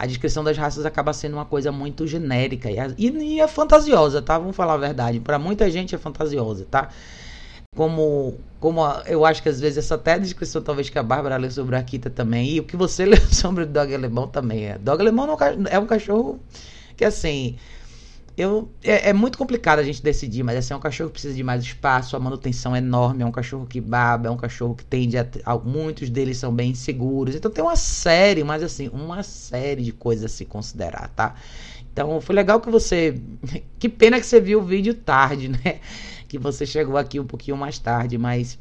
A 0.00 0.06
descrição 0.06 0.42
das 0.42 0.56
raças 0.56 0.86
acaba 0.86 1.12
sendo 1.12 1.34
uma 1.34 1.44
coisa 1.44 1.70
muito 1.70 2.06
genérica 2.06 2.70
e, 2.70 2.76
e, 2.96 3.10
e 3.10 3.38
é 3.38 3.46
fantasiosa, 3.46 4.22
tá? 4.22 4.38
Vamos 4.38 4.56
falar 4.56 4.72
a 4.72 4.78
verdade. 4.78 5.20
Para 5.20 5.38
muita 5.38 5.70
gente 5.70 5.94
é 5.94 5.98
fantasiosa, 5.98 6.66
tá? 6.70 6.88
Como, 7.76 8.38
como 8.58 8.80
eu 9.04 9.26
acho 9.26 9.42
que 9.42 9.50
às 9.50 9.60
vezes 9.60 9.76
essa 9.76 9.96
até 9.96 10.18
descrição 10.18 10.62
talvez 10.62 10.88
que 10.88 10.98
a 10.98 11.02
Bárbara 11.02 11.36
leu 11.36 11.50
sobre 11.50 11.76
a 11.76 11.80
Akita 11.80 12.08
também 12.08 12.48
e 12.48 12.60
o 12.60 12.64
que 12.64 12.78
você 12.78 13.04
leu 13.06 13.20
sobre 13.30 13.64
o 13.64 13.66
dog 13.66 13.94
alemão 13.94 14.26
também 14.26 14.68
é. 14.70 14.78
Dog 14.78 15.02
alemão 15.02 15.26
não 15.26 15.36
é 15.68 15.78
um 15.78 15.84
cachorro 15.84 16.40
que 16.96 17.04
assim 17.04 17.58
eu, 18.40 18.70
é, 18.82 19.10
é, 19.10 19.12
muito 19.12 19.36
complicado 19.36 19.80
a 19.80 19.82
gente 19.82 20.02
decidir, 20.02 20.42
mas 20.42 20.56
assim, 20.56 20.72
é 20.72 20.76
um 20.76 20.80
cachorro 20.80 21.10
que 21.10 21.14
precisa 21.14 21.34
de 21.34 21.42
mais 21.42 21.62
espaço, 21.62 22.16
a 22.16 22.18
manutenção 22.18 22.74
é 22.74 22.78
enorme, 22.78 23.22
é 23.22 23.26
um 23.26 23.30
cachorro 23.30 23.66
que 23.66 23.82
baba, 23.82 24.28
é 24.28 24.30
um 24.30 24.36
cachorro 24.36 24.74
que 24.74 24.82
tende 24.82 25.18
a, 25.18 25.26
a. 25.44 25.58
Muitos 25.58 26.08
deles 26.08 26.38
são 26.38 26.50
bem 26.50 26.70
inseguros. 26.70 27.34
Então 27.34 27.50
tem 27.50 27.62
uma 27.62 27.76
série, 27.76 28.42
mas 28.42 28.62
assim, 28.62 28.88
uma 28.88 29.22
série 29.22 29.82
de 29.82 29.92
coisas 29.92 30.24
a 30.24 30.28
se 30.34 30.46
considerar, 30.46 31.08
tá? 31.10 31.34
Então 31.92 32.18
foi 32.22 32.34
legal 32.34 32.60
que 32.60 32.70
você. 32.70 33.20
Que 33.78 33.88
pena 33.90 34.18
que 34.18 34.26
você 34.26 34.40
viu 34.40 34.60
o 34.60 34.64
vídeo 34.64 34.94
tarde, 34.94 35.48
né? 35.62 35.80
Que 36.26 36.38
você 36.38 36.64
chegou 36.64 36.96
aqui 36.96 37.20
um 37.20 37.26
pouquinho 37.26 37.58
mais 37.58 37.78
tarde, 37.78 38.16
mas. 38.16 38.58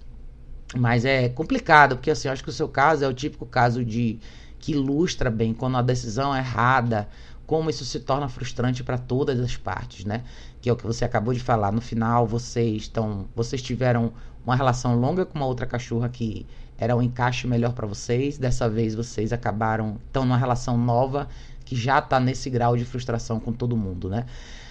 Mas 0.75 1.05
é 1.05 1.29
complicado, 1.29 1.95
porque 1.95 2.11
assim, 2.11 2.27
eu 2.27 2.33
acho 2.33 2.43
que 2.43 2.49
o 2.49 2.53
seu 2.53 2.67
caso 2.67 3.05
é 3.05 3.07
o 3.07 3.13
típico 3.13 3.45
caso 3.45 3.85
de. 3.85 4.19
que 4.59 4.73
ilustra 4.73 5.29
bem 5.29 5.53
quando 5.53 5.77
a 5.77 5.81
decisão 5.81 6.35
é 6.35 6.39
errada 6.39 7.07
como 7.49 7.67
isso 7.67 7.83
se 7.83 7.99
torna 7.99 8.29
frustrante 8.29 8.83
para 8.83 8.95
todas 8.95 9.39
as 9.39 9.57
partes, 9.57 10.05
né? 10.05 10.23
Que 10.61 10.69
é 10.69 10.71
o 10.71 10.75
que 10.75 10.85
você 10.85 11.03
acabou 11.03 11.33
de 11.33 11.39
falar. 11.39 11.71
No 11.71 11.81
final, 11.81 12.27
vocês 12.27 12.83
estão, 12.83 13.25
vocês 13.35 13.59
tiveram 13.59 14.13
uma 14.45 14.55
relação 14.55 14.95
longa 14.95 15.25
com 15.25 15.39
uma 15.39 15.47
outra 15.47 15.65
cachorra 15.65 16.07
que 16.09 16.45
era 16.77 16.95
um 16.95 17.01
encaixe 17.01 17.47
melhor 17.47 17.73
para 17.73 17.87
vocês. 17.87 18.37
Dessa 18.37 18.69
vez, 18.69 18.93
vocês 18.93 19.33
acabaram 19.33 19.97
estão 20.05 20.25
numa 20.25 20.37
relação 20.37 20.77
nova 20.77 21.27
que 21.65 21.75
já 21.75 21.97
está 21.97 22.19
nesse 22.19 22.51
grau 22.51 22.77
de 22.77 22.85
frustração 22.85 23.39
com 23.39 23.51
todo 23.51 23.75
mundo, 23.75 24.09
né? 24.09 24.27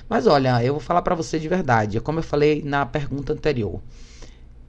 Mas 0.09 0.29
olha, 0.29 0.63
eu 0.63 0.75
vou 0.75 0.81
falar 0.81 1.03
para 1.03 1.17
você 1.17 1.37
de 1.37 1.49
verdade. 1.49 1.97
É 1.97 2.01
como 2.01 2.21
eu 2.21 2.23
falei 2.23 2.63
na 2.63 2.87
pergunta 2.87 3.33
anterior. 3.33 3.83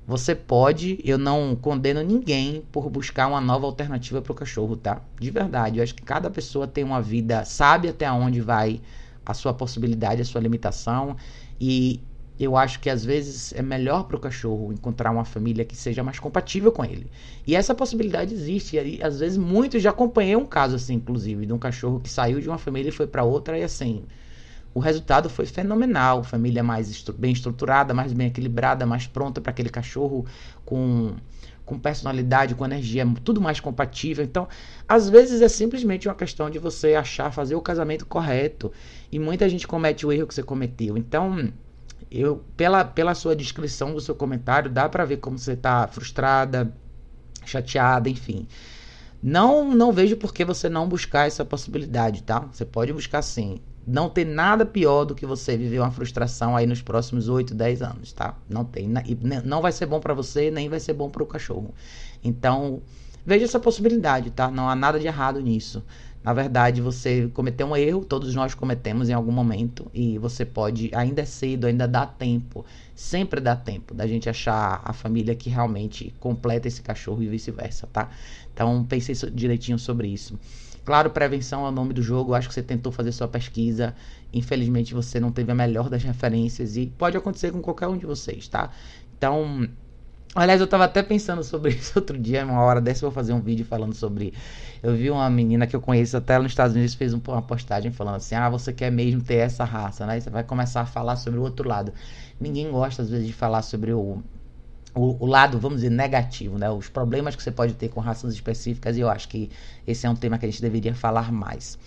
Você 0.10 0.34
pode, 0.34 1.00
eu 1.04 1.20
não 1.20 1.56
condeno 1.56 2.02
ninguém 2.02 2.64
por 2.72 2.90
buscar 2.90 3.28
uma 3.28 3.40
nova 3.40 3.68
alternativa 3.68 4.20
para 4.24 4.32
o 4.32 4.36
cachorro, 4.36 4.76
tá? 4.76 5.04
De 5.20 5.30
verdade, 5.30 5.78
eu 5.78 5.84
acho 5.84 5.94
que 5.94 6.02
cada 6.02 6.32
pessoa 6.32 6.66
tem 6.68 6.84
uma 6.84 7.00
vida, 7.00 7.46
sabe 7.46 7.88
até 7.90 8.12
onde 8.12 8.42
vai 8.42 8.82
a 9.24 9.36
sua 9.36 9.54
possibilidade, 9.54 10.20
a 10.20 10.26
sua 10.26 10.42
limitação, 10.42 11.16
e 11.62 12.02
eu 12.40 12.58
acho 12.58 12.80
que 12.80 12.90
às 12.90 13.06
vezes 13.06 13.54
é 13.54 13.62
melhor 13.62 14.06
para 14.06 14.16
o 14.18 14.20
cachorro 14.20 14.74
encontrar 14.74 15.12
uma 15.12 15.26
família 15.26 15.64
que 15.64 15.76
seja 15.78 16.02
mais 16.04 16.18
compatível 16.18 16.72
com 16.72 16.84
ele. 16.84 17.12
E 17.46 17.56
essa 17.56 17.76
possibilidade 17.76 18.34
existe. 18.34 18.78
E 18.78 19.04
às 19.04 19.20
vezes 19.20 19.38
muitos 19.38 19.80
já 19.80 19.92
acompanhei 19.92 20.36
um 20.36 20.46
caso 20.46 20.76
assim, 20.76 20.96
inclusive, 20.96 21.46
de 21.46 21.54
um 21.54 21.60
cachorro 21.60 22.00
que 22.00 22.10
saiu 22.10 22.42
de 22.42 22.50
uma 22.50 22.58
família 22.58 22.90
e 22.90 22.92
foi 22.92 23.06
para 23.06 23.24
outra 23.24 23.60
e 23.60 23.64
assim, 23.64 24.06
o 24.74 24.80
resultado 24.80 25.30
foi 25.30 25.46
fenomenal. 25.46 26.24
Família 26.24 26.64
mais 26.64 26.90
estru 26.90 27.14
bem 27.14 27.32
estruturada, 27.32 27.94
mais 27.94 28.14
bem 28.14 28.28
equilibrada, 28.28 28.86
mais 28.86 29.08
pronta 29.08 29.42
para 29.42 29.52
aquele 29.52 29.70
cachorro 29.70 30.26
com, 30.66 31.16
com 31.66 31.80
personalidade, 31.80 32.56
com 32.56 32.66
energia, 32.66 33.06
tudo 33.24 33.42
mais 33.42 33.60
compatível. 33.60 34.24
Então, 34.24 34.48
às 34.88 35.10
vezes 35.10 35.42
é 35.42 35.48
simplesmente 35.48 36.08
uma 36.08 36.16
questão 36.16 36.50
de 36.50 36.60
você 36.60 36.94
achar, 36.94 37.32
fazer 37.32 37.56
o 37.56 37.62
casamento 37.62 38.06
correto. 38.06 38.72
E 39.12 39.18
muita 39.18 39.50
gente 39.50 39.68
comete 39.68 40.06
o 40.06 40.12
erro 40.12 40.28
que 40.28 40.36
você 40.36 40.44
cometeu. 40.44 40.98
Então, 40.98 41.52
eu 42.12 42.44
pela, 42.56 42.86
pela 42.86 43.16
sua 43.16 43.36
descrição 43.36 43.94
do 43.94 44.02
seu 44.02 44.16
comentário, 44.16 44.70
dá 44.70 44.88
para 44.88 45.04
ver 45.04 45.18
como 45.18 45.38
você 45.38 45.54
está 45.54 45.88
frustrada, 45.88 46.72
chateada, 47.44 48.08
enfim. 48.08 48.48
Não, 49.22 49.74
não 49.76 49.92
vejo 49.92 50.16
por 50.16 50.34
que 50.34 50.46
você 50.46 50.70
não 50.70 50.88
buscar 50.88 51.28
essa 51.28 51.44
possibilidade, 51.44 52.24
tá? 52.24 52.40
Você 52.52 52.64
pode 52.64 52.94
buscar 52.94 53.22
sim 53.22 53.60
não 53.90 54.08
tem 54.08 54.24
nada 54.24 54.66
pior 54.66 55.04
do 55.04 55.16
que 55.16 55.26
você 55.26 55.58
viver 55.58 55.80
uma 55.80 55.90
frustração 55.90 56.56
aí 56.56 56.68
nos 56.68 56.82
próximos 56.82 57.28
8, 57.28 57.56
10 57.56 57.82
anos, 57.82 58.14
tá? 58.14 58.38
Não 58.48 58.64
tem, 58.64 58.88
não 59.44 59.62
vai 59.62 59.72
ser 59.72 59.88
bom 59.88 60.00
para 60.00 60.14
você, 60.14 60.52
nem 60.52 60.70
vai 60.70 60.80
ser 60.80 60.94
bom 60.94 61.10
para 61.10 61.24
o 61.24 61.26
cachorro. 61.26 61.74
Então, 62.24 62.82
veja 63.26 63.46
essa 63.46 63.60
possibilidade, 63.60 64.30
tá? 64.30 64.52
Não 64.52 64.70
há 64.70 64.76
nada 64.76 65.00
de 65.00 65.08
errado 65.08 65.42
nisso. 65.42 65.84
Na 66.24 66.34
verdade, 66.34 66.82
você 66.82 67.30
cometeu 67.34 67.66
um 67.66 67.76
erro, 67.76 68.06
todos 68.06 68.36
nós 68.36 68.54
cometemos 68.54 69.10
em 69.10 69.14
algum 69.14 69.32
momento, 69.32 69.90
e 69.94 70.20
você 70.20 70.46
pode, 70.46 70.92
ainda 70.94 71.22
é 71.22 71.26
cedo, 71.26 71.66
ainda 71.66 71.88
dá 71.88 72.06
tempo, 72.06 72.66
sempre 72.94 73.40
dá 73.40 73.56
tempo 73.56 73.94
da 73.94 74.06
gente 74.06 74.30
achar 74.30 74.82
a 74.84 74.94
família 74.94 75.34
que 75.34 75.50
realmente 75.50 76.14
completa 76.20 76.68
esse 76.68 76.82
cachorro 76.82 77.24
e 77.24 77.28
vice-versa, 77.28 77.88
tá? 77.92 78.10
Então, 78.54 78.86
pensei 78.86 79.16
direitinho 79.32 79.80
sobre 79.80 80.10
isso. 80.10 80.38
Claro, 80.90 81.12
prevenção 81.12 81.68
é 81.68 81.70
o 81.70 81.72
nome 81.72 81.94
do 81.94 82.02
jogo. 82.02 82.34
Acho 82.34 82.48
que 82.48 82.54
você 82.56 82.64
tentou 82.64 82.92
fazer 82.92 83.12
sua 83.12 83.28
pesquisa. 83.28 83.94
Infelizmente, 84.34 84.92
você 84.92 85.20
não 85.20 85.32
teve 85.32 85.52
a 85.52 85.54
melhor 85.54 85.88
das 85.88 86.02
referências. 86.02 86.76
E 86.78 86.88
pode 86.88 87.16
acontecer 87.16 87.52
com 87.52 87.62
qualquer 87.62 87.88
um 87.88 87.96
de 87.96 88.08
vocês, 88.08 88.48
tá? 88.48 88.72
Então. 89.16 89.70
Aliás, 90.34 90.60
eu 90.60 90.66
tava 90.66 90.86
até 90.86 91.04
pensando 91.04 91.44
sobre 91.44 91.74
isso 91.78 92.00
outro 92.00 92.18
dia, 92.18 92.44
uma 92.44 92.62
hora 92.62 92.82
dessa 92.82 93.06
eu 93.06 93.12
vou 93.12 93.14
fazer 93.14 93.34
um 93.34 93.40
vídeo 93.40 93.64
falando 93.64 93.94
sobre. 93.94 94.34
Eu 94.82 94.96
vi 94.96 95.12
uma 95.12 95.30
menina 95.30 95.68
que 95.68 95.76
eu 95.76 95.82
conheço 95.82 96.18
até 96.18 96.40
nos 96.40 96.54
Estados 96.54 96.76
Unidos 96.76 96.96
fez 96.96 97.14
uma 97.14 97.42
postagem 97.44 97.92
falando 97.92 98.16
assim: 98.16 98.34
ah, 98.34 98.50
você 98.50 98.74
quer 98.74 98.92
mesmo 98.92 99.22
ter 99.22 99.36
essa 99.36 99.64
raça, 99.64 100.08
né? 100.08 100.18
E 100.18 100.22
você 100.22 100.32
vai 100.32 100.44
começar 100.44 100.82
a 100.82 100.86
falar 100.88 101.18
sobre 101.18 101.40
o 101.40 101.44
outro 101.44 101.70
lado. 101.70 101.94
Ninguém 102.40 102.72
gosta, 102.72 103.04
às 103.04 103.12
vezes, 103.12 103.28
de 103.28 103.34
falar 103.34 103.62
sobre 103.62 103.94
o, 103.94 104.24
o, 105.00 105.16
o, 105.20 105.26
lado, 105.26 105.58
vamos 105.58 105.78
dizer, 105.78 105.90
negativo, 105.90 106.58
né? 106.58 106.70
Os 106.70 106.90
problemas 106.90 107.36
que 107.36 107.42
você 107.42 107.52
pode 107.52 107.74
ter 107.74 107.88
com 107.88 108.02
raças 108.02 108.34
específicas, 108.34 108.98
e 108.98 109.00
eu 109.00 109.10
acho 109.10 109.30
que 109.30 109.50
esse 109.88 110.06
é 110.06 110.10
um 110.10 110.16
tema 110.16 110.38
que 110.38 110.46
a 110.46 110.50
gente 110.50 110.62
deveria 110.62 110.94
falar 110.94 111.32
mais. 111.32 111.80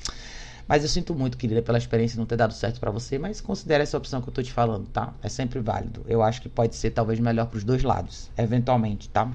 Mas 0.67 0.83
eu 0.83 0.89
sinto 0.89 1.15
muito, 1.15 1.37
querida, 1.37 1.61
pela 1.61 1.77
experiência 1.77 2.17
não 2.17 2.25
ter 2.25 2.37
dado 2.37 2.55
certo 2.55 2.81
para 2.81 2.91
você, 2.91 3.19
mas 3.19 3.41
considere 3.41 3.83
essa 3.83 3.99
opção 3.99 4.23
que 4.23 4.29
eu 4.29 4.33
tô 4.33 4.43
te 4.43 4.51
falando, 4.51 4.87
tá? 4.89 5.13
É 5.23 5.29
sempre 5.29 5.61
válido. 5.61 6.03
Eu 6.09 6.23
acho 6.23 6.41
que 6.41 6.49
pode 6.49 6.75
ser 6.75 6.91
talvez 6.91 7.21
melhor 7.21 7.47
para 7.47 7.59
os 7.59 7.65
dois 7.65 7.83
lados, 7.83 8.31
eventualmente, 8.39 9.11
tá? 9.11 9.31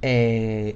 É... 0.00 0.74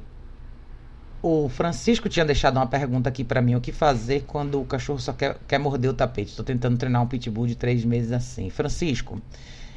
O 1.23 1.49
Francisco 1.49 2.09
tinha 2.09 2.25
deixado 2.27 2.57
uma 2.57 2.67
pergunta 2.67 3.09
aqui 3.09 3.25
para 3.25 3.41
mim: 3.41 3.55
o 3.55 3.61
que 3.61 3.73
fazer 3.73 4.25
quando 4.27 4.61
o 4.61 4.65
cachorro 4.67 4.99
só 4.99 5.13
quer, 5.13 5.39
quer 5.49 5.59
morder 5.59 5.91
o 5.91 5.95
tapete? 5.95 6.31
Estou 6.31 6.45
tentando 6.45 6.77
treinar 6.77 7.01
um 7.01 7.07
pitbull 7.07 7.47
de 7.47 7.55
três 7.55 7.85
meses 7.85 8.11
assim. 8.13 8.51
Francisco, 8.51 9.23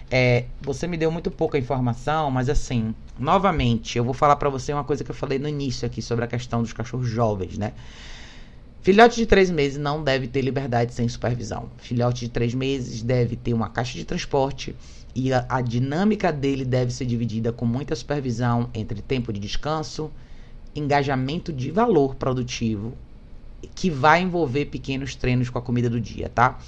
é, 0.09 0.45
você 0.61 0.87
me 0.87 0.97
deu 0.97 1.11
muito 1.11 1.31
pouca 1.31 1.57
informação, 1.57 2.29
mas 2.29 2.49
assim, 2.49 2.93
novamente, 3.17 3.97
eu 3.97 4.03
vou 4.03 4.13
falar 4.13 4.35
para 4.35 4.49
você 4.49 4.71
uma 4.73 4.83
coisa 4.83 5.03
que 5.03 5.11
eu 5.11 5.15
falei 5.15 5.39
no 5.39 5.47
início 5.47 5.85
aqui 5.85 6.01
sobre 6.01 6.25
a 6.25 6.27
questão 6.27 6.61
dos 6.61 6.73
cachorros 6.73 7.07
jovens, 7.07 7.57
né? 7.57 7.73
Filhote 8.81 9.15
de 9.15 9.25
três 9.25 9.49
meses 9.49 9.79
não 9.79 10.03
deve 10.03 10.27
ter 10.27 10.41
liberdade 10.41 10.93
sem 10.93 11.09
supervisão. 11.09 11.71
Filhote 11.77 12.25
de 12.25 12.29
três 12.29 12.53
meses 12.53 13.01
deve 13.01 13.35
ter 13.35 13.51
uma 13.51 13.67
caixa 13.67 13.97
de 13.97 14.05
transporte 14.05 14.75
e 15.15 15.33
a, 15.33 15.43
a 15.49 15.59
dinâmica 15.59 16.31
dele 16.31 16.63
deve 16.63 16.93
ser 16.93 17.05
dividida 17.05 17.51
com 17.51 17.65
muita 17.65 17.95
supervisão 17.95 18.69
entre 18.75 19.01
tempo 19.01 19.33
de 19.33 19.39
descanso, 19.39 20.11
engajamento 20.75 21.51
de 21.51 21.71
valor 21.71 22.13
produtivo, 22.13 22.93
que 23.73 23.89
vai 23.89 24.21
envolver 24.21 24.65
pequenos 24.65 25.15
treinos 25.15 25.49
com 25.49 25.57
a 25.57 25.61
comida 25.63 25.89
do 25.89 25.99
dia, 25.99 26.29
tá? 26.29 26.59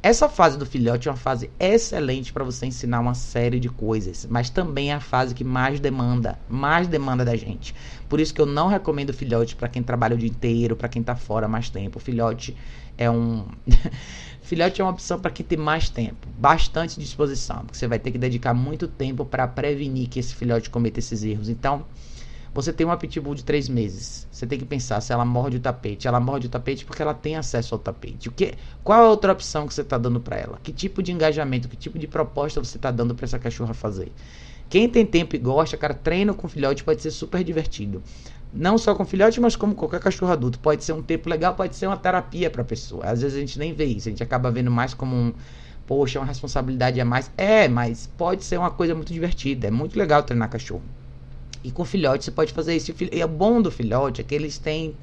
Essa 0.00 0.28
fase 0.28 0.56
do 0.56 0.64
filhote 0.64 1.08
é 1.08 1.10
uma 1.10 1.16
fase 1.16 1.50
excelente 1.58 2.32
para 2.32 2.44
você 2.44 2.66
ensinar 2.66 3.00
uma 3.00 3.14
série 3.14 3.58
de 3.58 3.68
coisas, 3.68 4.28
mas 4.30 4.48
também 4.48 4.92
é 4.92 4.94
a 4.94 5.00
fase 5.00 5.34
que 5.34 5.42
mais 5.42 5.80
demanda, 5.80 6.38
mais 6.48 6.86
demanda 6.86 7.24
da 7.24 7.34
gente. 7.34 7.74
Por 8.08 8.20
isso 8.20 8.32
que 8.32 8.40
eu 8.40 8.46
não 8.46 8.68
recomendo 8.68 9.12
filhote 9.12 9.56
para 9.56 9.68
quem 9.68 9.82
trabalha 9.82 10.14
o 10.14 10.18
dia 10.18 10.28
inteiro, 10.28 10.76
para 10.76 10.88
quem 10.88 11.00
está 11.00 11.16
fora 11.16 11.48
mais 11.48 11.68
tempo. 11.68 11.98
filhote 11.98 12.56
é 12.96 13.10
um 13.10 13.44
filhote 14.40 14.80
é 14.80 14.84
uma 14.84 14.92
opção 14.92 15.18
para 15.18 15.32
quem 15.32 15.44
tem 15.44 15.58
mais 15.58 15.90
tempo, 15.90 16.28
bastante 16.38 17.00
disposição, 17.00 17.64
porque 17.64 17.76
você 17.76 17.88
vai 17.88 17.98
ter 17.98 18.12
que 18.12 18.18
dedicar 18.18 18.54
muito 18.54 18.86
tempo 18.86 19.24
para 19.24 19.48
prevenir 19.48 20.08
que 20.08 20.20
esse 20.20 20.32
filhote 20.32 20.70
cometa 20.70 21.00
esses 21.00 21.24
erros. 21.24 21.48
Então, 21.48 21.84
você 22.60 22.72
tem 22.72 22.84
uma 22.84 22.96
pitbull 22.96 23.36
de 23.36 23.44
três 23.44 23.68
meses. 23.68 24.26
Você 24.32 24.44
tem 24.44 24.58
que 24.58 24.64
pensar 24.64 25.00
se 25.00 25.12
ela 25.12 25.24
morde 25.24 25.58
o 25.58 25.60
tapete. 25.60 26.08
Ela 26.08 26.18
morde 26.18 26.48
o 26.48 26.50
tapete 26.50 26.84
porque 26.84 27.00
ela 27.00 27.14
tem 27.14 27.36
acesso 27.36 27.72
ao 27.74 27.78
tapete. 27.78 28.28
O 28.28 28.32
que, 28.32 28.54
qual 28.82 29.00
é 29.00 29.06
a 29.06 29.08
outra 29.08 29.32
opção 29.32 29.66
que 29.66 29.72
você 29.72 29.82
está 29.82 29.96
dando 29.96 30.18
para 30.18 30.36
ela? 30.36 30.58
Que 30.60 30.72
tipo 30.72 31.00
de 31.00 31.12
engajamento, 31.12 31.68
que 31.68 31.76
tipo 31.76 31.98
de 31.98 32.08
proposta 32.08 32.58
você 32.62 32.76
está 32.76 32.90
dando 32.90 33.14
para 33.14 33.26
essa 33.26 33.38
cachorra 33.38 33.74
fazer? 33.74 34.10
Quem 34.68 34.88
tem 34.88 35.06
tempo 35.06 35.36
e 35.36 35.38
gosta, 35.38 35.76
cara, 35.76 35.94
treino 35.94 36.34
com 36.34 36.48
filhote 36.48 36.82
pode 36.82 37.00
ser 37.00 37.12
super 37.12 37.44
divertido. 37.44 38.02
Não 38.52 38.76
só 38.76 38.92
com 38.94 39.04
filhote, 39.04 39.40
mas 39.40 39.54
como 39.54 39.74
qualquer 39.74 40.00
cachorro 40.00 40.32
adulto. 40.32 40.58
Pode 40.58 40.82
ser 40.82 40.94
um 40.94 41.02
tempo 41.02 41.28
legal, 41.28 41.54
pode 41.54 41.76
ser 41.76 41.86
uma 41.86 41.96
terapia 41.96 42.50
para 42.50 42.62
a 42.62 42.64
pessoa. 42.64 43.04
Às 43.04 43.22
vezes 43.22 43.36
a 43.36 43.40
gente 43.40 43.58
nem 43.58 43.72
vê 43.72 43.84
isso, 43.84 44.08
a 44.08 44.10
gente 44.10 44.22
acaba 44.22 44.50
vendo 44.50 44.70
mais 44.70 44.94
como 44.94 45.14
um, 45.14 45.32
poxa, 45.86 46.18
uma 46.18 46.26
responsabilidade 46.26 47.00
a 47.00 47.04
mais. 47.04 47.30
É, 47.36 47.68
mas 47.68 48.06
pode 48.16 48.42
ser 48.44 48.58
uma 48.58 48.70
coisa 48.70 48.94
muito 48.94 49.12
divertida. 49.12 49.68
É 49.68 49.70
muito 49.70 49.98
legal 49.98 50.22
treinar 50.22 50.50
cachorro. 50.50 50.97
E 51.62 51.70
com 51.70 51.84
filhote 51.84 52.24
você 52.24 52.30
pode 52.30 52.52
fazer 52.52 52.76
isso. 52.76 52.92
E 53.12 53.24
o 53.24 53.28
bom 53.28 53.60
do 53.60 53.70
filhote 53.70 54.20
é 54.20 54.24
que 54.24 54.34
eles 54.34 54.58
têm. 54.58 54.94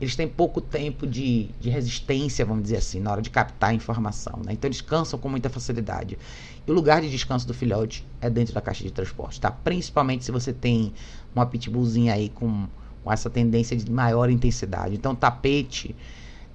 eles 0.00 0.16
têm 0.16 0.26
pouco 0.26 0.60
tempo 0.60 1.06
de, 1.06 1.48
de 1.60 1.68
resistência, 1.68 2.44
vamos 2.44 2.64
dizer 2.64 2.78
assim, 2.78 3.00
na 3.00 3.12
hora 3.12 3.22
de 3.22 3.30
captar 3.30 3.70
a 3.70 3.74
informação. 3.74 4.40
Né? 4.44 4.52
Então 4.52 4.68
eles 4.68 4.80
cansam 4.80 5.18
com 5.18 5.28
muita 5.28 5.50
facilidade. 5.50 6.18
E 6.66 6.70
o 6.70 6.74
lugar 6.74 7.00
de 7.02 7.10
descanso 7.10 7.46
do 7.46 7.54
filhote 7.54 8.06
é 8.20 8.30
dentro 8.30 8.54
da 8.54 8.60
caixa 8.60 8.82
de 8.82 8.90
transporte, 8.90 9.40
tá? 9.40 9.50
Principalmente 9.50 10.24
se 10.24 10.32
você 10.32 10.52
tem 10.52 10.92
uma 11.34 11.46
pitbullzinha 11.46 12.14
aí 12.14 12.28
com, 12.28 12.66
com 13.02 13.12
essa 13.12 13.28
tendência 13.28 13.76
de 13.76 13.90
maior 13.90 14.30
intensidade. 14.30 14.94
Então, 14.94 15.14
tapete 15.14 15.94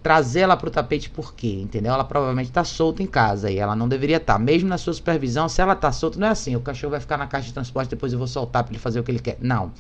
trazer 0.06 0.42
ela 0.42 0.56
para 0.56 0.68
o 0.68 0.72
tapete 0.72 1.10
por 1.10 1.34
quê? 1.34 1.58
Entendeu? 1.60 1.92
Ela 1.92 2.04
provavelmente 2.04 2.50
está 2.50 2.64
solta 2.64 3.02
em 3.02 3.08
casa 3.08 3.50
e 3.50 3.58
ela 3.58 3.76
não 3.76 3.90
deveria 3.90 4.18
estar. 4.18 4.34
Tá. 4.34 4.40
Mesmo 4.40 4.70
na 4.70 4.78
sua 4.78 4.94
supervisão, 4.94 5.50
se 5.50 5.60
ela 5.60 5.74
está 5.74 5.92
solta, 5.92 6.20
não 6.20 6.28
é 6.28 6.30
assim, 6.30 6.56
o 6.56 6.60
cachorro 6.62 6.92
vai 6.92 7.00
ficar 7.00 7.18
na 7.18 7.26
caixa 7.26 7.48
de 7.48 7.54
transporte 7.56 7.90
depois 7.90 8.14
eu 8.14 8.20
vou 8.20 8.28
soltar 8.28 8.64
para 8.64 8.72
ele 8.72 8.78
fazer 8.78 9.00
o 9.00 9.04
que 9.04 9.10
ele 9.10 9.18
quer. 9.18 9.36
Não. 9.42 9.72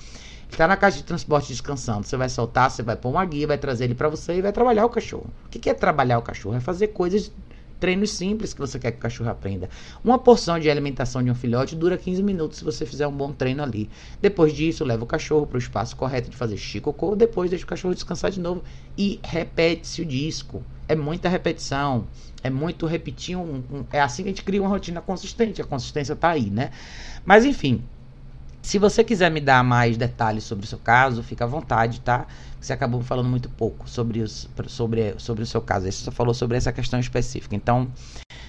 Está 0.49 0.67
na 0.67 0.76
caixa 0.76 0.97
de 0.97 1.03
transporte 1.03 1.49
descansando. 1.49 2.07
Você 2.07 2.17
vai 2.17 2.28
soltar, 2.28 2.71
você 2.71 2.82
vai 2.82 2.95
pôr 2.95 3.09
uma 3.09 3.23
guia, 3.23 3.45
vai 3.45 3.59
trazer 3.59 3.84
ele 3.84 3.93
para 3.93 4.09
você 4.09 4.38
e 4.38 4.41
vai 4.41 4.51
trabalhar 4.51 4.88
o 4.88 4.89
cachorro. 4.89 5.28
O 5.45 5.49
que 5.49 5.69
é 5.69 5.76
trabalhar 5.76 6.17
o 6.17 6.23
cachorro? 6.23 6.55
É 6.55 6.59
fazer 6.59 6.88
coisas 6.88 7.32
treinos 7.80 8.11
simples 8.11 8.53
que 8.53 8.59
você 8.59 8.80
quer 8.80 8.91
que 8.91 8.97
o 8.97 9.01
cachorro 9.01 9.30
aprenda. 9.30 9.69
Uma 10.03 10.17
porção 10.17 10.59
de 10.59 10.69
alimentação 10.69 11.23
de 11.23 11.30
um 11.30 11.36
filhote 11.36 11.76
dura 11.76 11.97
15 11.97 12.23
minutos 12.23 12.57
se 12.57 12.63
você 12.63 12.86
fizer 12.86 13.07
um 13.07 13.11
bom 13.11 13.32
treino 13.32 13.63
ali. 13.63 13.89
Depois 14.21 14.53
disso, 14.53 14.84
leva 14.84 15.03
o 15.03 15.07
cachorro 15.07 15.45
para 15.45 15.55
o 15.55 15.59
espaço 15.59 15.95
correto 15.95 16.30
de 16.30 16.36
fazer 16.36 16.57
xicocô, 16.57 17.15
depois 17.15 17.49
deixa 17.49 17.65
o 17.65 17.67
cachorro 17.67 17.93
descansar 17.93 18.32
de 18.32 18.39
novo 18.39 18.63
e 18.97 19.19
repete-se 19.23 20.01
o 20.01 20.05
disco. 20.05 20.63
É 20.88 20.95
muita 20.95 21.28
repetição, 21.28 22.07
é 22.43 22.49
muito 22.49 22.86
repetir 22.86 23.36
um, 23.36 23.63
um, 23.71 23.86
é 23.91 23.99
assim 23.99 24.23
que 24.23 24.30
a 24.30 24.32
gente 24.32 24.43
cria 24.43 24.61
uma 24.61 24.69
rotina 24.69 25.01
consistente. 25.01 25.61
A 25.61 25.65
consistência 25.65 26.13
está 26.13 26.30
aí, 26.30 26.49
né? 26.49 26.69
Mas 27.26 27.43
enfim, 27.43 27.84
se 28.66 28.80
você 28.80 29.03
quiser 29.03 29.30
me 29.30 29.39
dar 29.39 29.63
mais 29.63 29.95
detalhes 29.95 30.43
sobre 30.43 30.66
o 30.66 30.68
seu 30.68 30.80
caso, 30.80 31.22
fica 31.22 31.43
à 31.43 31.47
vontade, 31.47 32.01
tá? 32.01 32.26
Você 32.59 32.74
acabou 32.74 32.99
falando 33.03 33.30
muito 33.30 33.47
pouco 33.47 33.88
sobre, 33.88 34.22
os, 34.22 34.49
sobre, 34.66 35.13
sobre 35.20 35.43
o 35.43 35.45
seu 35.45 35.61
caso. 35.61 35.86
Você 35.86 36.03
só 36.03 36.11
falou 36.11 36.34
sobre 36.34 36.57
essa 36.57 36.74
questão 36.74 36.99
específica. 36.99 37.55
Então, 37.55 37.88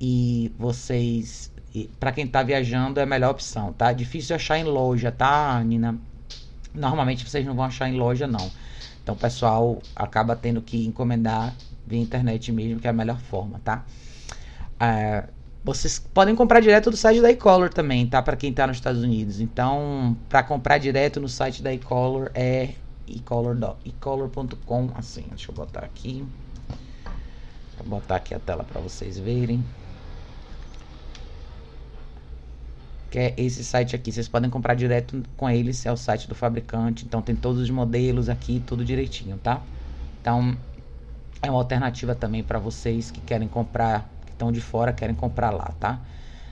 e 0.00 0.50
vocês, 0.58 1.52
para 2.00 2.10
quem 2.10 2.24
está 2.24 2.42
viajando, 2.42 2.98
é 2.98 3.04
a 3.04 3.06
melhor 3.06 3.30
opção, 3.30 3.72
tá? 3.72 3.92
Difícil 3.92 4.34
achar 4.34 4.58
em 4.58 4.64
loja, 4.64 5.12
tá, 5.12 5.62
Nina? 5.62 5.96
Normalmente 6.74 7.24
vocês 7.24 7.46
não 7.46 7.54
vão 7.54 7.66
achar 7.66 7.88
em 7.88 7.96
loja, 7.96 8.26
não. 8.26 8.50
Então, 9.00 9.14
o 9.14 9.18
pessoal 9.18 9.80
acaba 9.94 10.34
tendo 10.34 10.60
que 10.60 10.84
encomendar 10.84 11.54
via 11.86 12.00
internet 12.00 12.50
mesmo, 12.50 12.80
que 12.80 12.88
é 12.88 12.90
a 12.90 12.92
melhor 12.92 13.20
forma, 13.20 13.60
tá? 13.64 13.84
É, 14.80 15.28
vocês 15.64 15.98
podem 15.98 16.34
comprar 16.34 16.60
direto 16.60 16.90
do 16.90 16.96
site 16.96 17.20
da 17.20 17.30
eColor 17.30 17.72
também, 17.72 18.06
tá? 18.06 18.20
Para 18.20 18.36
quem 18.36 18.50
está 18.50 18.66
nos 18.66 18.78
Estados 18.78 19.02
Unidos. 19.02 19.40
Então, 19.40 20.16
para 20.28 20.42
comprar 20.42 20.78
direto 20.78 21.20
no 21.20 21.28
site 21.28 21.62
da 21.62 21.72
eColor 21.72 22.30
é 22.34 22.74
ecolor.com, 23.06 24.90
assim. 24.96 25.24
Deixa 25.28 25.50
eu 25.50 25.54
botar 25.54 25.84
aqui. 25.84 26.26
Vou 27.78 28.00
botar 28.00 28.16
aqui 28.16 28.34
a 28.34 28.40
tela 28.40 28.64
para 28.64 28.80
vocês 28.80 29.18
verem. 29.18 29.64
Que 33.08 33.18
é 33.18 33.34
esse 33.36 33.62
site 33.62 33.94
aqui. 33.94 34.10
Vocês 34.10 34.26
podem 34.26 34.50
comprar 34.50 34.74
direto 34.74 35.22
com 35.36 35.48
eles, 35.48 35.86
é 35.86 35.92
o 35.92 35.96
site 35.96 36.28
do 36.28 36.34
fabricante. 36.34 37.04
Então 37.04 37.22
tem 37.22 37.36
todos 37.36 37.60
os 37.60 37.70
modelos 37.70 38.28
aqui, 38.28 38.60
tudo 38.66 38.84
direitinho, 38.84 39.38
tá? 39.38 39.62
Então 40.20 40.56
é 41.40 41.48
uma 41.50 41.58
alternativa 41.58 42.14
também 42.16 42.42
para 42.42 42.58
vocês 42.58 43.10
que 43.12 43.20
querem 43.20 43.46
comprar 43.46 44.10
estão 44.42 44.50
de 44.50 44.60
fora 44.60 44.92
querem 44.92 45.14
comprar 45.14 45.50
lá, 45.50 45.72
tá? 45.78 46.00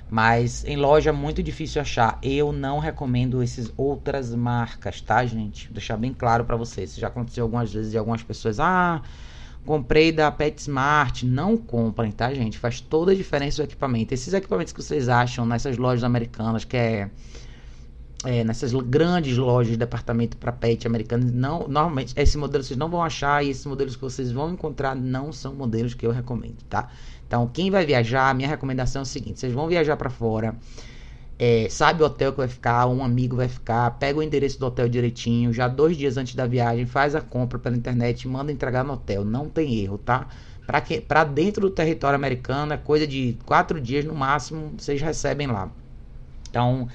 Mas 0.09 0.65
em 0.65 0.77
loja 0.77 1.11
é 1.11 1.13
muito 1.13 1.43
difícil 1.43 1.81
achar. 1.81 2.19
Eu 2.23 2.53
não 2.53 2.79
recomendo 2.79 3.43
essas 3.43 3.73
outras 3.77 4.35
marcas, 4.35 5.01
tá, 5.01 5.25
gente? 5.25 5.67
Vou 5.67 5.75
deixar 5.75 5.97
bem 5.97 6.13
claro 6.13 6.45
para 6.45 6.57
vocês. 6.57 6.91
Isso 6.91 7.01
já 7.01 7.07
aconteceu 7.09 7.45
algumas 7.45 7.73
vezes 7.73 7.93
de 7.93 7.99
algumas 7.99 8.23
pessoas. 8.23 8.59
Ah, 8.59 9.03
comprei 9.65 10.11
da 10.11 10.31
PetSmart. 10.33 11.23
Não 11.23 11.57
comprem, 11.57 12.11
tá, 12.11 12.35
gente? 12.35 12.59
Faz 12.59 12.81
toda 12.81 13.13
a 13.13 13.15
diferença 13.15 13.63
o 13.63 13.65
equipamento. 13.65 14.13
Esses 14.13 14.35
equipamentos 14.35 14.73
que 14.73 14.83
vocês 14.83 15.09
acham 15.09 15.47
nessas 15.47 15.77
lojas 15.77 16.03
americanas, 16.03 16.65
que 16.65 16.77
é 16.77 17.11
é, 18.25 18.45
nessas 18.45 18.73
grandes 18.73 19.37
lojas 19.37 19.73
de 19.73 19.79
departamento 19.79 20.37
para 20.37 20.53
pet 20.53 20.87
americanos, 20.87 21.33
não, 21.33 21.61
normalmente 21.61 22.13
esse 22.17 22.37
modelo 22.37 22.63
vocês 22.63 22.79
não 22.79 22.89
vão 22.89 23.03
achar 23.03 23.43
e 23.43 23.49
esses 23.49 23.65
modelos 23.65 23.97
que 23.97 24.03
vocês 24.03 24.31
vão 24.31 24.53
encontrar 24.53 24.95
não 24.95 25.33
são 25.33 25.55
modelos 25.55 25.95
que 25.95 26.07
eu 26.07 26.11
recomendo, 26.11 26.63
tá? 26.69 26.91
Então, 27.31 27.47
quem 27.47 27.71
vai 27.71 27.87
viajar, 27.87 28.35
minha 28.35 28.49
recomendação 28.49 29.03
é 29.03 29.05
o 29.05 29.07
seguinte: 29.07 29.39
vocês 29.39 29.53
vão 29.53 29.69
viajar 29.69 29.97
para 29.97 30.11
fora, 30.11 30.57
é, 31.39 31.69
sabe 31.71 32.03
o 32.03 32.07
hotel 32.07 32.33
que 32.33 32.39
vai 32.39 32.49
ficar, 32.49 32.89
um 32.89 33.05
amigo 33.05 33.37
vai 33.37 33.47
ficar, 33.47 33.93
pega 33.93 34.19
o 34.19 34.23
endereço 34.23 34.59
do 34.59 34.67
hotel 34.67 34.89
direitinho, 34.89 35.53
já 35.53 35.69
dois 35.69 35.97
dias 35.97 36.17
antes 36.17 36.35
da 36.35 36.45
viagem, 36.45 36.87
faz 36.87 37.15
a 37.15 37.21
compra 37.21 37.57
pela 37.57 37.77
internet, 37.77 38.27
manda 38.27 38.51
entregar 38.51 38.83
no 38.83 38.95
hotel, 38.95 39.25
não 39.25 39.49
tem 39.49 39.79
erro, 39.79 39.97
tá? 39.97 40.27
Para 41.07 41.23
dentro 41.23 41.61
do 41.61 41.71
território 41.71 42.17
americano, 42.17 42.73
é 42.73 42.77
coisa 42.77 43.07
de 43.07 43.39
quatro 43.47 43.81
dias 43.81 44.05
no 44.05 44.15
máximo, 44.15 44.75
vocês 44.77 45.01
recebem 45.01 45.47
lá. 45.47 45.71
Então, 46.49 46.89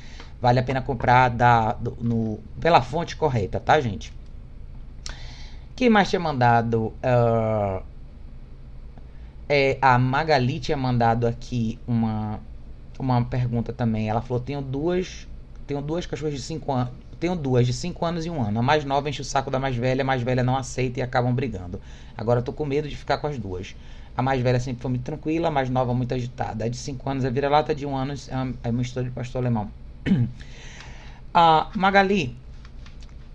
Vale 0.46 0.60
a 0.60 0.64
pena 0.64 0.80
comprar 0.80 1.30
da, 1.30 1.76
no, 2.00 2.40
pela 2.60 2.80
fonte 2.80 3.16
correta, 3.16 3.60
tá, 3.60 3.80
gente? 3.80 4.14
Quem 5.76 5.90
mais 5.90 6.08
tinha 6.08 6.20
mandado? 6.20 6.94
Uh, 7.02 7.82
é, 9.48 9.78
a 9.82 9.98
Magali 9.98 10.60
tinha 10.60 10.78
mandado 10.78 11.28
aqui 11.28 11.80
uma, 11.88 12.40
uma 12.98 13.24
pergunta 13.26 13.72
também. 13.72 14.10
Ela 14.10 14.22
falou: 14.22 14.42
tenho 14.42 14.62
duas. 14.62 15.28
Tenho 15.68 15.82
duas 15.82 16.06
cachorras 16.06 16.34
de 16.34 16.42
5 16.42 16.72
anos. 16.72 16.94
Tenho 17.20 17.36
duas 17.36 17.66
de 17.66 17.74
5 17.74 18.06
anos 18.06 18.26
e 18.26 18.30
um 18.30 18.42
ano. 18.42 18.60
A 18.60 18.62
mais 18.62 18.84
nova 18.86 19.10
enche 19.10 19.22
o 19.22 19.26
saco 19.26 19.50
da 19.50 19.60
mais 19.60 19.76
velha, 19.76 20.02
a 20.02 20.06
mais 20.06 20.22
velha 20.22 20.44
não 20.44 20.56
aceita 20.56 21.00
e 21.00 21.04
acabam 21.04 21.34
brigando. 21.34 21.82
Agora 22.16 22.42
tô 22.42 22.54
com 22.54 22.66
medo 22.66 22.88
de 22.88 22.96
ficar 22.96 23.18
com 23.18 23.28
as 23.28 23.38
duas. 23.38 23.76
A 24.18 24.22
mais 24.22 24.42
velha 24.42 24.60
sempre 24.60 24.82
foi 24.82 24.90
muito 24.90 25.04
tranquila, 25.04 25.48
a 25.48 25.52
mais 25.52 25.70
nova 25.70 25.94
muito 25.94 26.14
agitada. 26.14 26.66
A 26.66 26.70
de 26.70 26.78
5 26.78 27.10
anos 27.10 27.26
é 27.26 27.30
vira-lata 27.30 27.74
de 27.74 27.86
1 27.86 27.90
um 27.90 27.96
ano, 27.96 28.14
é 28.28 28.36
uma, 28.36 28.54
é 28.64 28.70
uma 28.70 28.78
mistura 28.78 29.06
de 29.06 29.12
pastor 29.12 29.42
alemão. 29.42 29.72
ah, 31.34 31.70
Magali, 31.76 32.36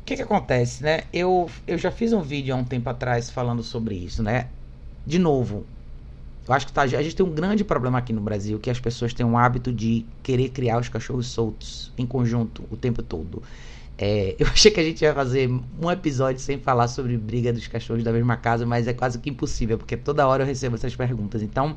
o 0.02 0.04
que, 0.04 0.16
que 0.16 0.22
acontece, 0.22 0.82
né? 0.82 1.02
Eu, 1.12 1.50
eu 1.66 1.76
já 1.76 1.90
fiz 1.90 2.12
um 2.12 2.22
vídeo 2.22 2.54
há 2.54 2.58
um 2.58 2.64
tempo 2.64 2.88
atrás 2.88 3.28
falando 3.28 3.62
sobre 3.62 3.94
isso, 3.94 4.22
né? 4.22 4.46
De 5.06 5.18
novo, 5.18 5.66
eu 6.46 6.54
acho 6.54 6.66
que 6.66 6.72
tá, 6.72 6.82
a 6.82 6.86
gente 6.86 7.14
tem 7.14 7.24
um 7.24 7.30
grande 7.30 7.62
problema 7.62 7.98
aqui 7.98 8.12
no 8.12 8.20
Brasil, 8.20 8.58
que 8.58 8.70
as 8.70 8.80
pessoas 8.80 9.14
têm 9.14 9.24
um 9.24 9.36
hábito 9.36 9.72
de 9.72 10.04
querer 10.22 10.48
criar 10.48 10.78
os 10.78 10.88
cachorros 10.88 11.28
soltos 11.28 11.92
em 11.96 12.06
conjunto 12.06 12.64
o 12.70 12.76
tempo 12.76 13.02
todo. 13.02 13.42
É, 13.98 14.34
eu 14.40 14.46
achei 14.46 14.70
que 14.70 14.80
a 14.80 14.82
gente 14.82 15.02
ia 15.02 15.14
fazer 15.14 15.48
um 15.48 15.90
episódio 15.90 16.40
sem 16.40 16.58
falar 16.58 16.88
sobre 16.88 17.16
briga 17.16 17.52
dos 17.52 17.66
cachorros 17.68 18.02
da 18.02 18.12
mesma 18.12 18.36
casa, 18.36 18.64
mas 18.64 18.88
é 18.88 18.92
quase 18.92 19.18
que 19.18 19.28
impossível, 19.28 19.76
porque 19.76 19.96
toda 19.96 20.26
hora 20.26 20.42
eu 20.42 20.46
recebo 20.46 20.76
essas 20.76 20.96
perguntas. 20.96 21.42
Então, 21.42 21.76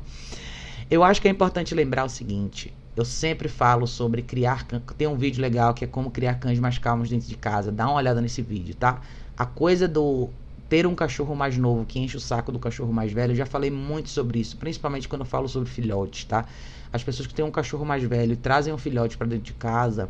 eu 0.90 1.04
acho 1.04 1.22
que 1.22 1.28
é 1.28 1.32
importante 1.32 1.76
lembrar 1.76 2.06
o 2.06 2.10
seguinte: 2.10 2.74
eu 2.96 3.04
sempre 3.04 3.50
falo 3.50 3.86
sobre 3.86 4.22
criar 4.22 4.66
cães. 4.66 4.82
Tem 4.98 5.08
um 5.08 5.18
vídeo 5.18 5.42
legal 5.42 5.74
que 5.74 5.84
é 5.84 5.88
como 5.88 6.12
criar 6.12 6.36
cães 6.36 6.60
mais 6.60 6.78
calmos 6.78 7.10
dentro 7.10 7.28
de 7.28 7.36
casa. 7.36 7.72
Dá 7.72 7.86
uma 7.88 7.96
olhada 7.96 8.22
nesse 8.22 8.42
vídeo, 8.42 8.76
tá? 8.76 9.02
A 9.38 9.46
coisa 9.46 9.88
do 9.88 10.30
ter 10.74 10.88
um 10.88 10.96
cachorro 10.96 11.36
mais 11.36 11.56
novo 11.56 11.86
que 11.86 12.00
enche 12.00 12.18
o 12.18 12.20
saco 12.20 12.52
do 12.52 12.58
cachorro 12.58 12.92
mais 12.92 13.12
velho, 13.12 13.34
eu 13.34 13.36
já 13.36 13.46
falei 13.46 13.70
muito 13.70 14.10
sobre 14.10 14.40
isso, 14.40 14.58
principalmente 14.58 15.08
quando 15.08 15.22
eu 15.22 15.26
falo 15.28 15.48
sobre 15.48 15.70
filhotes, 15.70 16.24
tá? 16.24 16.46
As 16.92 17.04
pessoas 17.04 17.28
que 17.28 17.34
têm 17.36 17.46
um 17.46 17.52
cachorro 17.52 17.86
mais 17.86 18.04
velho 18.04 18.34
e 18.34 18.36
trazem 18.36 18.74
um 18.74 18.78
filhote 18.80 19.16
para 19.16 19.28
dentro 19.28 19.44
de 19.44 19.54
casa 19.54 20.10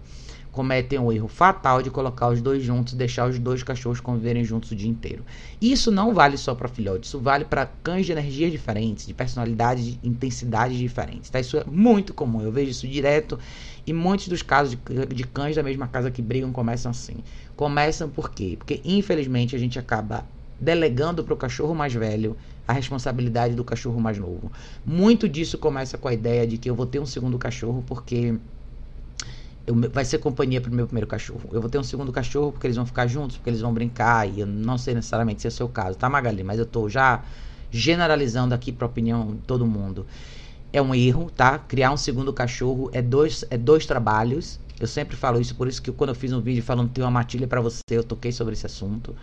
cometem 0.53 0.99
o 0.99 1.11
erro 1.11 1.27
fatal 1.27 1.81
de 1.81 1.89
colocar 1.89 2.29
os 2.29 2.39
dois 2.41 2.63
juntos 2.63 2.93
e 2.93 2.95
deixar 2.95 3.27
os 3.27 3.37
dois 3.39 3.61
cachorros 3.61 3.99
conviverem 3.99 4.45
juntos 4.45 4.71
o 4.71 4.75
dia 4.75 4.89
inteiro. 4.89 5.25
Isso 5.59 5.91
não 5.91 6.13
vale 6.13 6.37
só 6.37 6.55
para 6.55 6.69
filhotes, 6.69 7.09
isso 7.09 7.19
vale 7.19 7.43
para 7.43 7.65
cães 7.65 8.05
de 8.05 8.13
energias 8.13 8.49
diferentes, 8.49 9.05
de 9.05 9.13
personalidades, 9.13 9.83
de 9.83 9.99
intensidades 10.01 10.77
diferentes. 10.77 11.29
Tá? 11.29 11.41
Isso 11.41 11.57
é 11.57 11.65
muito 11.65 12.13
comum, 12.13 12.41
eu 12.41 12.53
vejo 12.53 12.71
isso 12.71 12.87
direto 12.87 13.37
e 13.85 13.91
muitos 13.91 14.29
dos 14.29 14.41
casos 14.41 14.77
de, 14.77 15.05
de 15.07 15.23
cães 15.25 15.57
da 15.57 15.63
mesma 15.63 15.87
casa 15.87 16.09
que 16.09 16.21
brigam 16.21 16.53
começam 16.53 16.89
assim. 16.91 17.17
Começam 17.53 18.07
por 18.07 18.29
quê? 18.29 18.55
Porque 18.57 18.79
infelizmente 18.85 19.55
a 19.55 19.59
gente 19.59 19.77
acaba 19.77 20.23
delegando 20.59 21.23
para 21.23 21.33
o 21.33 21.37
cachorro 21.37 21.73
mais 21.73 21.93
velho 21.93 22.37
a 22.67 22.73
responsabilidade 22.73 23.55
do 23.55 23.63
cachorro 23.63 23.99
mais 23.99 24.17
novo. 24.17 24.51
Muito 24.85 25.27
disso 25.27 25.57
começa 25.57 25.97
com 25.97 26.07
a 26.07 26.13
ideia 26.13 26.47
de 26.47 26.57
que 26.57 26.69
eu 26.69 26.75
vou 26.75 26.85
ter 26.85 26.99
um 26.99 27.05
segundo 27.05 27.37
cachorro 27.37 27.83
porque 27.85 28.35
eu, 29.65 29.75
vai 29.91 30.03
ser 30.03 30.17
companhia 30.17 30.59
pro 30.59 30.71
meu 30.71 30.85
primeiro 30.85 31.07
cachorro. 31.07 31.49
Eu 31.51 31.61
vou 31.61 31.69
ter 31.69 31.77
um 31.77 31.83
segundo 31.83 32.11
cachorro 32.11 32.51
porque 32.51 32.67
eles 32.67 32.75
vão 32.75 32.85
ficar 32.85 33.07
juntos, 33.07 33.37
porque 33.37 33.49
eles 33.49 33.61
vão 33.61 33.73
brincar. 33.73 34.27
E 34.27 34.41
eu 34.41 34.47
não 34.47 34.77
sei 34.77 34.93
necessariamente 34.93 35.41
se 35.41 35.47
é 35.47 35.49
o 35.49 35.51
seu 35.51 35.69
caso, 35.69 35.97
tá, 35.97 36.09
Magali? 36.09 36.43
Mas 36.43 36.59
eu 36.59 36.65
tô 36.65 36.89
já 36.89 37.23
generalizando 37.71 38.53
aqui 38.53 38.71
pra 38.71 38.85
opinião 38.85 39.35
de 39.35 39.41
todo 39.47 39.65
mundo. 39.65 40.05
É 40.71 40.81
um 40.81 40.93
erro, 40.93 41.31
tá? 41.35 41.57
Criar 41.57 41.91
um 41.91 41.97
segundo 41.97 42.33
cachorro 42.33 42.89
é 42.93 43.01
dois, 43.01 43.45
é 43.49 43.57
dois 43.57 43.85
trabalhos. 43.85 44.59
Eu 44.79 44.87
sempre 44.87 45.15
falo 45.15 45.39
isso, 45.39 45.55
por 45.55 45.67
isso 45.67 45.81
que 45.81 45.91
quando 45.91 46.09
eu 46.09 46.15
fiz 46.15 46.33
um 46.33 46.41
vídeo 46.41 46.63
falando 46.63 46.89
tem 46.89 47.03
uma 47.03 47.11
matilha 47.11 47.47
para 47.47 47.61
você, 47.61 47.79
eu 47.91 48.03
toquei 48.03 48.31
sobre 48.31 48.53
esse 48.53 48.65
assunto. 48.65 49.15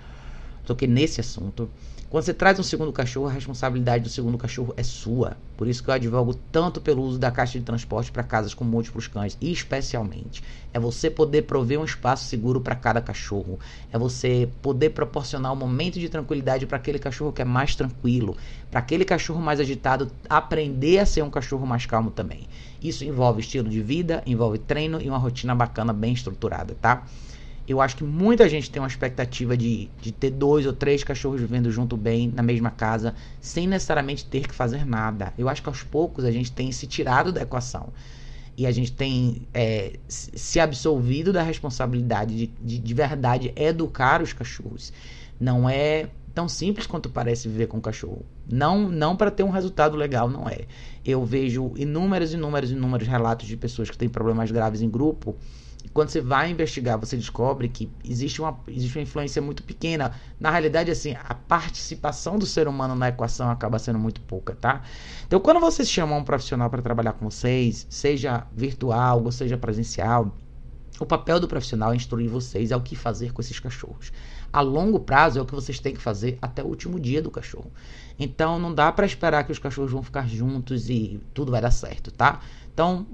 Toquei 0.70 0.86
nesse 0.86 1.20
assunto. 1.20 1.68
Quando 2.08 2.22
você 2.22 2.32
traz 2.32 2.56
um 2.60 2.62
segundo 2.62 2.92
cachorro, 2.92 3.26
a 3.26 3.32
responsabilidade 3.32 4.04
do 4.04 4.08
segundo 4.08 4.38
cachorro 4.38 4.72
é 4.76 4.84
sua. 4.84 5.36
Por 5.56 5.66
isso 5.66 5.82
que 5.82 5.90
eu 5.90 5.94
advogo 5.94 6.32
tanto 6.52 6.80
pelo 6.80 7.02
uso 7.02 7.18
da 7.18 7.28
caixa 7.28 7.58
de 7.58 7.64
transporte 7.64 8.12
para 8.12 8.22
casas 8.22 8.54
com 8.54 8.62
múltiplos 8.62 9.08
cães, 9.08 9.36
e 9.40 9.50
especialmente 9.50 10.44
é 10.72 10.78
você 10.78 11.10
poder 11.10 11.42
prover 11.42 11.80
um 11.80 11.84
espaço 11.84 12.24
seguro 12.26 12.60
para 12.60 12.76
cada 12.76 13.00
cachorro, 13.00 13.58
é 13.92 13.98
você 13.98 14.48
poder 14.62 14.90
proporcionar 14.90 15.52
um 15.52 15.56
momento 15.56 15.98
de 15.98 16.08
tranquilidade 16.08 16.66
para 16.66 16.76
aquele 16.76 17.00
cachorro 17.00 17.32
que 17.32 17.42
é 17.42 17.44
mais 17.44 17.74
tranquilo, 17.74 18.36
para 18.70 18.78
aquele 18.78 19.04
cachorro 19.04 19.40
mais 19.40 19.58
agitado 19.58 20.08
aprender 20.28 21.00
a 21.00 21.06
ser 21.06 21.22
um 21.22 21.30
cachorro 21.30 21.66
mais 21.66 21.84
calmo 21.84 22.12
também. 22.12 22.46
Isso 22.80 23.04
envolve 23.04 23.40
estilo 23.40 23.68
de 23.68 23.82
vida, 23.82 24.22
envolve 24.24 24.58
treino 24.58 25.02
e 25.02 25.08
uma 25.08 25.18
rotina 25.18 25.52
bacana 25.52 25.92
bem 25.92 26.12
estruturada, 26.12 26.76
tá? 26.80 27.04
Eu 27.70 27.80
acho 27.80 27.96
que 27.96 28.02
muita 28.02 28.48
gente 28.48 28.68
tem 28.68 28.82
uma 28.82 28.88
expectativa 28.88 29.56
de, 29.56 29.88
de 30.02 30.10
ter 30.10 30.32
dois 30.32 30.66
ou 30.66 30.72
três 30.72 31.04
cachorros 31.04 31.40
vivendo 31.40 31.70
junto 31.70 31.96
bem 31.96 32.26
na 32.26 32.42
mesma 32.42 32.68
casa, 32.68 33.14
sem 33.40 33.64
necessariamente 33.68 34.24
ter 34.24 34.48
que 34.48 34.52
fazer 34.52 34.84
nada. 34.84 35.32
Eu 35.38 35.48
acho 35.48 35.62
que 35.62 35.68
aos 35.68 35.84
poucos 35.84 36.24
a 36.24 36.32
gente 36.32 36.50
tem 36.50 36.72
se 36.72 36.88
tirado 36.88 37.30
da 37.30 37.42
equação. 37.42 37.92
E 38.56 38.66
a 38.66 38.72
gente 38.72 38.90
tem 38.90 39.42
é, 39.54 40.00
se 40.08 40.58
absolvido 40.58 41.32
da 41.32 41.44
responsabilidade 41.44 42.34
de, 42.34 42.46
de, 42.60 42.78
de 42.80 42.92
verdade 42.92 43.52
educar 43.54 44.20
os 44.20 44.32
cachorros. 44.32 44.92
Não 45.38 45.70
é 45.70 46.08
tão 46.34 46.48
simples 46.48 46.88
quanto 46.88 47.08
parece 47.08 47.46
viver 47.46 47.68
com 47.68 47.76
um 47.76 47.80
cachorro. 47.80 48.26
Não, 48.50 48.88
não 48.88 49.14
para 49.14 49.30
ter 49.30 49.44
um 49.44 49.50
resultado 49.50 49.96
legal, 49.96 50.28
não 50.28 50.48
é. 50.48 50.62
Eu 51.04 51.24
vejo 51.24 51.72
inúmeros, 51.76 52.34
inúmeros, 52.34 52.72
inúmeros 52.72 53.06
relatos 53.06 53.46
de 53.46 53.56
pessoas 53.56 53.88
que 53.88 53.96
têm 53.96 54.08
problemas 54.08 54.50
graves 54.50 54.82
em 54.82 54.90
grupo 54.90 55.36
quando 56.00 56.08
você 56.08 56.22
vai 56.22 56.50
investigar, 56.50 56.98
você 56.98 57.14
descobre 57.14 57.68
que 57.68 57.90
existe 58.02 58.40
uma, 58.40 58.58
existe 58.68 58.96
uma 58.96 59.02
influência 59.02 59.42
muito 59.42 59.62
pequena. 59.62 60.12
Na 60.40 60.50
realidade, 60.50 60.90
assim, 60.90 61.14
a 61.22 61.34
participação 61.34 62.38
do 62.38 62.46
ser 62.46 62.66
humano 62.66 62.94
na 62.94 63.10
equação 63.10 63.50
acaba 63.50 63.78
sendo 63.78 63.98
muito 63.98 64.18
pouca, 64.22 64.54
tá? 64.54 64.80
Então, 65.26 65.38
quando 65.38 65.60
vocês 65.60 65.90
chamam 65.90 66.20
um 66.20 66.24
profissional 66.24 66.70
para 66.70 66.80
trabalhar 66.80 67.12
com 67.12 67.30
vocês, 67.30 67.86
seja 67.90 68.46
virtual 68.50 69.22
ou 69.22 69.30
seja 69.30 69.58
presencial, 69.58 70.34
o 70.98 71.04
papel 71.04 71.38
do 71.38 71.46
profissional 71.46 71.92
é 71.92 71.96
instruir 71.96 72.30
vocês 72.30 72.72
ao 72.72 72.80
que 72.80 72.96
fazer 72.96 73.34
com 73.34 73.42
esses 73.42 73.60
cachorros. 73.60 74.10
A 74.50 74.62
longo 74.62 75.00
prazo 75.00 75.38
é 75.38 75.42
o 75.42 75.44
que 75.44 75.54
vocês 75.54 75.78
têm 75.80 75.92
que 75.92 76.00
fazer 76.00 76.38
até 76.40 76.62
o 76.62 76.66
último 76.66 76.98
dia 76.98 77.20
do 77.20 77.30
cachorro. 77.30 77.70
Então, 78.18 78.58
não 78.58 78.72
dá 78.72 78.90
para 78.90 79.04
esperar 79.04 79.44
que 79.44 79.52
os 79.52 79.58
cachorros 79.58 79.92
vão 79.92 80.02
ficar 80.02 80.26
juntos 80.26 80.88
e 80.88 81.20
tudo 81.34 81.52
vai 81.52 81.60
dar 81.60 81.70
certo, 81.70 82.10
tá? 82.10 82.40
Então, 82.72 83.06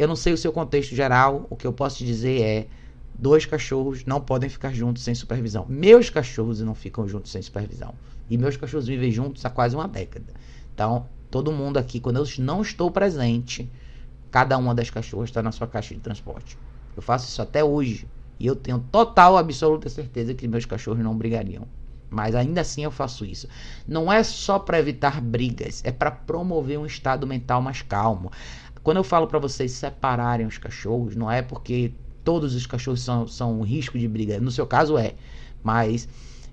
eu 0.00 0.08
não 0.08 0.16
sei 0.16 0.32
o 0.32 0.38
seu 0.38 0.50
contexto 0.50 0.94
geral, 0.94 1.46
o 1.50 1.54
que 1.54 1.66
eu 1.66 1.74
posso 1.74 1.98
te 1.98 2.06
dizer 2.06 2.40
é: 2.40 2.66
dois 3.14 3.44
cachorros 3.44 4.02
não 4.06 4.18
podem 4.18 4.48
ficar 4.48 4.72
juntos 4.72 5.02
sem 5.02 5.14
supervisão. 5.14 5.66
Meus 5.68 6.08
cachorros 6.08 6.58
não 6.62 6.74
ficam 6.74 7.06
juntos 7.06 7.30
sem 7.30 7.42
supervisão. 7.42 7.92
E 8.30 8.38
meus 8.38 8.56
cachorros 8.56 8.86
vivem 8.86 9.10
juntos 9.10 9.44
há 9.44 9.50
quase 9.50 9.76
uma 9.76 9.86
década. 9.86 10.32
Então, 10.72 11.06
todo 11.30 11.52
mundo 11.52 11.76
aqui, 11.76 12.00
quando 12.00 12.16
eu 12.16 12.24
não 12.38 12.62
estou 12.62 12.90
presente, 12.90 13.70
cada 14.30 14.56
uma 14.56 14.74
das 14.74 14.88
cachorras 14.88 15.28
está 15.28 15.42
na 15.42 15.52
sua 15.52 15.66
caixa 15.66 15.94
de 15.94 16.00
transporte. 16.00 16.56
Eu 16.96 17.02
faço 17.02 17.28
isso 17.28 17.42
até 17.42 17.62
hoje. 17.62 18.08
E 18.38 18.46
eu 18.46 18.56
tenho 18.56 18.78
total, 18.90 19.36
absoluta 19.36 19.90
certeza 19.90 20.32
que 20.32 20.48
meus 20.48 20.64
cachorros 20.64 21.04
não 21.04 21.14
brigariam. 21.14 21.68
Mas 22.10 22.34
ainda 22.34 22.62
assim 22.62 22.82
eu 22.82 22.90
faço 22.90 23.24
isso. 23.24 23.46
Não 23.86 24.12
é 24.12 24.24
só 24.24 24.58
para 24.58 24.80
evitar 24.80 25.20
brigas, 25.20 25.80
é 25.84 25.92
para 25.92 26.10
promover 26.10 26.78
um 26.78 26.84
estado 26.84 27.26
mental 27.26 27.62
mais 27.62 27.82
calmo. 27.82 28.32
Quando 28.82 28.96
eu 28.96 29.04
falo 29.04 29.26
para 29.26 29.38
vocês 29.38 29.72
separarem 29.72 30.46
os 30.46 30.58
cachorros, 30.58 31.14
não 31.14 31.30
é 31.30 31.42
porque 31.42 31.92
todos 32.24 32.54
os 32.54 32.66
cachorros 32.66 33.02
são, 33.02 33.26
são 33.26 33.60
um 33.60 33.62
risco 33.62 33.98
de 33.98 34.08
briga. 34.08 34.40
No 34.40 34.50
seu 34.50 34.66
caso 34.66 34.96
é. 34.96 35.14
Mas 35.62 36.08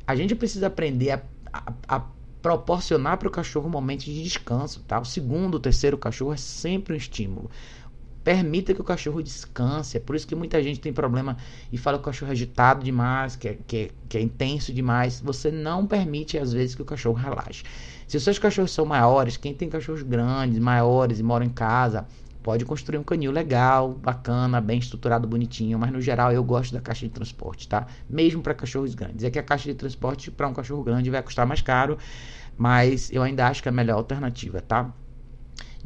a 0.05 0.15
gente 0.15 0.36
precisa 0.36 0.67
aprender 0.67 1.11
a, 1.11 1.21
a, 1.53 1.73
a 1.88 1.99
proporcionar 2.41 3.17
para 3.17 3.28
o 3.28 3.32
cachorro 3.32 3.69
momentos 3.69 4.05
de 4.05 4.23
descanso. 4.23 4.82
Tá? 4.88 4.99
O 4.99 5.05
segundo, 5.05 5.55
o 5.55 5.59
terceiro 5.59 5.97
cachorro 5.97 6.34
é 6.34 6.38
sempre 6.38 6.93
um 6.93 6.97
estímulo. 6.97 7.49
Permita 8.28 8.73
que 8.73 8.82
o 8.82 8.84
cachorro 8.84 9.23
descanse. 9.23 9.95
É 9.95 10.01
por 10.01 10.13
isso 10.13 10.28
que 10.28 10.36
muita 10.36 10.61
gente 10.61 10.82
tem 10.82 10.91
problema 10.91 11.38
e 11.71 11.78
fala 11.78 11.97
que 11.97 12.01
o 12.01 12.05
cachorro 12.07 12.30
é 12.30 12.34
agitado 12.34 12.84
demais, 12.84 13.38
que 13.38 13.47
é, 13.47 13.57
que 13.65 13.78
é, 13.78 13.89
que 14.09 14.17
é 14.17 14.21
intenso 14.21 14.73
demais. 14.73 15.21
Você 15.21 15.49
não 15.49 15.88
permite, 15.88 16.38
às 16.38 16.51
vezes, 16.51 16.75
que 16.75 16.82
o 16.82 16.86
cachorro 16.86 17.15
relaxe. 17.15 17.63
Se 18.05 18.17
os 18.17 18.23
seus 18.23 18.38
cachorros 18.38 18.71
são 18.73 18.86
maiores, 18.86 19.38
quem 19.38 19.53
tem 19.53 19.69
cachorros 19.69 20.03
grandes, 20.03 20.59
maiores 20.59 21.21
e 21.21 21.23
mora 21.23 21.45
em 21.45 21.49
casa, 21.49 22.05
pode 22.43 22.65
construir 22.65 22.97
um 22.97 23.03
canil 23.03 23.32
legal, 23.32 23.93
bacana, 23.93 24.59
bem 24.59 24.80
estruturado, 24.80 25.25
bonitinho, 25.25 25.80
mas 25.80 25.89
no 25.89 26.01
geral 26.01 26.30
eu 26.34 26.43
gosto 26.43 26.73
da 26.73 26.82
caixa 26.82 27.07
de 27.07 27.13
transporte, 27.13 27.65
tá? 27.65 27.88
Mesmo 28.09 28.41
para 28.41 28.53
cachorros 28.53 28.93
grandes. 28.93 29.23
É 29.23 29.32
que 29.32 29.39
a 29.39 29.43
caixa 29.43 29.69
de 29.69 29.75
transporte 29.75 30.32
para 30.32 30.49
um 30.49 30.53
cachorro 30.53 30.84
grande 30.84 31.09
vai 31.09 31.23
custar 31.23 31.47
mais 31.47 31.61
caro, 31.61 31.97
mas 32.57 33.09
eu 33.09 33.23
ainda 33.23 33.47
acho 33.47 33.63
que 33.63 33.69
é 33.69 33.71
a 33.71 33.73
melhor 33.73 33.95
alternativa, 33.95 34.59
tá? 34.59 34.93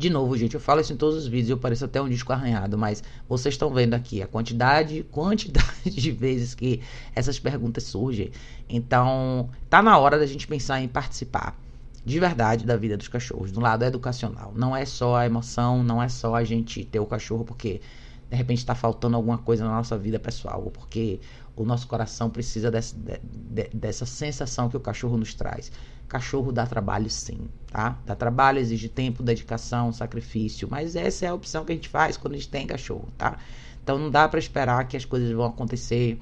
De 0.02 0.10
novo, 0.10 0.36
gente, 0.36 0.56
eu 0.56 0.60
falo 0.60 0.82
isso 0.82 0.92
em 0.92 0.98
todos 0.98 1.16
os 1.16 1.28
vídeos, 1.28 1.52
eu 1.52 1.60
pareço 1.60 1.86
até 1.86 2.02
um 2.02 2.10
disco 2.10 2.34
arranhado, 2.34 2.76
mas 2.76 3.04
vocês 3.30 3.54
estão 3.54 3.72
vendo 3.72 3.94
aqui 3.94 4.20
a 4.20 4.26
quantidade, 4.26 5.04
quantidade 5.14 5.92
de 5.92 6.12
vezes 6.12 6.56
que 6.56 6.82
essas 7.16 7.38
perguntas 7.38 7.84
surgem. 7.84 8.32
Então, 8.68 9.48
tá 9.70 9.80
na 9.80 9.96
hora 10.00 10.18
da 10.18 10.26
gente 10.26 10.48
pensar 10.48 10.82
em 10.82 10.88
participar 10.88 11.56
de 12.04 12.20
verdade 12.20 12.66
da 12.66 12.76
vida 12.76 12.98
dos 12.98 13.08
cachorros, 13.08 13.52
do 13.52 13.60
lado 13.60 13.86
educacional. 13.86 14.52
Não 14.56 14.76
é 14.76 14.86
só 14.86 15.18
a 15.18 15.28
emoção, 15.28 15.84
não 15.84 16.02
é 16.02 16.10
só 16.10 16.34
a 16.34 16.44
gente 16.44 16.84
ter 16.84 17.00
o 17.00 17.06
cachorro 17.06 17.46
porque 17.46 17.80
de 18.28 18.36
repente 18.36 18.58
está 18.58 18.74
faltando 18.74 19.16
alguma 19.16 19.38
coisa 19.38 19.64
na 19.64 19.70
nossa 19.70 20.00
vida 20.00 20.20
pessoal, 20.20 20.64
ou 20.64 20.72
porque 20.72 21.20
o 21.56 21.64
nosso 21.64 21.88
coração 21.88 22.28
precisa 22.28 22.72
de, 22.72 23.70
dessa 23.72 24.08
sensação 24.08 24.68
que 24.68 24.78
o 24.78 24.80
cachorro 24.80 25.16
nos 25.16 25.36
traz. 25.36 25.72
Cachorro 26.12 26.52
dá 26.52 26.66
trabalho 26.66 27.10
sim, 27.10 27.48
tá? 27.72 27.98
Dá 28.06 28.14
trabalho, 28.14 28.60
exige 28.60 28.90
tempo, 28.90 29.24
dedicação, 29.24 29.94
sacrifício, 29.94 30.68
mas 30.70 30.98
essa 30.98 31.26
é 31.26 31.30
a 31.30 31.34
opção 31.34 31.64
que 31.64 31.72
a 31.72 31.76
gente 31.76 31.88
faz 31.88 32.18
quando 32.18 32.34
a 32.34 32.38
gente 32.38 32.50
tem 32.50 32.68
cachorro, 32.68 33.08
tá? 33.18 33.40
Então 33.82 33.98
não 33.98 34.10
dá 34.10 34.28
para 34.28 34.38
esperar 34.38 34.86
que 34.90 34.98
as 34.98 35.06
coisas 35.06 35.32
vão 35.32 35.46
acontecer 35.46 36.20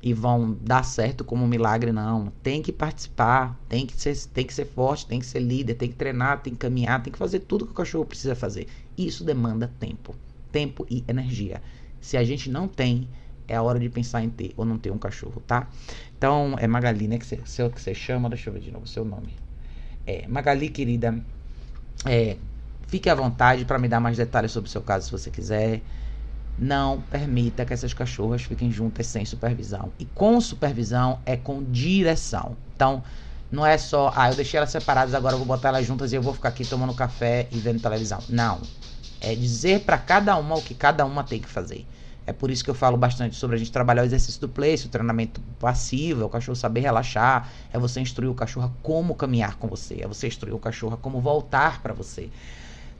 e 0.00 0.14
vão 0.14 0.56
dar 0.60 0.84
certo 0.84 1.24
como 1.24 1.44
um 1.44 1.48
milagre, 1.48 1.90
não. 1.90 2.32
Tem 2.40 2.62
que 2.62 2.70
participar, 2.70 3.60
tem 3.68 3.84
que 3.84 4.00
ser, 4.00 4.16
tem 4.28 4.46
que 4.46 4.54
ser 4.54 4.64
forte, 4.64 5.06
tem 5.06 5.18
que 5.18 5.26
ser 5.26 5.40
líder, 5.40 5.74
tem 5.74 5.88
que 5.88 5.96
treinar, 5.96 6.40
tem 6.40 6.52
que 6.52 6.60
caminhar, 6.60 7.02
tem 7.02 7.12
que 7.12 7.18
fazer 7.18 7.40
tudo 7.40 7.66
que 7.66 7.72
o 7.72 7.74
cachorro 7.74 8.06
precisa 8.06 8.36
fazer. 8.36 8.68
Isso 8.96 9.24
demanda 9.24 9.68
tempo, 9.80 10.14
tempo 10.52 10.86
e 10.88 11.04
energia. 11.08 11.60
Se 12.00 12.16
a 12.16 12.22
gente 12.22 12.48
não 12.48 12.68
tem, 12.68 13.08
é 13.48 13.56
a 13.56 13.62
hora 13.62 13.80
de 13.80 13.88
pensar 13.88 14.22
em 14.22 14.30
ter 14.30 14.52
ou 14.56 14.64
não 14.64 14.78
ter 14.78 14.92
um 14.92 14.98
cachorro, 14.98 15.42
tá? 15.44 15.68
Então, 16.22 16.54
é 16.56 16.68
Magali, 16.68 17.08
né? 17.08 17.18
Que 17.18 17.26
você, 17.26 17.68
que 17.68 17.80
você 17.80 17.92
chama, 17.92 18.28
deixa 18.28 18.48
eu 18.48 18.54
ver 18.54 18.60
de 18.60 18.70
novo 18.70 18.84
o 18.84 18.88
seu 18.88 19.04
nome. 19.04 19.34
É, 20.06 20.24
Magali, 20.28 20.68
querida, 20.68 21.18
é, 22.06 22.36
fique 22.86 23.10
à 23.10 23.14
vontade 23.16 23.64
para 23.64 23.76
me 23.76 23.88
dar 23.88 23.98
mais 23.98 24.16
detalhes 24.16 24.52
sobre 24.52 24.68
o 24.68 24.70
seu 24.70 24.82
caso 24.82 25.06
se 25.06 25.10
você 25.10 25.32
quiser. 25.32 25.80
Não 26.56 27.00
permita 27.10 27.64
que 27.64 27.72
essas 27.72 27.92
cachorras 27.92 28.42
fiquem 28.42 28.70
juntas 28.70 29.08
sem 29.08 29.24
supervisão. 29.24 29.90
E 29.98 30.04
com 30.04 30.40
supervisão 30.40 31.18
é 31.26 31.36
com 31.36 31.60
direção. 31.60 32.56
Então, 32.76 33.02
não 33.50 33.66
é 33.66 33.76
só, 33.76 34.12
ah, 34.14 34.30
eu 34.30 34.36
deixei 34.36 34.58
elas 34.58 34.70
separadas, 34.70 35.16
agora 35.16 35.34
eu 35.34 35.38
vou 35.38 35.46
botar 35.48 35.70
elas 35.70 35.84
juntas 35.84 36.12
e 36.12 36.14
eu 36.14 36.22
vou 36.22 36.32
ficar 36.32 36.50
aqui 36.50 36.64
tomando 36.64 36.94
café 36.94 37.48
e 37.50 37.58
vendo 37.58 37.82
televisão. 37.82 38.20
Não. 38.28 38.60
É 39.20 39.34
dizer 39.34 39.80
para 39.80 39.98
cada 39.98 40.36
uma 40.36 40.54
o 40.54 40.62
que 40.62 40.72
cada 40.72 41.04
uma 41.04 41.24
tem 41.24 41.40
que 41.40 41.48
fazer. 41.48 41.84
É 42.26 42.32
por 42.32 42.50
isso 42.50 42.62
que 42.62 42.70
eu 42.70 42.74
falo 42.74 42.96
bastante 42.96 43.34
sobre 43.34 43.56
a 43.56 43.58
gente 43.58 43.72
trabalhar 43.72 44.02
o 44.02 44.04
exercício 44.04 44.40
do 44.40 44.48
place, 44.48 44.86
o 44.86 44.88
treinamento 44.88 45.40
passivo, 45.58 46.22
é 46.22 46.24
o 46.24 46.28
cachorro 46.28 46.54
saber 46.54 46.80
relaxar, 46.80 47.50
é 47.72 47.78
você 47.78 48.00
instruir 48.00 48.30
o 48.30 48.34
cachorro 48.34 48.66
a 48.66 48.82
como 48.82 49.14
caminhar 49.14 49.56
com 49.56 49.66
você, 49.66 50.02
é 50.02 50.06
você 50.06 50.28
instruir 50.28 50.54
o 50.54 50.58
cachorro 50.58 50.94
a 50.94 50.96
como 50.96 51.20
voltar 51.20 51.82
para 51.82 51.92
você. 51.92 52.30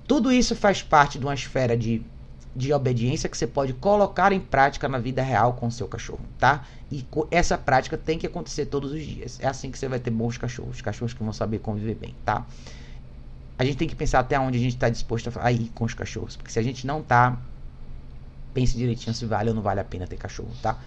Tudo 0.09 0.33
isso 0.33 0.57
faz 0.57 0.83
parte 0.83 1.19
de 1.19 1.25
uma 1.25 1.35
esfera 1.35 1.77
de, 1.77 2.03
de 2.55 2.73
obediência 2.73 3.29
que 3.29 3.37
você 3.37 3.47
pode 3.47 3.73
colocar 3.75 4.33
em 4.33 4.41
prática 4.41 4.89
na 4.89 4.99
vida 4.99 5.23
real 5.23 5.55
com 5.55 5.69
o 5.69 5.73
seu 5.73 5.87
cachorro, 5.87 6.25
tá? 6.39 6.65
E 6.91 7.07
essa 7.31 7.57
prática 7.57 7.97
tem 7.97 8.19
que 8.19 8.27
acontecer 8.27 8.67
todos 8.67 8.91
os 8.91 9.03
dias. 9.03 9.39
É 9.41 9.47
assim 9.47 9.71
que 9.71 9.79
você 9.79 9.89
vai 9.89 10.01
ter 10.01 10.11
bons 10.11 10.37
cachorros, 10.37 10.81
cachorros 10.81 11.15
que 11.15 11.23
vão 11.23 11.33
saber 11.33 11.61
conviver 11.61 11.95
bem, 11.95 12.15
tá? 12.25 12.45
A 13.57 13.65
gente 13.65 13.77
tem 13.77 13.87
que 13.87 13.95
pensar 13.95 14.19
até 14.19 14.39
onde 14.41 14.59
a 14.59 14.61
gente 14.61 14.75
está 14.75 14.89
disposto 14.89 15.31
a 15.41 15.53
ir 15.53 15.71
com 15.75 15.85
os 15.85 15.95
cachorros, 15.95 16.37
porque 16.37 16.51
se 16.51 16.59
a 16.59 16.63
gente 16.63 16.85
não 16.85 17.01
está 17.01 17.39
pense 18.53 18.77
direitinho 18.77 19.15
se 19.15 19.25
vale 19.25 19.49
ou 19.49 19.55
não 19.55 19.63
vale 19.63 19.81
a 19.81 19.85
pena 19.85 20.07
ter 20.07 20.17
cachorro, 20.17 20.51
tá? 20.63 20.79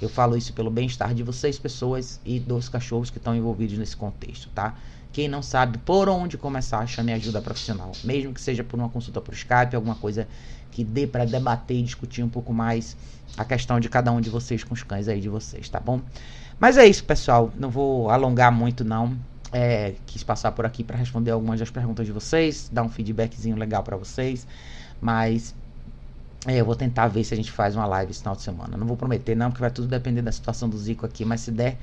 Eu 0.00 0.08
falo 0.08 0.36
isso 0.36 0.52
pelo 0.52 0.70
bem-estar 0.70 1.14
de 1.14 1.22
vocês, 1.22 1.58
pessoas, 1.58 2.20
e 2.24 2.40
dos 2.40 2.68
cachorros 2.68 3.10
que 3.10 3.18
estão 3.18 3.34
envolvidos 3.34 3.78
nesse 3.78 3.96
contexto, 3.96 4.50
tá? 4.54 4.74
Quem 5.12 5.28
não 5.28 5.42
sabe 5.42 5.78
por 5.78 6.08
onde 6.08 6.36
começar, 6.36 6.84
chame 6.88 7.12
ajuda 7.12 7.40
profissional. 7.40 7.92
Mesmo 8.02 8.34
que 8.34 8.40
seja 8.40 8.64
por 8.64 8.78
uma 8.78 8.88
consulta 8.88 9.20
por 9.20 9.32
Skype, 9.32 9.76
alguma 9.76 9.94
coisa 9.94 10.26
que 10.72 10.82
dê 10.82 11.06
para 11.06 11.24
debater 11.24 11.76
e 11.76 11.82
discutir 11.82 12.24
um 12.24 12.28
pouco 12.28 12.52
mais 12.52 12.96
a 13.36 13.44
questão 13.44 13.78
de 13.78 13.88
cada 13.88 14.10
um 14.10 14.20
de 14.20 14.28
vocês 14.28 14.64
com 14.64 14.74
os 14.74 14.82
cães 14.82 15.06
aí 15.06 15.20
de 15.20 15.28
vocês, 15.28 15.68
tá 15.68 15.78
bom? 15.78 16.00
Mas 16.58 16.76
é 16.76 16.84
isso, 16.84 17.04
pessoal. 17.04 17.52
Não 17.56 17.70
vou 17.70 18.10
alongar 18.10 18.50
muito, 18.50 18.84
não. 18.84 19.16
É, 19.52 19.94
quis 20.04 20.24
passar 20.24 20.50
por 20.50 20.66
aqui 20.66 20.82
para 20.82 20.96
responder 20.96 21.30
algumas 21.30 21.60
das 21.60 21.70
perguntas 21.70 22.04
de 22.04 22.10
vocês, 22.10 22.68
dar 22.72 22.82
um 22.82 22.88
feedbackzinho 22.88 23.56
legal 23.56 23.84
para 23.84 23.96
vocês. 23.96 24.44
Mas 25.00 25.54
é, 26.46 26.60
eu 26.60 26.64
vou 26.64 26.76
tentar 26.76 27.08
ver 27.08 27.24
se 27.24 27.32
a 27.32 27.36
gente 27.36 27.50
faz 27.50 27.74
uma 27.74 27.86
live 27.86 28.10
esse 28.10 28.20
final 28.20 28.36
de 28.36 28.42
semana. 28.42 28.76
Não 28.76 28.86
vou 28.86 28.96
prometer, 28.96 29.34
não, 29.34 29.50
porque 29.50 29.60
vai 29.60 29.70
tudo 29.70 29.88
depender 29.88 30.22
da 30.22 30.32
situação 30.32 30.68
do 30.68 30.76
Zico 30.76 31.06
aqui, 31.06 31.24
mas 31.24 31.40
se 31.40 31.50
der, 31.50 31.78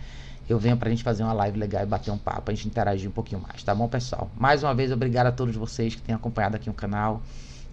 eu 0.48 0.60
venho 0.60 0.78
pra 0.78 0.90
gente 0.90 1.04
fazer 1.04 1.24
uma 1.24 1.34
live 1.34 1.58
legal 1.58 1.82
e 1.82 1.86
bater 1.86 2.12
um 2.12 2.18
papo, 2.18 2.52
a 2.52 2.54
gente 2.54 2.68
interagir 2.68 3.10
um 3.10 3.14
pouquinho 3.14 3.42
mais, 3.42 3.64
tá 3.64 3.74
bom, 3.74 3.88
pessoal? 3.88 4.30
Mais 4.38 4.64
uma 4.64 4.74
vez, 4.74 4.92
obrigado 4.92 5.28
a 5.28 5.32
todos 5.32 5.56
vocês 5.56 5.96
que 5.96 6.02
têm 6.02 6.14
acompanhado 6.14 6.56
aqui 6.56 6.70
o 6.70 6.74
canal. 6.74 7.22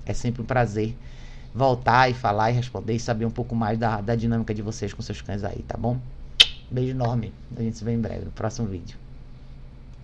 É 0.07 0.15
sempre 0.15 0.41
um 0.41 0.45
prazer 0.45 0.97
voltar 1.55 2.09
e 2.11 2.15
falar 2.15 2.51
e 2.51 2.55
responder 2.55 2.95
e 2.95 3.01
saber 3.01 3.27
um 3.27 3.31
pouco 3.31 3.55
mais 3.55 3.79
da, 3.79 4.01
da 4.01 4.15
dinâmica 4.15 4.55
de 4.55 4.63
vocês 4.63 4.93
com 4.95 5.03
seus 5.03 5.21
cães 5.21 5.45
aí, 5.45 5.63
tá 5.67 5.77
bom? 5.77 5.99
Beijo 6.71 6.91
enorme. 6.91 7.33
A 7.57 7.63
gente 7.63 7.77
se 7.77 7.85
vê 7.85 7.93
em 7.93 8.01
breve 8.01 8.27
no 8.27 8.31
próximo 8.31 8.69
vídeo. 8.69 9.08